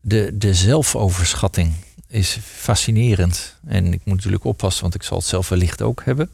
de, 0.00 0.30
de 0.38 0.54
zelfoverschatting 0.54 1.74
is 2.10 2.38
fascinerend. 2.42 3.56
En 3.66 3.86
ik 3.86 4.00
moet 4.04 4.14
natuurlijk 4.14 4.44
oppassen, 4.44 4.82
want 4.82 4.94
ik 4.94 5.02
zal 5.02 5.16
het 5.16 5.26
zelf 5.26 5.48
wellicht 5.48 5.82
ook 5.82 6.02
hebben. 6.04 6.30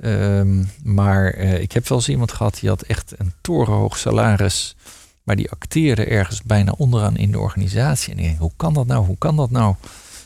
Ehm, 0.00 0.64
maar 0.82 1.30
eh, 1.30 1.60
ik 1.60 1.72
heb 1.72 1.88
wel 1.88 1.98
eens 1.98 2.08
iemand 2.08 2.32
gehad 2.32 2.58
die 2.60 2.68
had 2.68 2.82
echt 2.82 3.14
een 3.16 3.32
torenhoog 3.40 3.98
salaris. 3.98 4.76
Maar 5.22 5.36
die 5.36 5.50
acteerde 5.50 6.04
ergens 6.04 6.42
bijna 6.42 6.74
onderaan 6.76 7.16
in 7.16 7.30
de 7.30 7.38
organisatie. 7.38 8.12
En 8.12 8.18
ik 8.18 8.24
denk, 8.24 8.38
hoe 8.38 8.52
kan 8.56 8.74
dat 8.74 8.86
nou? 8.86 9.06
Hoe 9.06 9.18
kan 9.18 9.36
dat 9.36 9.50
nou? 9.50 9.74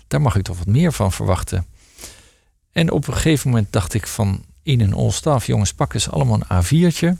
Daar 0.08 0.20
mag 0.20 0.36
ik 0.36 0.42
toch 0.42 0.58
wat 0.58 0.66
meer 0.66 0.92
van 0.92 1.12
verwachten. 1.12 1.66
En 2.72 2.90
op 2.90 3.06
een 3.06 3.14
gegeven 3.14 3.50
moment 3.50 3.72
dacht 3.72 3.94
ik 3.94 4.06
van 4.06 4.44
in 4.62 4.80
een 4.80 4.94
all-staff, 4.94 5.46
jongens, 5.46 5.72
pak 5.72 5.94
eens 5.94 6.10
allemaal 6.10 6.40
een 6.48 6.64
A4'tje. 6.64 7.18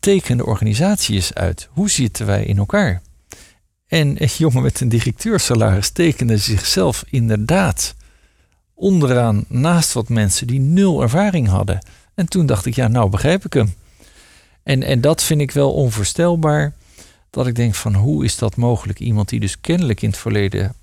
Teken 0.00 0.36
de 0.36 0.46
organisatie 0.46 1.14
eens 1.14 1.34
uit. 1.34 1.68
Hoe 1.70 1.90
zitten 1.90 2.26
wij 2.26 2.44
in 2.44 2.58
elkaar? 2.58 3.02
En 3.92 4.22
een 4.22 4.28
jongen 4.38 4.62
met 4.62 4.80
een 4.80 4.88
directeursalaris 4.88 5.90
tekende 5.90 6.36
zichzelf 6.36 7.04
inderdaad 7.10 7.94
onderaan 8.74 9.44
naast 9.48 9.92
wat 9.92 10.08
mensen 10.08 10.46
die 10.46 10.60
nul 10.60 11.02
ervaring 11.02 11.48
hadden. 11.48 11.86
En 12.14 12.28
toen 12.28 12.46
dacht 12.46 12.66
ik, 12.66 12.74
ja, 12.74 12.88
nou 12.88 13.10
begrijp 13.10 13.44
ik 13.44 13.52
hem. 13.52 13.74
En, 14.62 14.82
en 14.82 15.00
dat 15.00 15.22
vind 15.22 15.40
ik 15.40 15.50
wel 15.50 15.72
onvoorstelbaar. 15.72 16.74
Dat 17.30 17.46
ik 17.46 17.54
denk 17.54 17.74
van 17.74 17.94
hoe 17.94 18.24
is 18.24 18.36
dat 18.38 18.56
mogelijk? 18.56 19.00
Iemand 19.00 19.28
die 19.28 19.40
dus 19.40 19.60
kennelijk 19.60 20.02
in 20.02 20.08
het 20.08 20.18
verleden 20.18 20.74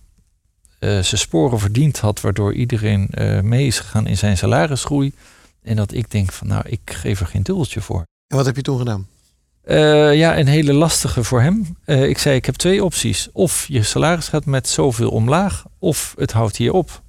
eh, 0.80 0.90
zijn 0.90 1.22
sporen 1.22 1.60
verdiend 1.60 2.00
had, 2.00 2.22
waardoor 2.22 2.54
iedereen 2.54 3.08
eh, 3.08 3.42
mee 3.42 3.68
is 3.68 3.80
gegaan 3.80 4.08
in 4.08 4.18
zijn 4.18 4.38
salarisgroei. 4.38 5.14
En 5.62 5.76
dat 5.76 5.94
ik 5.94 6.12
denk 6.12 6.32
van 6.32 6.48
nou, 6.48 6.64
ik 6.68 6.82
geef 6.86 7.20
er 7.20 7.28
geen 7.28 7.44
dubbeltje 7.44 7.82
voor. 7.82 8.04
En 8.28 8.38
wat 8.38 8.46
heb 8.46 8.56
je 8.56 8.62
toen 8.62 8.78
gedaan? 8.78 9.08
Eh, 9.70 10.16
ja, 10.16 10.38
een 10.38 10.48
hele 10.48 10.74
lastige 10.74 11.24
voor 11.24 11.42
hem. 11.42 11.78
Eh, 11.86 12.10
ik 12.10 12.18
zei, 12.18 12.36
ik 12.36 12.46
heb 12.46 12.56
twee 12.56 12.84
opties. 12.84 13.30
Of 13.32 13.66
je 13.68 13.84
salaris 13.84 14.28
gaat 14.28 14.46
met 14.46 14.68
zoveel 14.68 15.10
omlaag, 15.10 15.66
of 15.80 16.14
het 16.18 16.32
houdt 16.32 16.58
hier 16.58 16.74
op. 16.74 17.02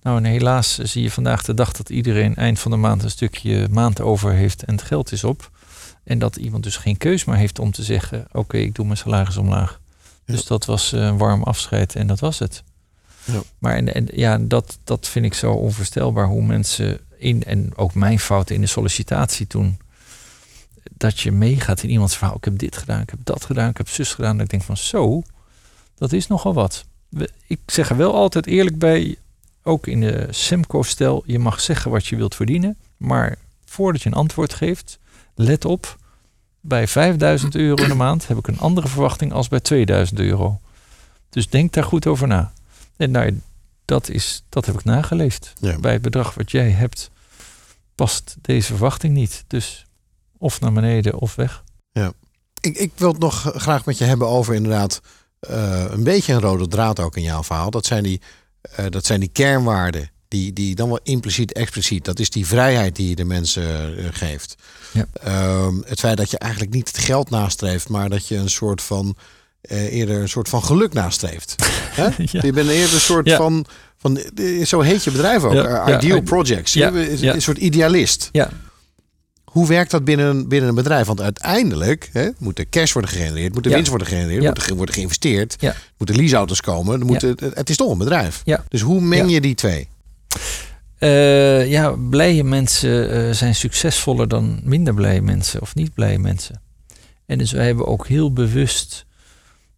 Nou, 0.00 0.16
en 0.16 0.24
helaas 0.24 0.78
zie 0.78 1.02
je 1.02 1.10
vandaag 1.10 1.42
de 1.42 1.54
dag 1.54 1.72
dat 1.72 1.90
iedereen 1.90 2.34
eind 2.34 2.58
van 2.58 2.70
de 2.70 2.76
maand 2.76 3.02
een 3.02 3.10
stukje 3.10 3.68
maand 3.70 4.00
over 4.00 4.32
heeft 4.32 4.64
en 4.64 4.74
het 4.74 4.82
geld 4.82 5.12
is 5.12 5.24
op. 5.24 5.50
En 6.04 6.18
dat 6.18 6.36
iemand 6.36 6.62
dus 6.62 6.76
geen 6.76 6.96
keus 6.96 7.24
meer 7.24 7.36
heeft 7.36 7.58
om 7.58 7.70
te 7.70 7.82
zeggen, 7.82 8.26
oké, 8.32 8.56
ik 8.56 8.74
doe 8.74 8.84
mijn 8.84 8.98
salaris 8.98 9.36
omlaag. 9.36 9.80
Ja. 10.24 10.34
Dus 10.34 10.44
dat 10.44 10.64
was 10.64 10.92
eh, 10.92 11.00
een 11.00 11.18
warm 11.18 11.42
afscheid 11.42 11.96
en 11.96 12.06
dat 12.06 12.20
was 12.20 12.38
het. 12.38 12.62
Ja. 13.24 13.42
Maar 13.58 13.74
en, 13.74 13.94
en, 13.94 14.08
ja, 14.12 14.38
dat, 14.38 14.78
dat 14.84 15.08
vind 15.08 15.24
ik 15.24 15.34
zo 15.34 15.52
onvoorstelbaar 15.52 16.26
hoe 16.26 16.42
mensen 16.42 16.98
in, 17.18 17.44
en 17.44 17.76
ook 17.76 17.94
mijn 17.94 18.18
fouten 18.18 18.54
in 18.54 18.60
de 18.60 18.66
sollicitatie 18.66 19.46
toen, 19.46 19.78
dat 20.96 21.20
je 21.20 21.32
meegaat 21.32 21.82
in 21.82 21.90
iemands 21.90 22.16
verhaal. 22.16 22.36
Ik 22.36 22.44
heb 22.44 22.58
dit 22.58 22.76
gedaan, 22.76 23.00
ik 23.00 23.10
heb 23.10 23.18
dat 23.22 23.44
gedaan, 23.44 23.70
ik 23.70 23.76
heb 23.76 23.88
zus 23.88 24.14
gedaan. 24.14 24.36
Dat 24.36 24.44
ik 24.44 24.50
denk 24.50 24.62
van 24.62 24.76
zo, 24.76 25.22
dat 25.94 26.12
is 26.12 26.26
nogal 26.26 26.54
wat. 26.54 26.84
Ik 27.46 27.60
zeg 27.66 27.90
er 27.90 27.96
wel 27.96 28.14
altijd 28.14 28.46
eerlijk 28.46 28.78
bij, 28.78 29.16
ook 29.62 29.86
in 29.86 30.00
de 30.00 30.26
Semco-stijl, 30.30 31.22
je 31.26 31.38
mag 31.38 31.60
zeggen 31.60 31.90
wat 31.90 32.06
je 32.06 32.16
wilt 32.16 32.34
verdienen. 32.34 32.76
Maar 32.96 33.36
voordat 33.64 34.02
je 34.02 34.08
een 34.08 34.14
antwoord 34.14 34.54
geeft, 34.54 34.98
let 35.34 35.64
op, 35.64 35.96
bij 36.60 36.88
5000 36.88 37.54
euro 37.54 37.82
in 37.82 37.88
de 37.88 37.94
maand 37.94 38.28
heb 38.28 38.38
ik 38.38 38.46
een 38.46 38.58
andere 38.58 38.88
verwachting 38.88 39.32
als 39.32 39.48
bij 39.48 39.60
2000 39.60 40.18
euro. 40.18 40.60
Dus 41.28 41.48
denk 41.48 41.72
daar 41.72 41.84
goed 41.84 42.06
over 42.06 42.28
na. 42.28 42.52
En 42.96 43.10
nou, 43.10 43.40
dat, 43.84 44.08
is, 44.08 44.44
dat 44.48 44.66
heb 44.66 44.74
ik 44.74 44.84
nageleefd. 44.84 45.52
Ja. 45.60 45.78
Bij 45.78 45.92
het 45.92 46.02
bedrag 46.02 46.34
wat 46.34 46.50
jij 46.50 46.70
hebt, 46.70 47.10
past 47.94 48.36
deze 48.40 48.66
verwachting 48.66 49.14
niet. 49.14 49.44
Dus 49.46 49.86
of 50.42 50.60
naar 50.60 50.72
beneden 50.72 51.18
of 51.18 51.34
weg. 51.34 51.62
Ik, 52.60 52.76
ik 52.76 52.92
wil 52.96 53.08
het 53.08 53.18
nog 53.18 53.52
graag 53.56 53.84
met 53.84 53.98
je 53.98 54.04
hebben 54.04 54.28
over 54.28 54.54
inderdaad 54.54 55.00
eh, 55.40 55.84
een 55.90 56.02
beetje 56.04 56.32
een 56.32 56.40
rode 56.40 56.68
draad 56.68 57.00
ook 57.00 57.16
in 57.16 57.22
jouw 57.22 57.42
verhaal. 57.42 57.70
Dat 57.70 57.86
zijn 57.86 58.02
die, 58.02 58.20
eh, 58.60 58.84
dat 58.88 59.06
zijn 59.06 59.20
die 59.20 59.28
kernwaarden. 59.28 60.10
Die, 60.28 60.52
die 60.52 60.74
dan 60.74 60.88
wel 60.88 61.00
impliciet, 61.02 61.52
expliciet. 61.52 62.04
Dat 62.04 62.18
is 62.18 62.30
die 62.30 62.46
vrijheid 62.46 62.96
die 62.96 63.08
je 63.08 63.14
de 63.14 63.24
mensen 63.24 63.96
eh, 63.98 64.04
geeft. 64.12 64.54
Ja. 64.92 65.06
Ehm, 65.12 65.74
het 65.86 65.98
feit 66.00 66.16
dat 66.16 66.30
je 66.30 66.38
eigenlijk 66.38 66.72
niet 66.72 66.88
het 66.88 66.98
geld 66.98 67.30
nastreeft, 67.30 67.88
maar 67.88 68.08
dat 68.08 68.28
je 68.28 68.36
een 68.36 68.50
soort 68.50 68.82
van 68.82 69.16
eerder 69.68 70.20
een 70.20 70.28
soort 70.28 70.48
van 70.48 70.64
geluk 70.64 70.92
nastreeft. 70.92 71.54
Ja. 71.96 72.12
Je 72.16 72.52
bent 72.52 72.68
eerder 72.68 72.94
een 72.94 73.00
soort 73.00 73.26
Ja. 73.26 73.36
van, 73.36 73.64
van. 73.96 74.20
Zo 74.64 74.80
heet 74.80 75.04
je 75.04 75.10
bedrijf 75.10 75.42
ook. 75.44 75.52
Ja, 75.52 75.62
ja, 75.88 75.96
Ideal 75.98 76.16
ide- 76.16 76.26
Projects. 76.26 76.72
ja, 76.72 76.88
Je 76.88 77.16
ja. 77.20 77.34
Een 77.34 77.42
soort 77.42 77.58
idealist. 77.58 78.28
Ja, 78.32 78.50
Hoe 79.52 79.66
werkt 79.66 79.90
dat 79.90 80.04
binnen 80.04 80.26
een, 80.26 80.48
binnen 80.48 80.68
een 80.68 80.74
bedrijf? 80.74 81.06
Want 81.06 81.20
uiteindelijk 81.20 82.08
hè, 82.12 82.28
moet 82.38 82.58
er 82.58 82.68
cash 82.68 82.92
worden 82.92 83.10
gegenereerd, 83.10 83.54
moet 83.54 83.64
er 83.64 83.70
Ja. 83.70 83.74
winst 83.76 83.90
worden 83.90 84.08
gegenereerd, 84.08 84.42
Ja. 84.42 84.48
moet 84.48 84.66
er 84.66 84.74
worden 84.76 84.94
geïnvesteerd, 84.94 85.56
Ja. 85.58 85.74
moeten 85.98 86.16
leaseauto's 86.16 86.60
komen. 86.60 87.10
Er 87.20 87.34
het, 87.54 87.70
is 87.70 87.76
toch 87.76 87.90
een 87.90 87.98
bedrijf. 87.98 88.42
Dus 88.68 88.80
hoe 88.80 89.00
meng 89.00 89.30
je 89.30 89.40
die 89.40 89.54
twee? 89.54 89.88
Eh, 90.98 91.70
ja, 91.70 91.90
blije 91.90 92.44
mensen 92.44 93.10
eh, 93.28 93.34
zijn 93.34 93.54
succesvoller 93.54 94.28
dan 94.28 94.60
minder 94.62 94.94
blije 94.94 95.22
mensen 95.22 95.60
of 95.60 95.74
niet 95.74 95.94
blije 95.94 96.18
mensen. 96.18 96.60
En 97.26 97.38
dus 97.38 97.52
wij 97.52 97.66
hebben 97.66 97.86
ook 97.86 98.06
heel 98.06 98.32
bewust 98.32 99.06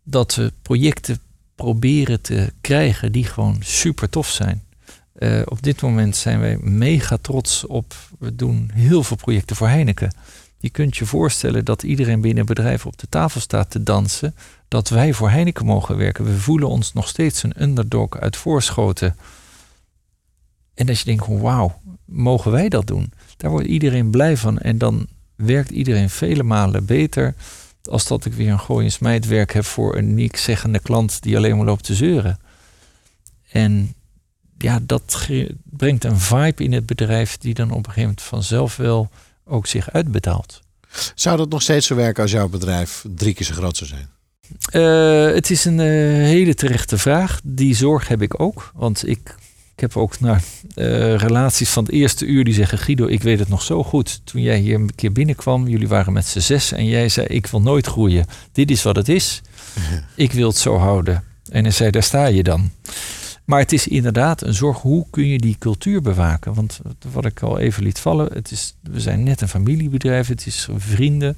dat 0.04 0.34
we 0.34 0.52
projecten 0.62 1.18
proberen 1.54 2.20
te 2.20 2.52
krijgen 2.60 3.12
die 3.12 3.24
gewoon 3.24 3.56
super 3.60 4.08
tof 4.10 4.28
zijn. 4.30 4.62
Eh, 5.14 5.40
op 5.44 5.62
dit 5.62 5.82
moment 5.82 6.16
zijn 6.16 6.40
wij 6.40 6.58
mega 6.60 7.16
trots 7.20 7.66
op. 7.66 7.94
We 8.18 8.34
doen 8.34 8.70
heel 8.72 9.02
veel 9.02 9.16
projecten 9.16 9.56
voor 9.56 9.68
Heineken. 9.68 10.12
Je 10.58 10.70
kunt 10.70 10.96
je 10.96 11.06
voorstellen 11.06 11.64
dat 11.64 11.82
iedereen 11.82 12.20
binnen 12.20 12.46
bedrijf 12.46 12.86
op 12.86 12.98
de 12.98 13.08
tafel 13.08 13.40
staat 13.40 13.70
te 13.70 13.82
dansen. 13.82 14.34
Dat 14.68 14.88
wij 14.88 15.12
voor 15.12 15.30
Heineken 15.30 15.66
mogen 15.66 15.96
werken. 15.96 16.24
We 16.24 16.38
voelen 16.38 16.68
ons 16.68 16.92
nog 16.92 17.08
steeds 17.08 17.42
een 17.42 17.62
underdog 17.62 18.18
uit 18.18 18.36
voorschoten. 18.36 19.16
En 20.74 20.86
dat 20.86 20.98
je 20.98 21.04
denkt, 21.04 21.26
wauw, 21.26 21.80
mogen 22.04 22.50
wij 22.50 22.68
dat 22.68 22.86
doen? 22.86 23.12
Daar 23.36 23.50
wordt 23.50 23.66
iedereen 23.66 24.10
blij 24.10 24.36
van. 24.36 24.58
En 24.58 24.78
dan 24.78 25.06
werkt 25.36 25.70
iedereen 25.70 26.10
vele 26.10 26.42
malen 26.42 26.84
beter. 26.84 27.34
Als 27.82 28.06
dat 28.06 28.24
ik 28.24 28.32
weer 28.32 28.50
een 28.50 28.60
gooi 28.60 28.90
heb 29.28 29.64
voor 29.64 29.96
een 29.96 30.14
niks 30.14 30.42
zeggende 30.42 30.78
klant 30.78 31.22
die 31.22 31.36
alleen 31.36 31.56
maar 31.56 31.66
loopt 31.66 31.84
te 31.84 31.94
zeuren. 31.94 32.38
En 33.50 33.94
ja, 34.58 34.80
dat 34.82 35.28
brengt 35.64 36.04
een 36.04 36.18
vibe 36.18 36.64
in 36.64 36.72
het 36.72 36.86
bedrijf 36.86 37.36
die 37.36 37.54
dan 37.54 37.70
op 37.70 37.76
een 37.76 37.84
gegeven 37.84 38.02
moment 38.02 38.22
vanzelf 38.22 38.76
wel 38.76 39.10
ook 39.44 39.66
zich 39.66 39.90
uitbetaalt. 39.90 40.62
Zou 41.14 41.36
dat 41.36 41.48
nog 41.48 41.62
steeds 41.62 41.86
zo 41.86 41.94
werken 41.94 42.22
als 42.22 42.32
jouw 42.32 42.48
bedrijf 42.48 43.04
drie 43.14 43.34
keer 43.34 43.46
zo 43.46 43.54
groot 43.54 43.76
zou 43.76 43.90
zijn? 43.90 44.08
Eh, 44.70 45.34
het 45.34 45.50
is 45.50 45.64
een 45.64 45.80
eh, 45.80 45.86
hele 46.26 46.54
terechte 46.54 46.98
vraag. 46.98 47.40
Die 47.44 47.74
zorg 47.74 48.08
heb 48.08 48.22
ik 48.22 48.40
ook. 48.40 48.72
Want 48.74 49.08
ik, 49.08 49.34
ik 49.74 49.80
heb 49.80 49.96
ook 49.96 50.20
naar 50.20 50.42
relaties 51.16 51.68
van 51.68 51.84
het 51.84 51.92
eerste 51.92 52.26
uur 52.26 52.44
die 52.44 52.54
zeggen... 52.54 52.78
Guido, 52.78 53.06
ik 53.06 53.22
weet 53.22 53.38
het 53.38 53.48
nog 53.48 53.62
zo 53.62 53.84
goed. 53.84 54.20
Toen 54.24 54.42
jij 54.42 54.58
hier 54.58 54.74
een 54.74 54.94
keer 54.94 55.12
binnenkwam, 55.12 55.68
jullie 55.68 55.88
waren 55.88 56.12
met 56.12 56.26
z'n 56.26 56.40
zes... 56.40 56.72
en 56.72 56.86
jij 56.86 57.08
zei, 57.08 57.26
ik 57.26 57.46
wil 57.46 57.60
nooit 57.60 57.86
groeien. 57.86 58.26
Dit 58.52 58.70
is 58.70 58.82
wat 58.82 58.96
het 58.96 59.08
is. 59.08 59.40
Ik 60.14 60.32
wil 60.32 60.48
het 60.48 60.56
zo 60.56 60.76
houden. 60.76 61.24
En 61.50 61.62
hij 61.62 61.72
zei, 61.72 61.90
daar 61.90 62.02
sta 62.02 62.26
je 62.26 62.42
dan. 62.42 62.70
Maar 63.44 63.58
het 63.58 63.72
is 63.72 63.88
inderdaad 63.88 64.42
een 64.42 64.54
zorg. 64.54 64.78
Hoe 64.78 65.06
kun 65.10 65.26
je 65.26 65.38
die 65.38 65.56
cultuur 65.58 66.02
bewaken? 66.02 66.54
Want 66.54 66.80
wat 67.12 67.24
ik 67.24 67.40
al 67.42 67.58
even 67.58 67.82
liet 67.82 67.98
vallen... 67.98 68.32
Het 68.32 68.50
is, 68.50 68.74
we 68.82 69.00
zijn 69.00 69.22
net 69.22 69.40
een 69.40 69.48
familiebedrijf. 69.48 70.28
Het 70.28 70.46
is 70.46 70.68
vrienden... 70.76 71.36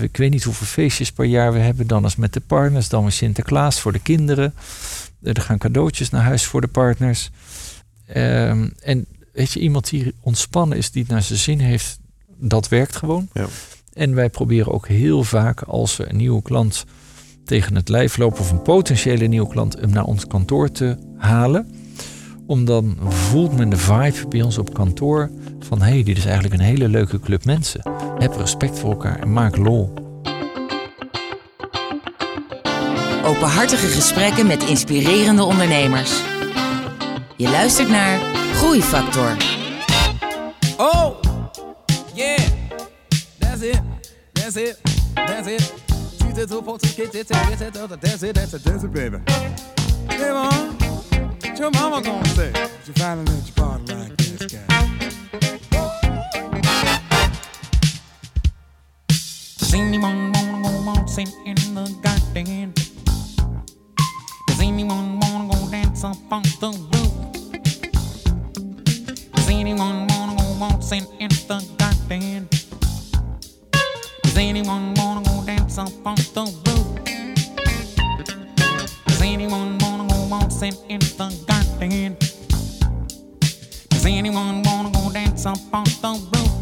Ik 0.00 0.16
weet 0.16 0.30
niet 0.30 0.44
hoeveel 0.44 0.66
feestjes 0.66 1.12
per 1.12 1.24
jaar 1.24 1.52
we 1.52 1.58
hebben. 1.58 1.86
Dan 1.86 2.04
is 2.04 2.16
met 2.16 2.32
de 2.32 2.40
partners, 2.40 2.88
dan 2.88 3.02
weer 3.02 3.12
Sinterklaas 3.12 3.80
voor 3.80 3.92
de 3.92 3.98
kinderen. 3.98 4.54
Eh, 5.22 5.34
Er 5.36 5.42
gaan 5.42 5.58
cadeautjes 5.58 6.10
naar 6.10 6.22
huis 6.22 6.44
voor 6.44 6.60
de 6.60 6.66
partners. 6.66 7.30
Ehm, 8.06 8.68
en 8.80 9.06
weet 9.32 9.52
je, 9.52 9.60
iemand 9.60 9.90
die 9.90 10.14
ontspannen 10.20 10.78
is, 10.78 10.90
die 10.90 11.02
het 11.02 11.10
naar 11.10 11.22
zijn 11.22 11.38
zin 11.38 11.58
heeft, 11.60 11.98
dat 12.38 12.68
werkt 12.68 12.96
gewoon. 12.96 13.28
Ja. 13.32 13.46
En 13.92 14.14
wij 14.14 14.28
proberen 14.30 14.72
ook 14.72 14.88
heel 14.88 15.24
vaak 15.24 15.62
als 15.62 15.96
we 15.96 16.08
een 16.08 16.16
nieuwe 16.16 16.42
klant 16.42 16.84
tegen 17.50 17.74
het 17.74 17.88
lijf 17.88 18.16
lopen, 18.16 18.40
of 18.40 18.50
een 18.50 18.62
potentiële 18.62 19.26
nieuwe 19.26 19.48
klant, 19.48 19.80
hem 19.80 19.90
naar 19.90 20.04
ons 20.04 20.26
kantoor 20.26 20.70
te 20.70 20.96
halen. 21.16 21.74
Om 22.46 22.64
dan 22.64 22.96
voelt 23.08 23.56
men 23.56 23.70
de 23.70 23.76
vibe 23.76 24.28
bij 24.28 24.42
ons 24.42 24.58
op 24.58 24.74
kantoor 24.74 25.30
van 25.58 25.82
hé, 25.82 25.90
hey, 25.90 26.02
dit 26.02 26.16
is 26.16 26.24
eigenlijk 26.24 26.54
een 26.54 26.66
hele 26.66 26.88
leuke 26.88 27.20
club 27.20 27.44
mensen. 27.44 27.80
Heb 28.18 28.36
respect 28.36 28.78
voor 28.78 28.90
elkaar 28.90 29.18
en 29.18 29.32
maak 29.32 29.56
lol. 29.56 29.92
Openhartige 33.24 33.86
gesprekken 33.86 34.46
met 34.46 34.64
inspirerende 34.64 35.42
ondernemers. 35.42 36.22
Je 37.36 37.50
luistert 37.50 37.88
naar 37.88 38.20
Groeifactor. 38.54 39.36
Oh, 40.76 41.20
yeah, 42.14 42.38
that's 43.38 43.62
it, 43.62 43.80
that's 44.32 44.56
it, 44.56 44.78
that's 45.14 45.46
it. 45.46 45.89
Get 46.40 46.50
it, 46.50 46.64
get 46.96 47.14
it, 47.14 47.28
that's 47.28 47.60
it, 47.60 48.34
that's 48.34 48.54
it, 48.54 48.64
that's 48.64 48.82
it, 48.82 48.92
baby. 48.94 49.18
Hey, 50.08 50.30
mom, 50.32 50.78
what 50.78 51.58
your 51.58 51.70
mama 51.70 52.00
gonna 52.02 52.28
say? 52.28 52.50
She 52.82 52.92
finally 52.92 53.26
let 53.30 53.46
you 53.46 53.52
party 53.52 53.94
like 53.94 54.16
this 54.16 54.46
guy. 54.50 54.66
Does 59.58 59.74
anyone 59.74 60.32
wanna 60.32 60.62
go 60.62 60.70
waltzing 60.86 61.30
in 61.44 61.56
the 61.74 61.84
garden? 62.02 62.72
Does 64.46 64.60
anyone 64.62 65.20
wanna 65.20 65.52
go 65.52 65.70
dance 65.70 66.04
up 66.04 66.16
on 66.32 66.42
the 66.42 66.70
roof? 66.94 67.14
Does 69.34 69.48
anyone 69.50 70.06
wanna 70.06 70.36
go 70.40 70.44
waltzing 70.58 71.06
in 71.18 71.28
the 71.28 71.62
garden? 71.76 72.48
Does 74.22 74.38
anyone 74.38 74.94
wanna 74.94 75.22
go 75.22 75.29
dance 75.70 75.78
up 75.78 76.06
on? 76.06 76.16
Does 79.06 79.22
anyone 79.22 79.78
wanna 79.78 80.08
go 80.08 80.26
waltzing 80.28 80.74
in 80.88 80.98
the 80.98 81.32
garden? 81.46 82.16
Does 83.90 84.06
anyone 84.06 84.62
wanna 84.64 84.90
go 84.90 85.12
dance 85.12 85.46
up 85.46 85.58
on 85.72 85.84
the 85.84 86.18
roof? 86.32 86.52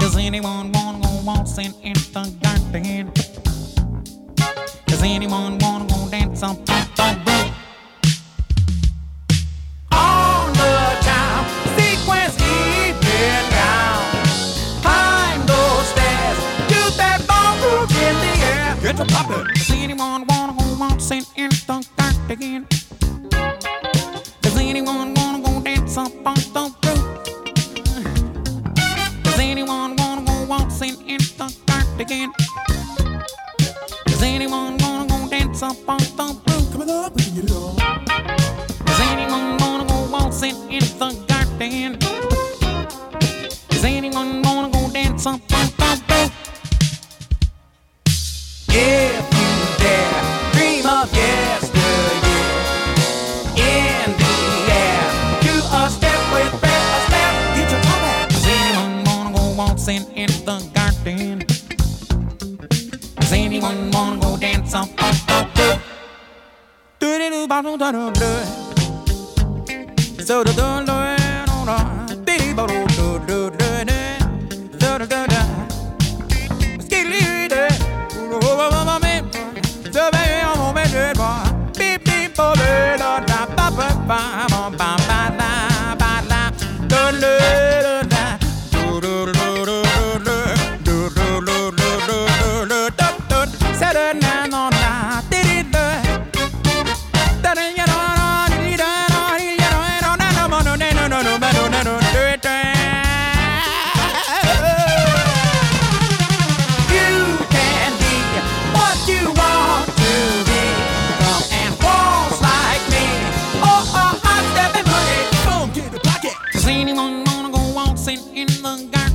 Does 0.00 0.16
anyone 0.16 0.72
wanna 0.72 1.00
go 1.00 1.22
waltzing 1.24 1.72
in 1.82 1.94
the 1.94 2.30
garden? 2.42 3.10
Does 4.86 5.02
anyone 5.02 5.58
wanna 5.60 5.86
go 5.86 6.08
dance 6.10 6.42
up 6.42 6.58
on 6.58 6.86
the 6.96 7.14
roof? 7.16 7.21
dancing 21.12 21.61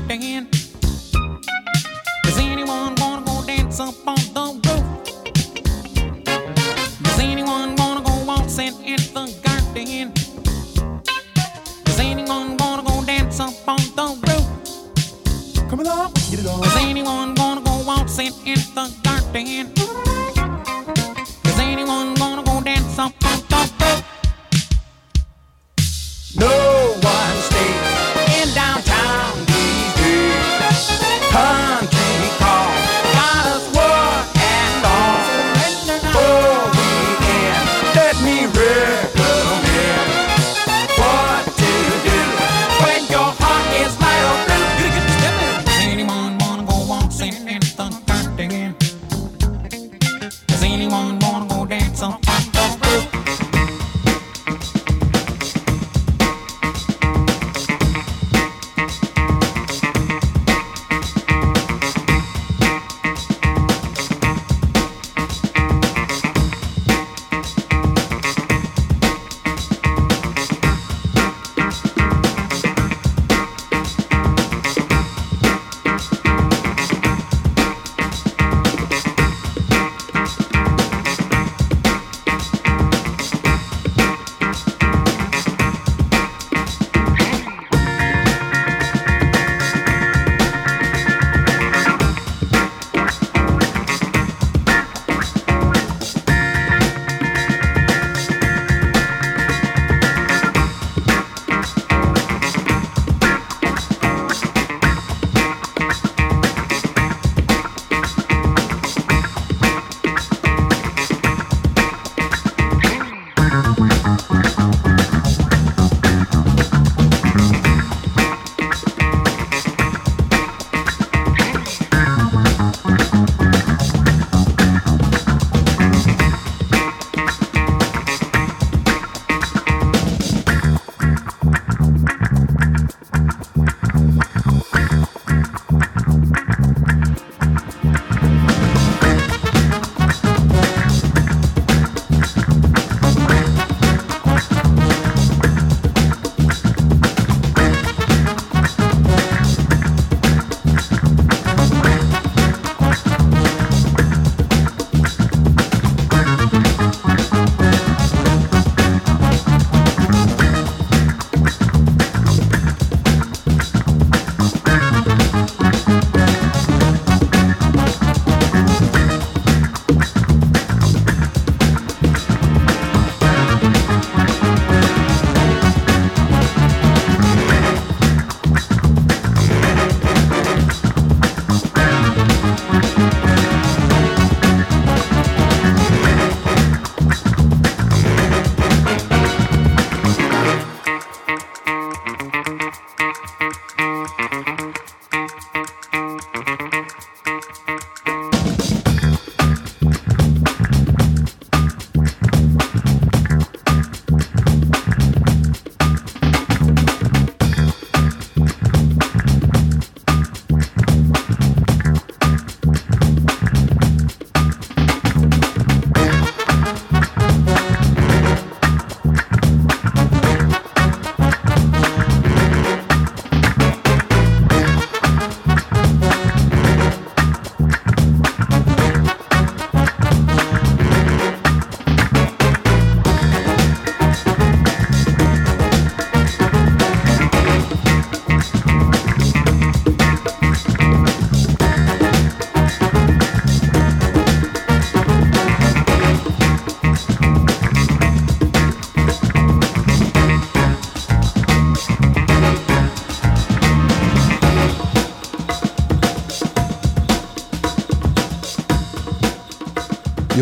Dan. 0.08 0.48
Does 2.24 2.38
anyone 2.40 2.96
wanna 2.96 3.26
go 3.26 3.44
dance 3.46 3.80
up 3.82 4.08
on 4.08 4.16
the 4.34 4.46
roof? 4.64 4.86
Does 7.04 7.20
anyone 7.20 7.76
wanna 7.76 8.02
go 8.02 8.24
waltzing 8.24 8.74
in 8.86 9.02
the 9.14 9.28
garden? 9.44 10.14
Does 11.84 12.00
anyone 12.00 12.56
wanna 12.56 12.84
go 12.84 13.04
dance 13.04 13.40
up 13.42 13.68
on 13.68 13.80
the 13.98 14.08
roof? 14.28 14.48
Come 15.70 15.82
along, 15.82 16.14
get 16.32 16.40
it 16.40 16.48
on. 16.48 16.62
Does 16.62 16.78
anyone 16.78 17.36
wanna 17.36 17.62
go 17.62 17.84
waltzing 17.86 18.34
in 18.46 18.60
the 18.76 18.90
garden? 19.04 19.74
Does 21.44 21.60
anyone 21.60 22.16
wanna 22.16 22.44
go 22.44 22.62
dance 22.62 22.98
up? 22.98 23.27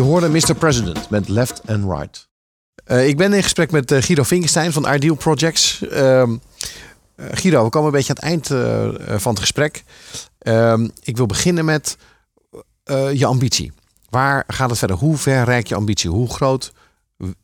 Hoorde 0.06 0.28
Mr. 0.28 0.54
President 0.54 1.10
met 1.10 1.28
Left 1.28 1.60
and 1.66 1.84
Right. 1.98 2.28
Eh, 2.84 3.08
ik 3.08 3.16
ben 3.16 3.32
in 3.32 3.42
gesprek 3.42 3.70
met 3.70 3.90
eh, 3.90 4.02
Guido 4.02 4.22
Vinkenstein 4.22 4.72
van 4.72 4.94
Ideal 4.94 5.14
Projects. 5.14 5.88
Eh, 5.88 6.30
Guido, 7.16 7.64
we 7.64 7.70
komen 7.70 7.86
een 7.86 7.96
beetje 7.96 8.14
aan 8.14 8.30
het 8.30 8.46
eind 8.46 8.46
van 9.20 9.32
het 9.32 9.40
gesprek. 9.40 9.84
Ehm, 10.38 10.88
ik 11.02 11.16
wil 11.16 11.26
beginnen 11.26 11.64
met 11.64 11.96
je 13.12 13.26
ambitie. 13.26 13.72
Waar 14.10 14.44
gaat 14.46 14.70
het 14.70 14.78
verder? 14.78 14.96
Hoe 14.96 15.16
ver 15.16 15.44
reikt 15.44 15.68
je 15.68 15.74
ambitie? 15.74 16.10
Hoe 16.10 16.28
groot 16.28 16.72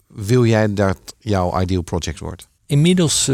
wil 0.06 0.46
jij 0.46 0.74
dat 0.74 0.98
jouw 1.18 1.60
Ideal 1.60 1.82
Project 1.82 2.18
wordt? 2.18 2.48
Inmiddels 2.66 3.30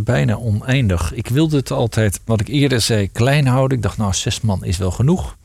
bijna 0.00 0.36
oneindig. 0.36 1.12
Ik 1.12 1.28
wilde 1.28 1.56
het 1.56 1.70
altijd, 1.70 2.20
wat 2.24 2.40
ik 2.40 2.48
eerder 2.48 2.80
zei, 2.80 3.12
klein 3.12 3.46
houden. 3.46 3.76
Ik 3.76 3.82
dacht, 3.82 3.98
nou, 3.98 4.14
zes 4.14 4.40
man 4.40 4.64
is 4.64 4.76
wel 4.76 4.90
genoeg. 4.90 5.36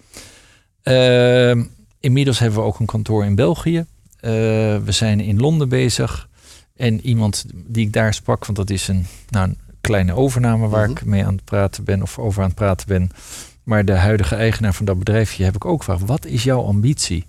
Ehm, 0.82 1.64
inmiddels 2.00 2.40
hebben 2.40 2.60
we 2.60 2.66
ook 2.66 2.80
een 2.80 2.86
kantoor 2.86 3.26
in 3.26 3.36
België. 3.36 3.78
Eh, 4.20 4.32
we 4.78 4.82
zijn 4.92 5.20
in 5.20 5.40
Londen 5.40 5.70
bezig. 5.70 6.28
En 6.76 7.06
iemand 7.06 7.46
die 7.54 7.86
ik 7.86 7.94
daar 7.94 8.14
sprak, 8.14 8.46
want 8.46 8.58
dat 8.58 8.70
is 8.70 8.88
een, 8.88 9.06
nou, 9.30 9.48
een 9.48 9.58
kleine 9.82 10.14
overname 10.14 10.68
waar 10.68 10.90
Mhm. 10.90 10.98
ik 10.98 11.06
mee 11.06 11.26
aan 11.26 11.36
het 11.36 11.44
praten 11.46 11.84
ben 11.84 12.02
of 12.02 12.20
over 12.20 12.42
aan 12.42 12.48
het 12.48 12.58
praten 12.58 12.88
ben. 12.88 13.10
Maar 13.64 13.86
de 13.86 13.94
huidige 13.94 14.36
eigenaar 14.36 14.74
van 14.74 14.86
dat 14.86 15.00
bedrijfje 15.00 15.44
heb 15.44 15.56
ik 15.56 15.66
ook 15.66 15.78
gevraagd: 15.80 16.06
wat 16.06 16.26
is 16.26 16.44
jouw 16.44 16.64
ambitie? 16.64 17.26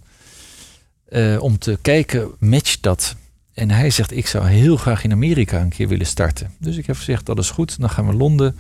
Eh, 1.09 1.37
om 1.43 1.59
te 1.59 1.79
kijken, 1.83 2.31
matcht 2.39 2.83
dat? 2.83 3.17
En 3.55 3.71
hij 3.71 3.91
zegt, 3.91 4.17
ik 4.17 4.27
zou 4.27 4.47
heel 4.47 4.77
graag 4.77 5.05
in 5.05 5.13
Amerika 5.13 5.61
een 5.61 5.69
keer 5.69 5.89
willen 5.89 6.07
starten. 6.07 6.51
Dus 6.59 6.77
ik 6.77 6.87
heb 6.87 6.97
gezegd, 6.97 7.27
dat 7.27 7.39
is 7.39 7.51
goed. 7.51 7.81
Dan 7.81 7.91
gaan 7.91 8.07
we 8.07 8.13
Londen 8.15 8.57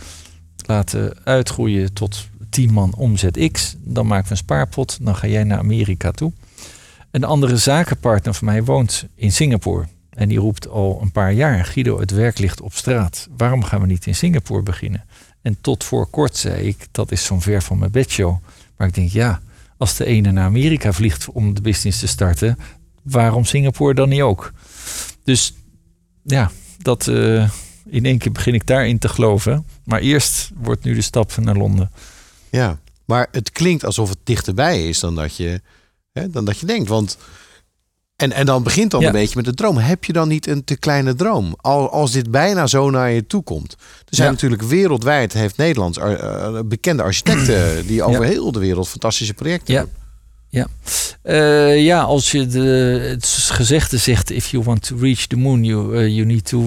laten 0.66 1.16
uitgroeien 1.24 1.92
tot 1.92 2.28
10 2.50 2.72
man 2.72 2.94
omzet 2.94 3.50
X. 3.52 3.76
Dan 3.78 4.06
maken 4.06 4.24
we 4.24 4.30
een 4.30 4.36
spaarpot. 4.36 4.98
Dan 5.00 5.16
ga 5.16 5.26
jij 5.26 5.44
naar 5.44 5.58
Amerika 5.58 6.10
toe. 6.10 6.32
Een 7.10 7.24
andere 7.24 7.56
zakenpartner 7.56 8.34
van 8.34 8.46
mij 8.46 8.64
woont 8.64 9.06
in 9.14 9.32
Singapore. 9.32 9.86
En 10.10 10.28
die 10.28 10.38
roept 10.38 10.68
al 10.68 10.98
een 11.02 11.12
paar 11.12 11.32
jaar, 11.32 11.64
Guido, 11.64 12.00
het 12.00 12.10
werk 12.10 12.38
ligt 12.38 12.60
op 12.60 12.74
straat. 12.74 13.28
Waarom 13.36 13.64
gaan 13.64 13.80
we 13.80 13.86
niet 13.86 14.06
in 14.06 14.14
Singapore 14.14 14.62
beginnen? 14.62 15.04
En 15.42 15.58
tot 15.60 15.84
voor 15.84 16.06
kort 16.06 16.36
zei 16.36 16.66
ik, 16.66 16.86
dat 16.90 17.12
is 17.12 17.24
zo'n 17.24 17.40
ver 17.40 17.62
van 17.62 17.78
mijn 17.78 17.90
bedshow. 17.90 18.36
Maar 18.76 18.86
ik 18.86 18.94
denk, 18.94 19.10
ja, 19.10 19.40
als 19.76 19.96
de 19.96 20.04
ene 20.04 20.32
naar 20.32 20.44
Amerika 20.44 20.92
vliegt 20.92 21.28
om 21.28 21.54
de 21.54 21.60
business 21.60 21.98
te 21.98 22.06
starten, 22.06 22.58
waarom 23.02 23.44
Singapore 23.44 23.94
dan 23.94 24.08
niet 24.08 24.20
ook? 24.20 24.52
Dus 25.24 25.54
ja, 26.22 26.50
dat 26.78 27.08
eh, 27.08 27.50
in 27.86 28.04
één 28.04 28.18
keer 28.18 28.32
begin 28.32 28.54
ik 28.54 28.66
daarin 28.66 28.98
te 28.98 29.08
geloven. 29.08 29.64
Maar 29.84 30.00
eerst 30.00 30.50
wordt 30.54 30.84
nu 30.84 30.94
de 30.94 31.00
stap 31.00 31.36
naar 31.36 31.56
Londen. 31.56 31.90
Ja, 32.50 32.78
maar 33.04 33.28
het 33.32 33.50
klinkt 33.52 33.84
alsof 33.84 34.08
het 34.08 34.18
dichterbij 34.24 34.88
is 34.88 35.00
dan 35.00 35.14
dat 35.14 35.36
je, 35.36 35.60
hè, 36.12 36.30
dan 36.30 36.44
dat 36.44 36.58
je 36.58 36.66
denkt. 36.66 36.88
Want, 36.88 37.18
en, 38.16 38.32
en 38.32 38.46
dan 38.46 38.62
begint 38.62 38.90
dan 38.90 39.00
Ja. 39.00 39.06
een 39.06 39.12
beetje 39.12 39.36
met 39.36 39.44
de 39.44 39.54
droom. 39.54 39.76
Heb 39.76 40.04
je 40.04 40.12
dan 40.12 40.28
niet 40.28 40.46
een 40.46 40.64
te 40.64 40.76
kleine 40.76 41.14
droom? 41.14 41.54
Al, 41.60 41.90
als 41.90 42.10
dit 42.12 42.30
bijna 42.30 42.66
zo 42.66 42.90
naar 42.90 43.10
je 43.10 43.26
toe 43.26 43.42
komt. 43.42 43.72
Er 43.72 43.78
zijn 44.14 44.26
Ja. 44.28 44.32
natuurlijk 44.34 44.62
wereldwijd, 44.62 45.32
heeft 45.32 45.56
Nederlands 45.56 45.98
ar- 45.98 46.16
eh, 46.54 46.60
bekende 46.64 47.02
architecten... 47.02 47.86
die 47.86 48.02
over 48.02 48.24
heel 48.24 48.52
de 48.52 48.58
wereld 48.58 48.88
fantastische 48.88 49.34
projecten 49.34 49.74
Ja. 49.74 49.80
doen. 49.80 49.90
Eh, 51.22 51.84
ja, 51.84 52.00
als 52.02 52.30
je 52.30 52.46
de, 52.46 52.60
het 53.08 53.26
gezegde 53.26 53.96
zegt, 53.96 54.30
if 54.30 54.46
you 54.50 54.62
want 54.64 54.82
to 54.82 54.96
reach 54.96 55.26
the 55.26 55.36
moon, 55.36 55.64
you, 55.64 55.96
eh, 55.96 56.06
you 56.14 56.24
need 56.26 56.44
to... 56.44 56.66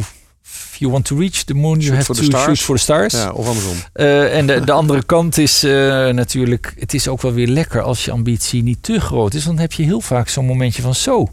You 0.81 0.91
want 0.91 1.05
to 1.05 1.17
reach 1.17 1.43
the 1.43 1.53
moon, 1.53 1.79
you 1.79 1.95
have 1.95 2.13
to 2.13 2.23
stars. 2.23 2.43
shoot 2.43 2.59
for 2.59 2.75
the 2.75 2.81
stars. 2.81 3.13
Ja, 3.13 3.31
of 3.31 3.47
andersom. 3.47 3.73
Eh, 3.93 4.37
en 4.37 4.47
de, 4.47 4.63
de 4.63 4.71
andere 4.71 5.03
kant 5.03 5.37
is 5.37 5.63
eh, 5.63 5.71
natuurlijk, 6.07 6.73
het 6.79 6.93
is 6.93 7.07
ook 7.07 7.21
wel 7.21 7.33
weer 7.33 7.47
lekker 7.47 7.81
als 7.81 8.05
je 8.05 8.11
ambitie 8.11 8.63
niet 8.63 8.83
te 8.83 8.99
groot 8.99 9.33
is. 9.33 9.45
Want 9.45 9.57
dan 9.57 9.65
heb 9.65 9.73
je 9.73 9.83
heel 9.83 10.01
vaak 10.01 10.29
zo'n 10.29 10.45
momentje 10.45 10.81
van 10.81 10.95
zo, 10.95 11.27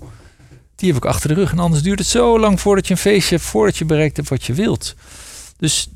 die 0.76 0.88
heb 0.88 0.96
ik 0.96 1.04
achter 1.04 1.28
de 1.28 1.34
rug. 1.34 1.52
En 1.52 1.58
anders 1.58 1.82
duurt 1.82 1.98
het 1.98 2.08
zo 2.08 2.40
lang 2.40 2.60
voordat 2.60 2.86
je 2.86 2.92
een 2.92 3.00
feestje 3.00 3.34
hebt, 3.34 3.48
voordat 3.48 3.76
je 3.76 3.84
bereikt 3.84 4.16
hebt 4.16 4.28
wat 4.28 4.44
je 4.44 4.52
wilt. 4.52 4.94
Dus 5.56 5.88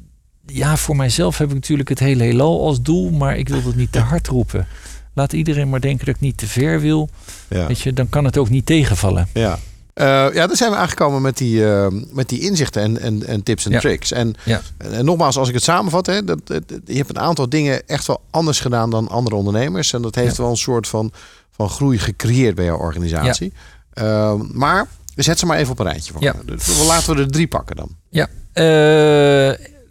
ja, 0.47 0.77
voor 0.77 0.97
mijzelf 0.97 1.39
heb 1.39 1.49
ik 1.49 1.55
natuurlijk 1.55 1.89
het 1.89 1.99
hele 1.99 2.23
heelal 2.23 2.66
als 2.66 2.83
doel, 2.83 3.11
maar 3.11 3.37
ik 3.37 3.49
wil 3.49 3.62
dat 3.62 3.74
niet 3.74 3.93
te 3.93 4.01
hard 4.01 4.27
roepen. 4.27 4.66
Laat 5.15 5.33
iedereen 5.33 5.69
maar 5.69 5.81
denken 5.81 6.07
dat 6.07 6.15
ik 6.15 6.20
niet 6.20 6.37
te 6.37 6.47
ver 6.47 6.81
wil. 6.81 7.09
Ja. 7.49 7.66
Weet 7.66 7.81
je, 7.81 7.93
dan 7.93 8.09
kan 8.09 8.24
het 8.24 8.39
ook 8.39 8.49
niet 8.49 8.66
tegenvallen. 8.66 9.29
Ja. 9.33 9.59
Eh, 9.94 10.06
ja, 10.32 10.47
daar 10.47 10.56
zijn 10.56 10.70
we 10.70 10.77
aangekomen 10.77 11.23
met 11.23 11.36
die, 11.36 11.70
eh, 11.73 11.86
met 12.12 12.28
die 12.28 12.40
inzichten 12.40 12.82
en, 12.82 12.98
en, 13.01 13.27
en 13.27 13.43
tips 13.43 13.64
en 13.64 13.70
Ja. 13.70 13.78
tricks. 13.81 14.12
En, 14.12 14.35
Ja. 14.44 14.60
en 14.78 15.05
nogmaals, 15.05 15.36
als 15.36 15.48
ik 15.48 15.55
het 15.55 15.62
samenvat, 15.62 16.06
hè, 16.06 16.24
dat, 16.24 16.47
dat- 16.47 16.62
je 16.85 16.97
hebt 16.97 17.09
een 17.09 17.19
aantal 17.19 17.48
dingen 17.48 17.86
echt 17.89 18.06
wel 18.06 18.20
anders 18.31 18.60
gedaan 18.60 18.90
dan 18.90 19.09
andere 19.09 19.36
ondernemers. 19.36 19.93
En 19.93 20.02
dat 20.02 20.14
heeft 20.14 20.36
wel 20.36 20.51
een 20.51 20.56
soort 20.56 20.89
van, 20.89 21.12
van 21.51 21.69
groei 21.70 21.98
gecreëerd 21.98 22.55
bij 22.55 22.64
jouw 22.64 22.78
organisatie. 22.78 23.52
Eh, 23.93 24.35
maar 24.52 24.86
zet 25.16 25.39
ze 25.39 25.47
maar 25.47 25.59
even 25.59 25.73
op 25.73 25.78
een 25.78 25.86
rijtje 25.86 26.12
voor 26.12 26.23
me. 26.23 26.32
Dus 26.44 26.86
laten 26.86 27.14
we 27.16 27.20
er 27.23 27.31
drie 27.31 27.48
pakken 27.48 27.77
dan. 27.77 27.89
Ja, 28.09 28.27
eh, 28.52 28.62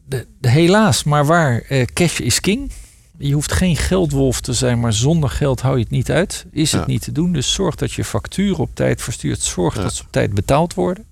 de, 0.05 0.27
de- 0.39 0.49
helaas, 0.49 1.03
maar 1.03 1.25
waar, 1.25 1.63
cash 1.93 2.19
is 2.19 2.39
king. 2.39 2.71
Je 3.21 3.33
hoeft 3.33 3.51
geen 3.51 3.75
geldwolf 3.75 4.41
te 4.41 4.53
zijn, 4.53 4.79
maar 4.79 4.93
zonder 4.93 5.29
geld 5.29 5.61
hou 5.61 5.75
je 5.77 5.81
het 5.83 5.91
niet 5.91 6.11
uit. 6.11 6.45
Is 6.51 6.71
het 6.71 6.81
Ja. 6.81 6.87
niet 6.87 7.01
te 7.01 7.11
doen. 7.11 7.33
Dus 7.33 7.53
zorg 7.53 7.75
dat 7.75 7.91
je 7.91 8.03
facturen 8.03 8.57
op 8.59 8.69
tijd 8.73 9.01
verstuurt. 9.01 9.41
Zorg 9.41 9.75
Ja. 9.75 9.81
dat 9.81 9.93
ze 9.93 10.03
op 10.03 10.11
tijd 10.11 10.33
betaald 10.33 10.73
worden. 10.73 11.05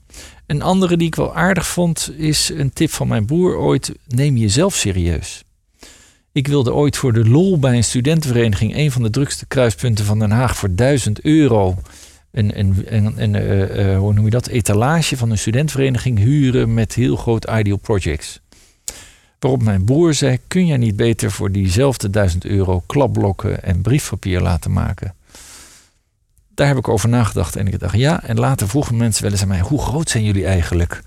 Een 0.45 0.61
andere 0.61 0.97
die 0.97 1.07
ik 1.07 1.15
wel 1.15 1.35
aardig 1.35 1.67
vond, 1.67 2.11
is 2.17 2.49
een 2.55 2.73
tip 2.73 2.89
van 2.91 3.07
mijn 3.07 3.25
broer 3.25 3.57
ooit. 3.57 3.91
Neem 4.07 4.37
jezelf 4.37 4.75
serieus. 4.75 5.43
Ik 6.31 6.47
wilde 6.47 6.73
ooit 6.73 6.97
voor 6.97 7.13
de 7.13 7.29
lol 7.29 7.59
bij 7.59 7.75
een 7.75 7.83
studentenvereniging... 7.83 8.75
een 8.75 8.91
van 8.91 9.03
de 9.03 9.09
drukste 9.09 9.45
kruispunten 9.45 10.05
van 10.05 10.19
Den 10.19 10.31
Haag 10.31 10.57
voor 10.57 10.75
1000 10.75 11.21
euro... 11.21 11.77
een, 12.31 12.59
een, 12.59 12.83
een, 12.85 13.13
een 13.23 13.35
eh, 13.35 13.93
eh, 13.93 13.99
hoe 13.99 14.13
noem 14.13 14.25
je 14.25 14.31
dat, 14.31 14.47
etalage 14.47 15.17
van 15.17 15.31
een 15.31 15.37
studentenvereniging 15.37 16.17
huren... 16.17 16.73
met 16.73 16.93
heel 16.93 17.15
groot 17.15 17.45
Ideal 17.51 17.77
Projects. 17.77 18.39
Waarop 19.39 19.63
mijn 19.63 19.83
broer 19.83 20.13
zei, 20.13 20.39
kun 20.47 20.65
jij 20.65 20.77
niet 20.77 20.95
beter 20.95 21.31
voor 21.31 21.51
diezelfde 21.51 22.09
1000 22.09 22.45
euro... 22.45 22.83
klapblokken 22.85 23.63
en 23.63 23.81
briefpapier 23.81 24.41
laten 24.41 24.71
maken? 24.71 25.13
Daar 26.53 26.67
heb 26.67 26.77
ik 26.77 26.87
over 26.87 27.09
nagedacht 27.09 27.55
en 27.55 27.67
ik 27.67 27.79
dacht 27.79 27.97
ja. 27.97 28.23
En 28.23 28.39
later 28.39 28.69
vroegen 28.69 28.97
mensen 28.97 29.23
wel 29.23 29.31
eens 29.31 29.41
aan 29.41 29.47
mij, 29.47 29.59
hoe 29.59 29.81
groot 29.81 30.09
zijn 30.09 30.23
jullie 30.23 30.45
eigenlijk? 30.45 31.03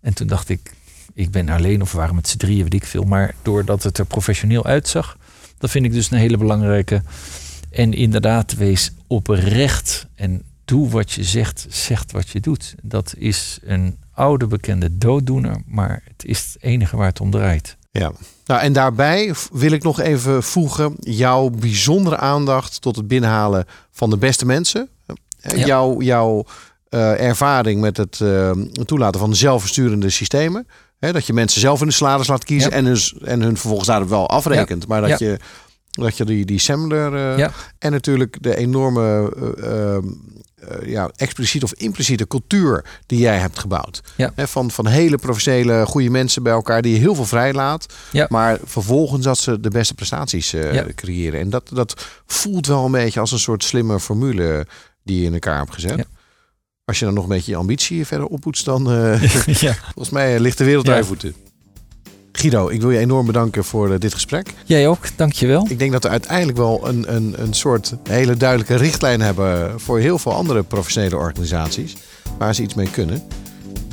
En 0.00 0.14
toen 0.14 0.26
dacht 0.26 0.48
ik, 0.48 0.74
ik 1.14 1.30
ben 1.30 1.48
alleen 1.48 1.82
of 1.82 1.92
waren 1.92 2.14
met 2.14 2.28
z'n 2.28 2.36
drieën, 2.36 2.62
weet 2.62 2.74
ik 2.74 2.84
veel. 2.84 3.04
Maar 3.04 3.34
doordat 3.42 3.82
het 3.82 3.98
er 3.98 4.04
professioneel 4.04 4.64
uitzag, 4.64 5.16
dat 5.58 5.70
vind 5.70 5.84
ik 5.84 5.92
dus 5.92 6.10
een 6.10 6.18
hele 6.18 6.36
belangrijke. 6.36 7.02
En 7.70 7.92
inderdaad, 7.92 8.54
wees 8.54 8.92
oprecht 9.06 10.06
en 10.14 10.42
doe 10.64 10.88
wat 10.88 11.12
je 11.12 11.24
zegt, 11.24 11.66
zegt 11.68 12.12
wat 12.12 12.28
je 12.28 12.40
doet. 12.40 12.74
Dat 12.82 13.14
is 13.16 13.58
een 13.62 13.96
oude 14.14 14.46
bekende 14.46 14.98
dooddoener, 14.98 15.62
maar 15.66 16.02
het 16.04 16.24
is 16.24 16.38
het 16.52 16.62
enige 16.62 16.96
waar 16.96 17.06
het 17.06 17.20
om 17.20 17.30
draait. 17.30 17.76
Ja. 17.90 18.12
Nou, 18.46 18.60
en 18.60 18.72
daarbij 18.72 19.34
wil 19.52 19.70
ik 19.72 19.82
nog 19.82 20.00
even 20.00 20.42
voegen 20.42 20.94
jouw 20.98 21.50
bijzondere 21.50 22.16
aandacht 22.16 22.80
tot 22.80 22.96
het 22.96 23.08
binnenhalen 23.08 23.64
van 23.90 24.10
de 24.10 24.16
beste 24.18 24.46
mensen. 24.46 24.88
Eh, 25.06 25.58
Ja. 25.58 25.66
Jouw, 25.66 26.00
jouw 26.00 26.44
eh, 26.88 27.20
ervaring 27.28 27.80
met 27.80 27.96
het 27.96 28.20
eh, 28.20 28.50
toelaten 28.84 29.20
van 29.20 29.34
zelfversturende 29.36 30.10
systemen. 30.10 30.66
Hè, 30.98 31.12
dat 31.12 31.26
je 31.26 31.32
mensen 31.32 31.60
zelf 31.60 31.80
in 31.80 31.86
de 31.86 31.92
salaris 31.92 32.26
laat 32.26 32.44
kiezen 32.44 32.70
Ja. 32.70 32.76
en, 32.76 32.84
hun, 32.84 32.98
en 33.24 33.40
hun 33.42 33.56
vervolgens 33.56 33.88
daar 33.88 34.08
wel 34.08 34.28
afrekent. 34.28 34.86
Maar 34.86 35.00
dat 35.08 35.18
je, 35.18 35.38
dat 35.90 36.16
je 36.16 36.24
die, 36.24 36.44
die 36.44 36.56
assembler 36.58 37.38
Ja. 37.38 37.50
en 37.78 37.92
natuurlijk 37.92 38.36
de 38.40 38.56
enorme 38.56 39.32
ja, 40.84 41.10
expliciete 41.16 41.66
of 41.66 41.72
impliciete 41.74 42.26
cultuur 42.26 42.84
die 43.06 43.18
jij 43.18 43.38
hebt 43.38 43.58
gebouwd. 43.58 44.00
Ja. 44.16 44.32
Van, 44.36 44.70
van 44.70 44.86
hele 44.86 45.16
professionele, 45.18 45.86
goede 45.86 46.10
mensen 46.10 46.42
bij 46.42 46.52
elkaar 46.52 46.82
die 46.82 46.92
je 46.92 46.98
heel 46.98 47.14
veel 47.14 47.24
vrijlaat. 47.24 47.86
Ja. 48.12 48.26
Maar 48.28 48.58
vervolgens 48.64 49.24
dat 49.24 49.38
ze 49.38 49.60
de 49.60 49.70
beste 49.70 49.94
prestaties 49.94 50.52
eh, 50.52 50.74
Ja. 50.74 50.86
creëren. 50.94 51.40
En 51.40 51.50
dat, 51.50 51.70
dat 51.72 52.06
voelt 52.26 52.66
wel 52.66 52.84
een 52.84 52.92
beetje 52.92 53.20
als 53.20 53.32
een 53.32 53.38
soort 53.38 53.64
slimme 53.64 54.00
formule 54.00 54.66
die 55.04 55.20
je 55.20 55.26
in 55.26 55.32
elkaar 55.32 55.58
hebt 55.58 55.74
gezet. 55.74 56.06
Als 56.84 56.98
je 56.98 57.04
dan 57.04 57.14
nog 57.14 57.22
een 57.22 57.30
beetje 57.30 57.50
je 57.52 57.56
ambitie 57.58 58.06
verder 58.06 58.26
oppoetst, 58.26 58.64
dan 58.64 58.90
eh, 58.90 59.22
ja. 59.60 59.74
volgens 59.94 60.10
mij 60.10 60.40
ligt 60.40 60.58
de 60.58 60.64
wereld 60.64 60.86
je 60.86 61.04
voeten. 61.04 61.34
Guido, 62.32 62.68
ik 62.68 62.80
wil 62.80 62.90
je 62.90 62.98
enorm 62.98 63.26
bedanken 63.26 63.64
voor 63.64 63.92
eh, 63.92 63.98
dit 63.98 64.14
gesprek. 64.14 64.54
Jij 64.64 64.88
ook, 64.88 65.06
dankjewel. 65.16 65.66
Ik 65.68 65.78
denk 65.78 65.92
dat 65.92 66.02
we 66.02 66.08
uiteindelijk 66.08 66.58
wel 66.58 66.88
een, 66.88 67.14
een, 67.14 67.34
een 67.36 67.54
soort 67.54 67.94
hele 68.02 68.36
duidelijke 68.36 68.74
richtlijn 68.74 69.20
hebben 69.20 69.80
voor 69.80 69.98
heel 69.98 70.18
veel 70.18 70.32
andere 70.32 70.62
professionele 70.62 71.16
organisaties. 71.16 71.96
Waar 72.38 72.54
ze 72.54 72.62
iets 72.62 72.74
mee 72.74 72.90
kunnen. 72.90 73.22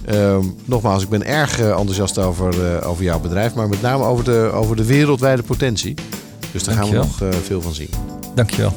Ehm, 0.05 0.43
nogmaals, 0.65 1.03
ik 1.03 1.09
ben 1.09 1.25
erg 1.25 1.59
eh, 1.59 1.69
enthousiast 1.69 2.17
over, 2.17 2.75
eh, 2.75 2.89
over 2.89 3.03
jouw 3.03 3.19
bedrijf, 3.19 3.53
maar 3.53 3.69
met 3.69 3.81
name 3.81 4.03
over 4.03 4.23
de, 4.23 4.51
over 4.53 4.75
de 4.75 4.85
wereldwijde 4.85 5.43
potentie. 5.43 5.93
Dus 6.51 6.63
daar 6.63 6.75
gaan 6.75 6.89
we 6.89 6.95
nog 6.95 7.21
veel 7.43 7.61
van 7.61 7.73
zien. 7.73 7.89
Dankjewel. 8.35 8.73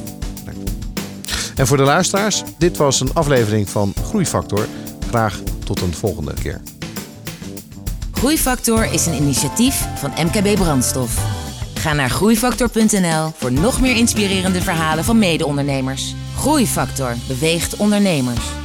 En 1.55 1.67
voor 1.67 1.77
de 1.77 1.83
luisteraars, 1.83 2.43
dit 2.57 2.77
was 2.77 2.99
een 2.99 3.13
aflevering 3.13 3.69
van 3.69 3.93
Groeifactor. 4.03 4.67
Graag 5.07 5.39
tot 5.63 5.81
een 5.81 5.93
volgende 5.93 6.33
keer. 6.33 6.61
Groeifactor 8.23 8.93
is 8.93 9.05
een 9.05 9.13
initiatief 9.13 9.87
van 9.95 10.11
MKB 10.25 10.55
Brandstof. 10.55 11.25
Ga 11.73 11.93
naar 11.93 12.09
groeifactor.nl 12.09 13.31
voor 13.35 13.51
nog 13.51 13.81
meer 13.81 13.95
inspirerende 13.95 14.61
verhalen 14.61 15.03
van 15.03 15.19
mede-ondernemers. 15.19 16.15
Groeifactor 16.35 17.15
beweegt 17.27 17.75
ondernemers. 17.75 18.62